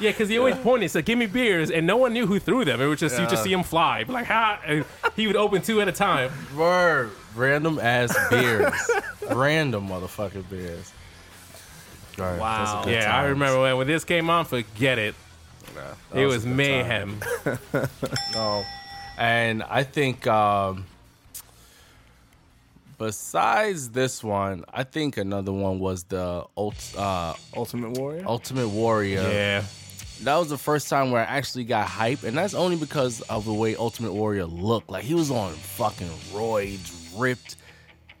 Yeah, 0.00 0.10
because 0.10 0.28
he 0.30 0.38
always 0.38 0.56
pointed, 0.56 0.90
said, 0.90 1.04
"Give 1.04 1.18
me 1.18 1.26
beers," 1.26 1.70
and 1.70 1.86
no 1.86 1.96
one 1.96 2.12
knew 2.12 2.26
who 2.26 2.38
threw 2.40 2.64
them. 2.64 2.80
It 2.80 2.86
was 2.86 2.98
just 2.98 3.20
you 3.20 3.26
just 3.26 3.44
see 3.44 3.52
him 3.52 3.62
fly, 3.62 4.04
like 4.08 4.26
ha. 4.26 4.58
And 4.66 4.84
he 5.14 5.26
would 5.26 5.36
open 5.36 5.62
two 5.62 5.80
at 5.80 5.86
a 5.88 5.92
time. 5.92 6.32
Word. 6.56 7.10
Random 7.36 7.78
ass 7.78 8.16
beers. 8.30 8.72
Random 9.30 9.86
motherfucking 9.88 10.48
beers. 10.50 10.92
Right, 12.18 12.38
Wow. 12.38 12.58
those 12.64 12.74
are 12.74 12.84
good 12.84 12.92
Yeah, 12.94 13.16
I 13.16 13.24
remember 13.24 13.60
when, 13.60 13.76
when 13.76 13.86
this 13.86 14.04
came 14.04 14.28
on. 14.30 14.44
Forget 14.46 14.98
it. 14.98 15.14
That 15.74 16.18
It 16.18 16.24
a 16.24 16.26
was 16.26 16.44
mayhem. 16.44 17.20
No. 18.34 18.64
And 19.18 19.62
I 19.62 19.84
think 19.84 20.26
um 20.26 20.86
besides 23.02 23.90
this 23.90 24.22
one, 24.22 24.64
I 24.72 24.84
think 24.84 25.16
another 25.16 25.52
one 25.52 25.80
was 25.80 26.04
the 26.04 26.44
ult, 26.56 26.94
uh, 26.96 27.34
Ultimate 27.56 27.98
Warrior. 27.98 28.22
Ultimate 28.24 28.68
Warrior. 28.68 29.22
Yeah. 29.22 29.64
That 30.20 30.36
was 30.36 30.50
the 30.50 30.58
first 30.58 30.88
time 30.88 31.10
where 31.10 31.20
I 31.20 31.24
actually 31.24 31.64
got 31.64 31.88
hype, 31.88 32.22
and 32.22 32.38
that's 32.38 32.54
only 32.54 32.76
because 32.76 33.20
of 33.22 33.44
the 33.44 33.52
way 33.52 33.74
Ultimate 33.74 34.12
Warrior 34.12 34.46
looked. 34.46 34.88
Like 34.88 35.02
he 35.02 35.14
was 35.14 35.32
on 35.32 35.52
fucking 35.52 36.06
roids, 36.32 36.92
ripped, 37.16 37.56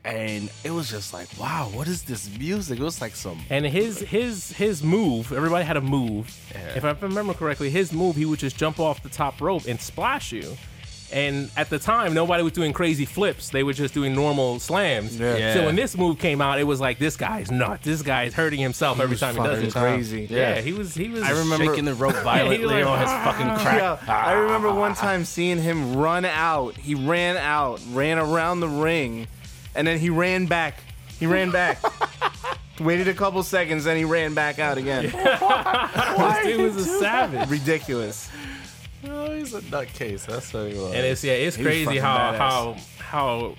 and 0.04 0.50
it 0.64 0.72
was 0.72 0.90
just 0.90 1.14
like, 1.14 1.28
wow, 1.38 1.70
what 1.72 1.86
is 1.86 2.02
this 2.02 2.28
music? 2.36 2.80
It 2.80 2.82
was 2.82 3.00
like 3.00 3.14
some 3.14 3.38
And 3.50 3.64
his 3.64 4.00
his 4.00 4.50
his 4.50 4.82
move, 4.82 5.32
everybody 5.32 5.64
had 5.64 5.76
a 5.76 5.80
move. 5.80 6.36
Yeah. 6.50 6.74
If 6.74 6.84
I 6.84 6.90
remember 6.90 7.34
correctly, 7.34 7.70
his 7.70 7.92
move, 7.92 8.16
he 8.16 8.24
would 8.24 8.40
just 8.40 8.56
jump 8.56 8.80
off 8.80 9.00
the 9.04 9.08
top 9.08 9.40
rope 9.40 9.66
and 9.68 9.80
splash 9.80 10.32
you. 10.32 10.56
And 11.12 11.50
at 11.58 11.68
the 11.68 11.78
time, 11.78 12.14
nobody 12.14 12.42
was 12.42 12.54
doing 12.54 12.72
crazy 12.72 13.04
flips. 13.04 13.50
They 13.50 13.62
were 13.62 13.74
just 13.74 13.92
doing 13.92 14.14
normal 14.14 14.58
slams. 14.60 15.18
Yeah. 15.18 15.36
Yeah. 15.36 15.54
So 15.54 15.66
when 15.66 15.76
this 15.76 15.96
move 15.96 16.18
came 16.18 16.40
out, 16.40 16.58
it 16.58 16.64
was 16.64 16.80
like 16.80 16.98
this 16.98 17.16
guy's 17.16 17.50
nuts. 17.50 17.84
This 17.84 18.00
guy's 18.00 18.32
hurting 18.32 18.60
himself 18.60 18.98
every 18.98 19.16
time 19.18 19.34
he 19.34 19.42
does 19.42 19.56
fucking 19.56 19.68
it. 19.68 19.72
crazy. 19.74 20.26
Yeah. 20.30 20.54
Yeah. 20.56 20.60
he 20.62 20.72
was 20.72 20.94
he 20.94 21.08
was. 21.08 21.22
I 21.22 21.30
remember- 21.32 21.66
shaking 21.66 21.84
the 21.84 21.94
rope 21.94 22.14
violently 22.24 22.66
like, 22.82 22.86
on 22.86 22.98
his 22.98 23.10
fucking 23.10 23.46
crack. 23.62 24.02
Yeah, 24.06 24.14
I 24.26 24.32
remember 24.32 24.72
one 24.72 24.94
time 24.94 25.24
seeing 25.26 25.58
him 25.60 25.96
run 25.96 26.24
out. 26.24 26.76
He 26.76 26.94
ran 26.94 27.36
out, 27.36 27.80
ran 27.90 28.18
around 28.18 28.60
the 28.60 28.68
ring, 28.68 29.26
and 29.74 29.86
then 29.86 29.98
he 29.98 30.08
ran 30.08 30.46
back. 30.46 30.80
He 31.20 31.26
ran 31.26 31.50
back. 31.50 31.80
Waited 32.80 33.06
a 33.06 33.14
couple 33.14 33.42
seconds, 33.42 33.84
then 33.84 33.98
he 33.98 34.04
ran 34.04 34.32
back 34.32 34.58
out 34.58 34.78
again. 34.78 35.02
This 35.04 36.44
dude 36.44 36.60
was 36.60 36.76
a 36.76 36.98
savage. 36.98 37.48
Ridiculous. 37.50 38.30
Oh, 39.04 39.34
he's 39.34 39.54
a 39.54 39.60
nutcase. 39.62 40.26
That's 40.26 40.52
what 40.52 40.70
he 40.70 40.78
was. 40.78 40.92
And 40.92 41.04
it's 41.04 41.24
yeah, 41.24 41.32
it's 41.32 41.56
He 41.56 41.62
crazy 41.62 41.84
fucking 41.84 42.00
how 42.00 42.18
badass. 42.18 42.38
how 42.38 42.76
how 42.98 43.54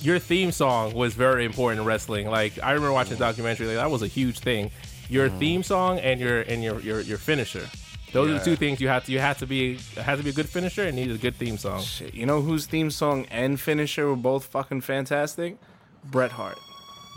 your 0.00 0.18
theme 0.18 0.52
song 0.52 0.94
was 0.94 1.14
very 1.14 1.44
important 1.44 1.80
in 1.80 1.86
wrestling. 1.86 2.28
Like 2.30 2.62
I 2.62 2.72
remember 2.72 2.92
watching 2.92 3.14
a 3.14 3.16
mm. 3.16 3.20
documentary, 3.20 3.66
like 3.66 3.76
that 3.76 3.90
was 3.90 4.02
a 4.02 4.06
huge 4.06 4.38
thing. 4.40 4.70
Your 5.08 5.28
mm. 5.28 5.38
theme 5.38 5.62
song 5.62 5.98
and 5.98 6.20
your 6.20 6.42
and 6.42 6.62
your 6.62 6.80
your, 6.80 7.00
your 7.00 7.18
finisher. 7.18 7.68
Those 8.12 8.28
are 8.28 8.32
the 8.32 8.38
Yeah. 8.38 8.44
two 8.44 8.56
things 8.56 8.80
you 8.80 8.88
have 8.88 9.04
to 9.06 9.12
you 9.12 9.18
have 9.18 9.38
to 9.38 9.46
be 9.46 9.78
have 9.96 10.18
to 10.18 10.24
be 10.24 10.30
a 10.30 10.32
good 10.32 10.48
finisher 10.48 10.84
and 10.84 10.96
need 10.96 11.10
a 11.10 11.18
good 11.18 11.34
theme 11.34 11.58
song. 11.58 11.82
Shit, 11.82 12.14
you 12.14 12.24
know 12.24 12.40
whose 12.40 12.66
theme 12.66 12.90
song 12.90 13.26
and 13.30 13.60
finisher 13.60 14.06
were 14.06 14.16
both 14.16 14.46
fucking 14.46 14.82
fantastic? 14.82 15.56
Bret 16.04 16.30
Hart. 16.30 16.58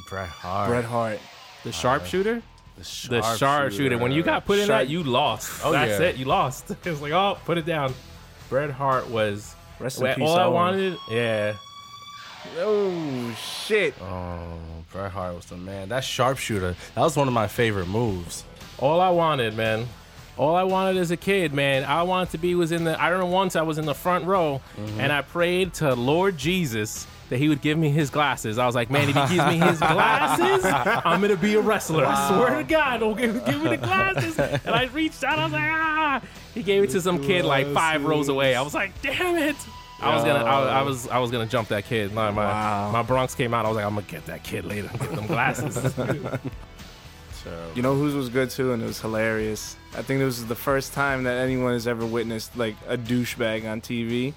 Bret 0.10 0.28
Hart. 0.28 0.70
Bret 0.70 0.86
Hart. 0.86 1.20
The 1.64 1.72
sharpshooter, 1.72 2.42
the 2.80 3.10
the 3.10 3.36
sharpshooter. 3.38 3.98
When 3.98 4.12
you 4.12 4.24
got 4.24 4.46
put 4.46 4.60
in 4.60 4.68
Sharp- 4.68 4.88
that, 4.88 4.90
you 4.90 5.04
lost. 5.04 5.62
Oh, 5.64 5.72
That's 5.72 6.00
yeah. 6.00 6.08
it. 6.08 6.18
You 6.18 6.26
lost. 6.26 6.70
It 6.86 6.90
was 6.90 7.02
like, 7.02 7.12
oh, 7.12 7.38
put 7.46 7.58
it 7.58 7.66
down. 7.66 7.94
Bret 8.50 8.72
Hart 8.72 9.10
was 9.10 9.56
Rest 9.80 10.02
in 10.02 10.14
peace, 10.16 10.28
all 10.28 10.38
I 10.38 10.44
Owen. 10.44 10.54
wanted. 10.54 10.98
Yeah, 11.12 11.54
Oh 12.58 13.36
shit. 13.66 13.94
Oh, 14.02 14.58
Bret 14.92 15.12
Hart 15.12 15.36
was 15.36 15.46
the 15.46 15.58
man. 15.58 15.90
That 15.90 16.04
sharpshooter. 16.04 16.76
That 16.96 17.02
was 17.02 17.16
one 17.16 17.28
of 17.28 17.34
my 17.34 17.48
favorite 17.48 17.88
moves. 17.88 18.44
All 18.80 19.02
I 19.02 19.10
wanted, 19.10 19.56
man. 19.56 19.88
All 20.38 20.56
I 20.56 20.64
wanted 20.64 20.98
as 20.98 21.12
a 21.12 21.18
kid, 21.18 21.54
man. 21.54 21.84
I 21.84 22.04
wanted 22.04 22.32
to 22.32 22.38
be 22.38 22.56
was 22.56 22.72
in 22.72 22.86
the. 22.86 23.00
I 23.00 23.10
remember 23.10 23.32
once 23.32 23.56
I 23.58 23.62
was 23.62 23.78
in 23.78 23.86
the 23.86 23.94
front 23.94 24.26
row, 24.26 24.62
Mm-hmm. 24.78 25.00
and 25.02 25.12
I 25.12 25.22
prayed 25.22 25.74
to 25.76 25.94
Lord 25.96 26.38
Jesus 26.38 27.06
that 27.30 27.38
He 27.38 27.48
would 27.50 27.62
give 27.62 27.78
me 27.78 27.90
His 27.90 28.10
glasses. 28.10 28.58
I 28.58 28.66
was 28.66 28.76
like, 28.76 28.90
man, 28.90 29.10
if 29.10 29.16
He 29.30 29.36
gives 29.38 29.48
me 29.48 29.58
His 29.58 29.80
glasses, 29.80 30.66
I'm 30.66 31.22
gonna 31.22 31.36
be 31.38 31.56
a 31.56 31.62
wrestler. 31.62 32.06
I 32.06 32.28
swear 32.30 32.58
to 32.58 32.64
God, 32.64 33.00
don't 33.00 33.18
give, 33.18 33.46
give 33.46 33.62
me 33.64 33.70
the 33.70 33.78
glasses. 33.78 34.38
And 34.38 34.76
I 34.76 34.86
reached 34.86 35.24
out. 35.24 35.40
I 35.40 35.44
was 35.46 35.54
like, 35.54 35.62
ah. 35.72 36.22
He 36.54 36.64
gave 36.64 36.84
it 36.84 36.90
to 36.92 37.02
some 37.02 37.22
kid 37.24 37.46
like 37.46 37.68
five 37.74 38.04
rows 38.04 38.28
away. 38.30 38.56
I 38.56 38.62
was 38.62 38.74
like, 38.74 39.00
damn 39.02 39.38
it. 39.38 39.56
I 40.02 40.16
was 40.16 40.24
gonna, 40.24 40.46
I, 40.46 40.80
I 40.80 40.82
was, 40.82 41.08
I 41.10 41.18
was 41.20 41.30
gonna 41.30 41.46
jump 41.46 41.68
that 41.70 41.86
kid. 41.86 42.14
My, 42.14 42.32
my, 42.32 42.46
Wow. 42.46 42.92
my 42.92 43.02
Bronx 43.04 43.36
came 43.36 43.54
out. 43.54 43.66
I 43.66 43.68
was 43.70 43.76
like, 43.76 43.86
I'm 43.86 43.96
gonna 43.96 44.08
get 44.08 44.26
that 44.28 44.44
kid 44.44 44.64
later. 44.66 44.90
Get 44.98 45.12
them 45.16 45.28
glasses. 45.28 45.94
You 47.76 47.82
know 47.82 47.96
whose 47.96 48.14
was 48.14 48.30
good 48.30 48.50
too, 48.50 48.74
and 48.74 48.84
it 48.84 48.86
was 48.86 49.00
hilarious. 49.02 49.76
I 49.98 50.02
think 50.04 50.20
this 50.20 50.40
was 50.40 50.46
the 50.46 50.56
first 50.56 50.94
time 50.94 51.24
that 51.24 51.38
anyone 51.38 51.74
has 51.74 51.88
ever 51.88 52.06
witnessed 52.06 52.56
like 52.58 52.76
a 52.88 52.98
douchebag 52.98 53.68
on 53.68 53.82
TV. 53.82 54.34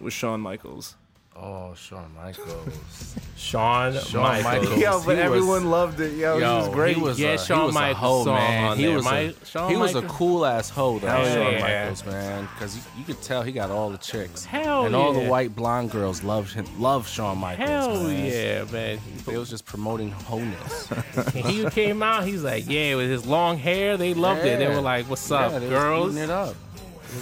Was 0.00 0.12
Shawn 0.12 0.40
Michaels. 0.42 0.94
Oh, 1.38 1.74
Shawn 1.74 2.10
Michaels. 2.16 3.14
Shawn, 3.36 3.92
Shawn 3.92 4.22
Michaels. 4.22 4.44
Michaels. 4.70 4.80
Yo, 4.80 4.90
but 4.92 5.00
He 5.00 5.06
was- 5.06 5.18
everyone 5.18 5.70
loved 5.70 6.00
it. 6.00 6.14
Yo, 6.16 6.38
he 6.38 6.42
was 6.42 6.68
great. 6.70 6.96
He 6.96 7.02
was 7.02 7.20
Yeah, 7.20 7.32
a, 7.32 7.38
Shawn 7.38 7.60
he 7.60 7.66
was 7.66 7.74
Michaels 7.74 8.26
a 8.26 8.30
hoe, 8.30 8.36
man. 8.36 8.76
he 8.78 8.88
was 8.88 9.04
Mi- 9.04 9.10
a, 9.10 9.44
Shawn 9.44 9.70
he 9.70 9.76
was 9.76 9.90
a 9.90 9.94
Michaels- 10.00 10.12
cool 10.16 10.46
ass 10.46 10.70
hoe, 10.70 10.98
though. 10.98 11.06
Hell 11.08 11.24
Shawn 11.26 11.52
yeah. 11.52 11.60
Michaels, 11.60 12.06
man, 12.06 12.48
because 12.54 12.76
you, 12.76 12.82
you 12.98 13.04
could 13.04 13.20
tell 13.20 13.42
he 13.42 13.52
got 13.52 13.70
all 13.70 13.90
the 13.90 13.98
chicks. 13.98 14.46
Hell 14.46 14.86
and 14.86 14.96
all 14.96 15.12
the 15.12 15.28
white 15.28 15.54
blonde 15.54 15.90
girls 15.90 16.22
loved 16.22 16.54
him. 16.54 16.64
Love 16.80 17.06
Shawn 17.06 17.36
Michaels. 17.36 17.68
Hell 17.68 18.02
man. 18.04 18.24
yeah, 18.32 18.64
man. 18.72 18.98
They 19.26 19.36
was 19.36 19.50
just 19.50 19.66
promoting 19.66 20.10
wholeness. 20.12 20.88
He 21.34 21.68
came 21.70 22.02
out, 22.02 22.24
he's 22.24 22.42
like, 22.42 22.64
yeah, 22.66 22.94
with 22.94 23.10
his 23.10 23.26
long 23.26 23.58
hair, 23.58 23.98
they 23.98 24.14
loved 24.14 24.40
it. 24.46 24.58
They 24.58 24.68
were 24.68 24.80
like, 24.80 25.04
what's 25.10 25.30
up, 25.30 25.52
they 25.60 25.68
girls? 25.68 26.16
it 26.16 26.30
up. 26.30 26.54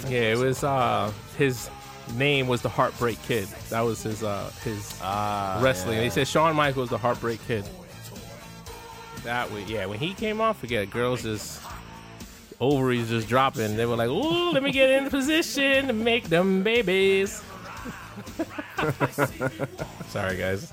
Yeah, 0.07 0.33
it 0.33 0.37
was 0.37 0.63
uh 0.63 1.11
his 1.37 1.69
name 2.13 2.47
was 2.47 2.61
the 2.61 2.69
Heartbreak 2.69 3.21
Kid. 3.23 3.47
That 3.69 3.81
was 3.81 4.01
his 4.03 4.23
uh 4.23 4.51
his 4.63 4.97
Ah, 5.01 5.59
wrestling. 5.61 5.95
yeah. 5.97 6.03
They 6.03 6.09
said 6.09 6.27
Shawn 6.27 6.55
Michaels 6.55 6.89
the 6.89 6.97
Heartbreak 6.97 7.45
Kid. 7.47 7.65
That 9.23 9.51
way, 9.51 9.63
yeah, 9.63 9.85
when 9.87 9.97
he 9.99 10.13
came 10.13 10.39
off, 10.39 10.59
forget 10.59 10.83
it, 10.83 10.91
girls 10.91 11.23
just 11.23 11.59
ovaries 12.59 13.09
just 13.09 13.27
dropping. 13.27 13.75
They 13.75 13.85
were 13.87 13.95
like, 13.95 14.09
ooh, 14.09 14.51
let 14.51 14.61
me 14.61 14.71
get 14.71 14.89
in 14.91 15.09
position 15.09 15.87
to 15.87 15.93
make 15.93 16.25
them 16.29 16.61
babies. 16.63 17.41
sorry, 20.09 20.37
guys. 20.37 20.71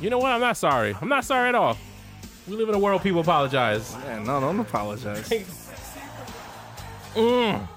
You 0.00 0.10
know 0.10 0.18
what? 0.18 0.32
I'm 0.32 0.40
not 0.40 0.56
sorry. 0.56 0.96
I'm 1.00 1.08
not 1.08 1.24
sorry 1.24 1.48
at 1.50 1.54
all. 1.54 1.78
We 2.48 2.56
live 2.56 2.68
in 2.68 2.74
a 2.74 2.78
world 2.78 3.00
people 3.02 3.20
apologize. 3.20 3.94
Yeah, 4.04 4.18
no, 4.22 4.40
don't 4.40 4.60
apologize. 4.60 5.30
Mm. 7.14 7.68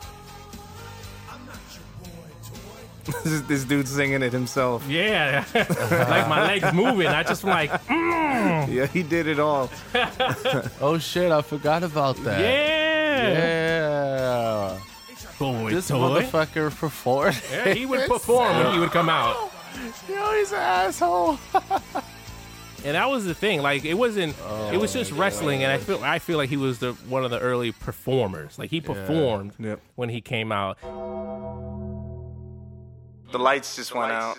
This, 3.32 3.42
this 3.42 3.64
dude 3.64 3.88
singing 3.88 4.22
it 4.22 4.34
himself. 4.34 4.88
Yeah, 4.88 5.44
like 5.54 6.28
my 6.30 6.46
legs 6.48 6.74
moving. 6.74 7.08
I 7.08 7.24
just 7.24 7.44
like, 7.44 7.72
mm, 7.88 8.68
Yeah, 8.74 8.86
he 8.88 9.04
did 9.04 9.28
it 9.28 9.40
all. 9.40 9.70
Oh 10.82 10.98
shit! 11.00 11.32
I 11.32 11.42
forgot 11.42 11.84
about 11.84 12.16
that. 12.24 12.40
yeah, 12.40 13.34
Yeah. 14.74 14.80
boy, 15.40 15.72
This 15.72 15.88
toy. 15.88 15.98
motherfucker 15.98 16.76
performed. 16.76 17.42
Yeah, 17.52 17.74
he 17.74 17.86
would 17.86 18.08
perform 18.10 18.58
when 18.58 18.74
he 18.74 18.80
would 18.80 18.92
come 18.92 19.10
out, 19.10 19.52
Yo, 20.10 20.32
he's 20.34 20.52
an 20.52 20.60
asshole. 20.60 21.38
and 22.86 22.96
that 22.96 23.10
was 23.10 23.26
the 23.26 23.34
thing. 23.34 23.62
Like, 23.62 23.86
it 23.86 23.94
wasn't. 23.96 24.36
it 24.72 24.80
was 24.80 24.94
just 24.94 25.12
wrestling, 25.12 25.64
and 25.64 25.72
I 25.72 25.78
feel 25.78 26.00
I 26.04 26.20
feel 26.20 26.38
like 26.38 26.50
he 26.50 26.58
was 26.58 26.80
the 26.80 26.94
one 27.10 27.24
of 27.26 27.32
the 27.32 27.40
early 27.40 27.72
performers. 27.72 28.58
Like 28.60 28.70
he 28.70 28.82
performed 28.82 29.54
Yep. 29.60 29.80
when 29.96 30.10
he 30.10 30.22
came 30.22 30.52
out. 30.52 30.78
The 33.32 33.40
lights 33.40 33.76
just 33.76 33.94
went 33.94 34.12
out. 34.12 34.38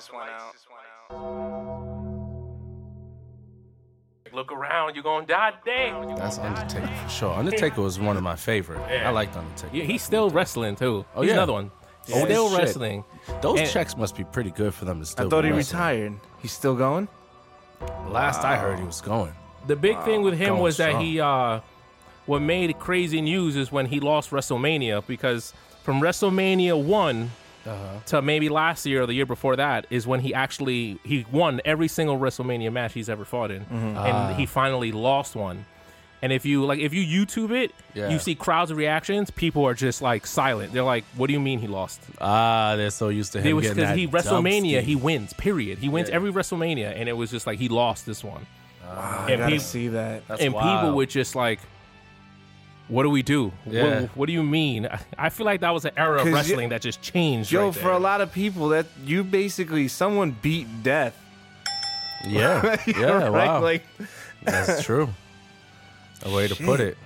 Look 4.32 4.53
around, 4.53 4.95
you're 4.95 5.03
gonna 5.03 5.26
die 5.26 5.53
today. 5.53 5.93
That's 6.16 6.39
Undertaker 6.39 6.86
for 6.86 7.09
sure. 7.09 7.34
Undertaker 7.34 7.80
was 7.80 7.99
one 7.99 8.16
of 8.16 8.22
my 8.22 8.36
favorite. 8.36 8.80
Yeah. 8.89 9.09
I 9.09 9.11
liked 9.12 9.36
Undertaker. 9.36 9.74
Yeah, 9.74 9.84
he's 9.84 10.03
still 10.03 10.30
wrestling 10.30 10.76
too. 10.76 11.05
Oh, 11.16 11.22
he's 11.22 11.28
yeah. 11.28 11.34
another 11.34 11.55
one. 11.55 11.70
Oh, 12.12 12.24
still 12.24 12.51
shit. 12.51 12.59
wrestling. 12.59 13.05
Those 13.41 13.61
And- 13.61 13.70
checks 13.70 13.97
must 13.97 14.16
be 14.16 14.24
pretty 14.24 14.51
good 14.51 14.74
for 14.74 14.84
them 14.84 15.01
to 15.01 15.07
still. 15.07 15.26
I 15.26 15.30
thought 15.30 15.43
be 15.43 15.49
he 15.49 15.55
wrestling. 15.55 15.80
retired. 15.80 16.12
He's 16.41 16.53
still 16.53 16.74
going? 16.76 17.09
Last 18.09 18.45
I 18.45 18.57
heard, 18.57 18.78
he 18.78 18.84
was 18.84 19.01
going. 19.01 19.32
The 19.66 19.76
big 19.76 20.01
thing 20.05 20.22
with 20.22 20.34
him 20.34 20.51
going 20.51 20.62
was 20.62 20.76
that 20.76 21.01
he 21.01 21.20
uh 21.20 21.61
what 22.26 22.41
made 22.41 22.78
crazy 22.78 23.20
news 23.22 23.57
is 23.57 23.72
when 23.72 23.86
he 23.86 23.99
lost 24.01 24.30
WrestleMania 24.30 25.07
because 25.07 25.55
from 25.82 26.01
WrestleMania 26.01 26.80
1 26.82 27.30
Uh-huh. 27.68 27.98
to 28.06 28.22
maybe 28.22 28.48
last 28.48 28.86
year 28.86 29.02
or 29.02 29.06
the 29.06 29.14
year 29.14 29.26
before 29.26 29.56
that 29.56 29.86
is 29.90 30.06
when 30.06 30.20
he 30.20 30.32
actually 30.34 30.98
he 31.04 31.26
won 31.30 31.60
every 31.64 31.88
single 31.88 32.18
WrestleMania 32.18 32.72
match 32.72 32.92
he's 32.94 33.08
ever 33.08 33.24
fought 33.24 33.50
in 33.50 33.62
Mm-hmm. 33.64 33.74
and 33.74 33.96
Ah. 33.98 34.34
he 34.34 34.46
finally 34.46 34.92
lost 34.92 35.36
one. 35.36 35.64
And 36.20 36.32
if 36.32 36.44
you 36.44 36.64
like, 36.64 36.80
if 36.80 36.92
you 36.92 37.04
YouTube 37.26 37.52
it, 37.52 37.72
Yeah. 37.94 38.08
you 38.08 38.18
see 38.18 38.34
crowds 38.34 38.72
of 38.72 38.76
reactions. 38.76 39.30
People 39.30 39.64
are 39.64 39.74
just 39.74 40.02
like 40.02 40.26
silent. 40.26 40.72
They're 40.72 40.82
like, 40.82 41.04
"What 41.16 41.28
do 41.28 41.32
you 41.32 41.38
mean 41.38 41.60
he 41.60 41.68
lost?" 41.68 42.00
Ah, 42.20 42.74
they're 42.76 42.90
so 42.90 43.08
used 43.08 43.32
to 43.34 43.38
It 43.38 43.44
him 43.46 43.56
was 43.56 43.68
because 43.68 43.94
he 43.96 44.08
WrestleMania 44.08 44.80
he 44.82 44.96
wins. 44.96 45.32
Period. 45.34 45.78
He 45.78 45.88
wins 45.88 46.08
Yeah. 46.08 46.16
every 46.16 46.32
WrestleMania, 46.32 46.92
and 46.98 47.08
it 47.08 47.12
was 47.16 47.30
just 47.30 47.46
like 47.46 47.60
he 47.60 47.68
lost 47.68 48.04
this 48.04 48.24
one. 48.24 48.46
I 48.84 49.26
and 49.30 49.38
gotta 49.40 49.52
peop- 49.52 49.60
see 49.60 49.88
that. 49.88 50.26
That's 50.26 50.40
and 50.40 50.54
people 50.54 50.66
wild. 50.66 50.94
would 50.96 51.08
just 51.10 51.36
like, 51.36 51.60
"What 52.89 53.03
do 53.05 53.11
we 53.11 53.22
do? 53.22 53.53
Yeah. 53.66 54.01
What, 54.03 54.11
what 54.16 54.26
do 54.26 54.32
you 54.32 54.43
mean?" 54.43 54.86
I- 54.86 55.01
I 55.16 55.28
feel 55.30 55.47
like 55.47 55.61
that 55.61 55.72
was 55.74 55.84
an 55.84 55.93
era 55.97 56.20
of 56.22 56.32
wrestling 56.32 56.70
that 56.70 56.80
just 56.82 57.01
changed. 57.03 57.53
Yo, 57.53 57.66
right 57.66 57.74
for 57.74 57.91
a 57.91 57.99
lot 57.99 58.20
of 58.20 58.32
people, 58.32 58.68
that 58.70 58.86
you 59.05 59.22
basically 59.24 59.89
someone 59.89 60.36
beat 60.43 60.66
death. 60.82 61.14
Yeah, 62.26 62.76
yeah, 62.86 63.28
right? 63.28 63.30
wow, 63.47 63.61
Like, 63.62 63.84
that's 64.43 64.82
true. 64.89 65.09
A 66.24 66.30
way 66.34 66.49
to 66.49 66.57
put 66.57 66.80
it. 66.80 66.99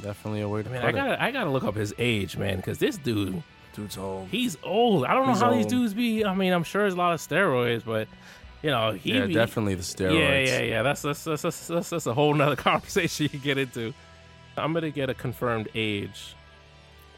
Definitely 0.00 0.42
a 0.42 0.48
way 0.48 0.62
to 0.62 0.68
I 0.68 0.72
mean, 0.72 0.80
put 0.80 0.86
I 0.86 0.90
it. 0.90 0.92
gotta, 0.94 1.22
I 1.22 1.30
gotta 1.32 1.50
look 1.50 1.64
up 1.64 1.74
his 1.74 1.92
age, 1.98 2.36
man, 2.36 2.56
because 2.58 2.78
this 2.78 2.96
dude, 2.96 3.42
dude's 3.74 3.98
old. 3.98 4.28
he's 4.28 4.56
old. 4.62 5.04
I 5.06 5.14
don't 5.14 5.26
know 5.26 5.32
He's 5.32 5.40
how 5.42 5.50
these 5.52 5.66
dudes 5.66 5.92
be. 5.92 6.24
I 6.24 6.34
mean, 6.36 6.52
I'm 6.52 6.62
sure 6.62 6.82
there's 6.82 6.94
a 6.94 6.96
lot 6.96 7.14
of 7.14 7.20
steroids, 7.20 7.84
but 7.84 8.06
you 8.62 8.70
know, 8.70 8.92
he 8.92 9.14
Yeah, 9.14 9.26
be, 9.26 9.34
definitely 9.34 9.74
the 9.74 9.82
steroids. 9.82 10.20
Yeah, 10.20 10.38
yeah, 10.38 10.60
yeah. 10.60 10.82
That's 10.82 11.02
that's 11.02 11.24
that's, 11.24 11.42
that's, 11.42 11.66
that's, 11.66 11.90
that's 11.90 12.06
a 12.06 12.14
whole 12.14 12.32
nother 12.32 12.54
conversation 12.56 13.24
you 13.24 13.28
can 13.30 13.40
get 13.40 13.58
into. 13.58 13.92
I'm 14.58 14.72
gonna 14.72 14.90
get 14.90 15.08
a 15.10 15.14
confirmed 15.14 15.68
age 15.74 16.34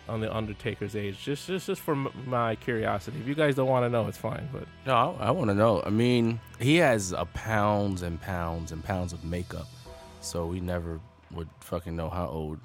on 0.09 0.21
the 0.21 0.35
Undertaker's 0.35 0.97
age, 0.97 1.23
just 1.23 1.47
just 1.47 1.67
just 1.67 1.81
for 1.81 1.93
m- 1.95 2.09
my 2.27 2.57
curiosity. 2.57 3.19
If 3.21 3.29
you 3.29 3.35
guys 3.35 3.55
don't 3.55 3.69
want 3.69 3.85
to 3.85 3.89
know, 3.91 4.07
it's 4.09 4.19
fine. 4.19 4.49
But 4.53 4.65
No, 4.87 5.17
I, 5.21 5.29
I 5.29 5.31
want 5.31 5.51
to 5.51 5.55
know. 5.55 5.83
I 5.85 5.91
mean, 5.91 6.41
he 6.59 6.77
has 6.77 7.13
a 7.13 7.25
pounds 7.27 8.03
and 8.03 8.21
pounds 8.21 8.73
and 8.73 8.83
pounds 8.83 9.13
of 9.13 9.25
makeup, 9.25 9.69
so 10.21 10.47
we 10.47 10.61
never 10.61 10.99
would 11.31 11.49
fucking 11.61 11.95
know 11.95 12.09
how 12.11 12.27
old 12.27 12.59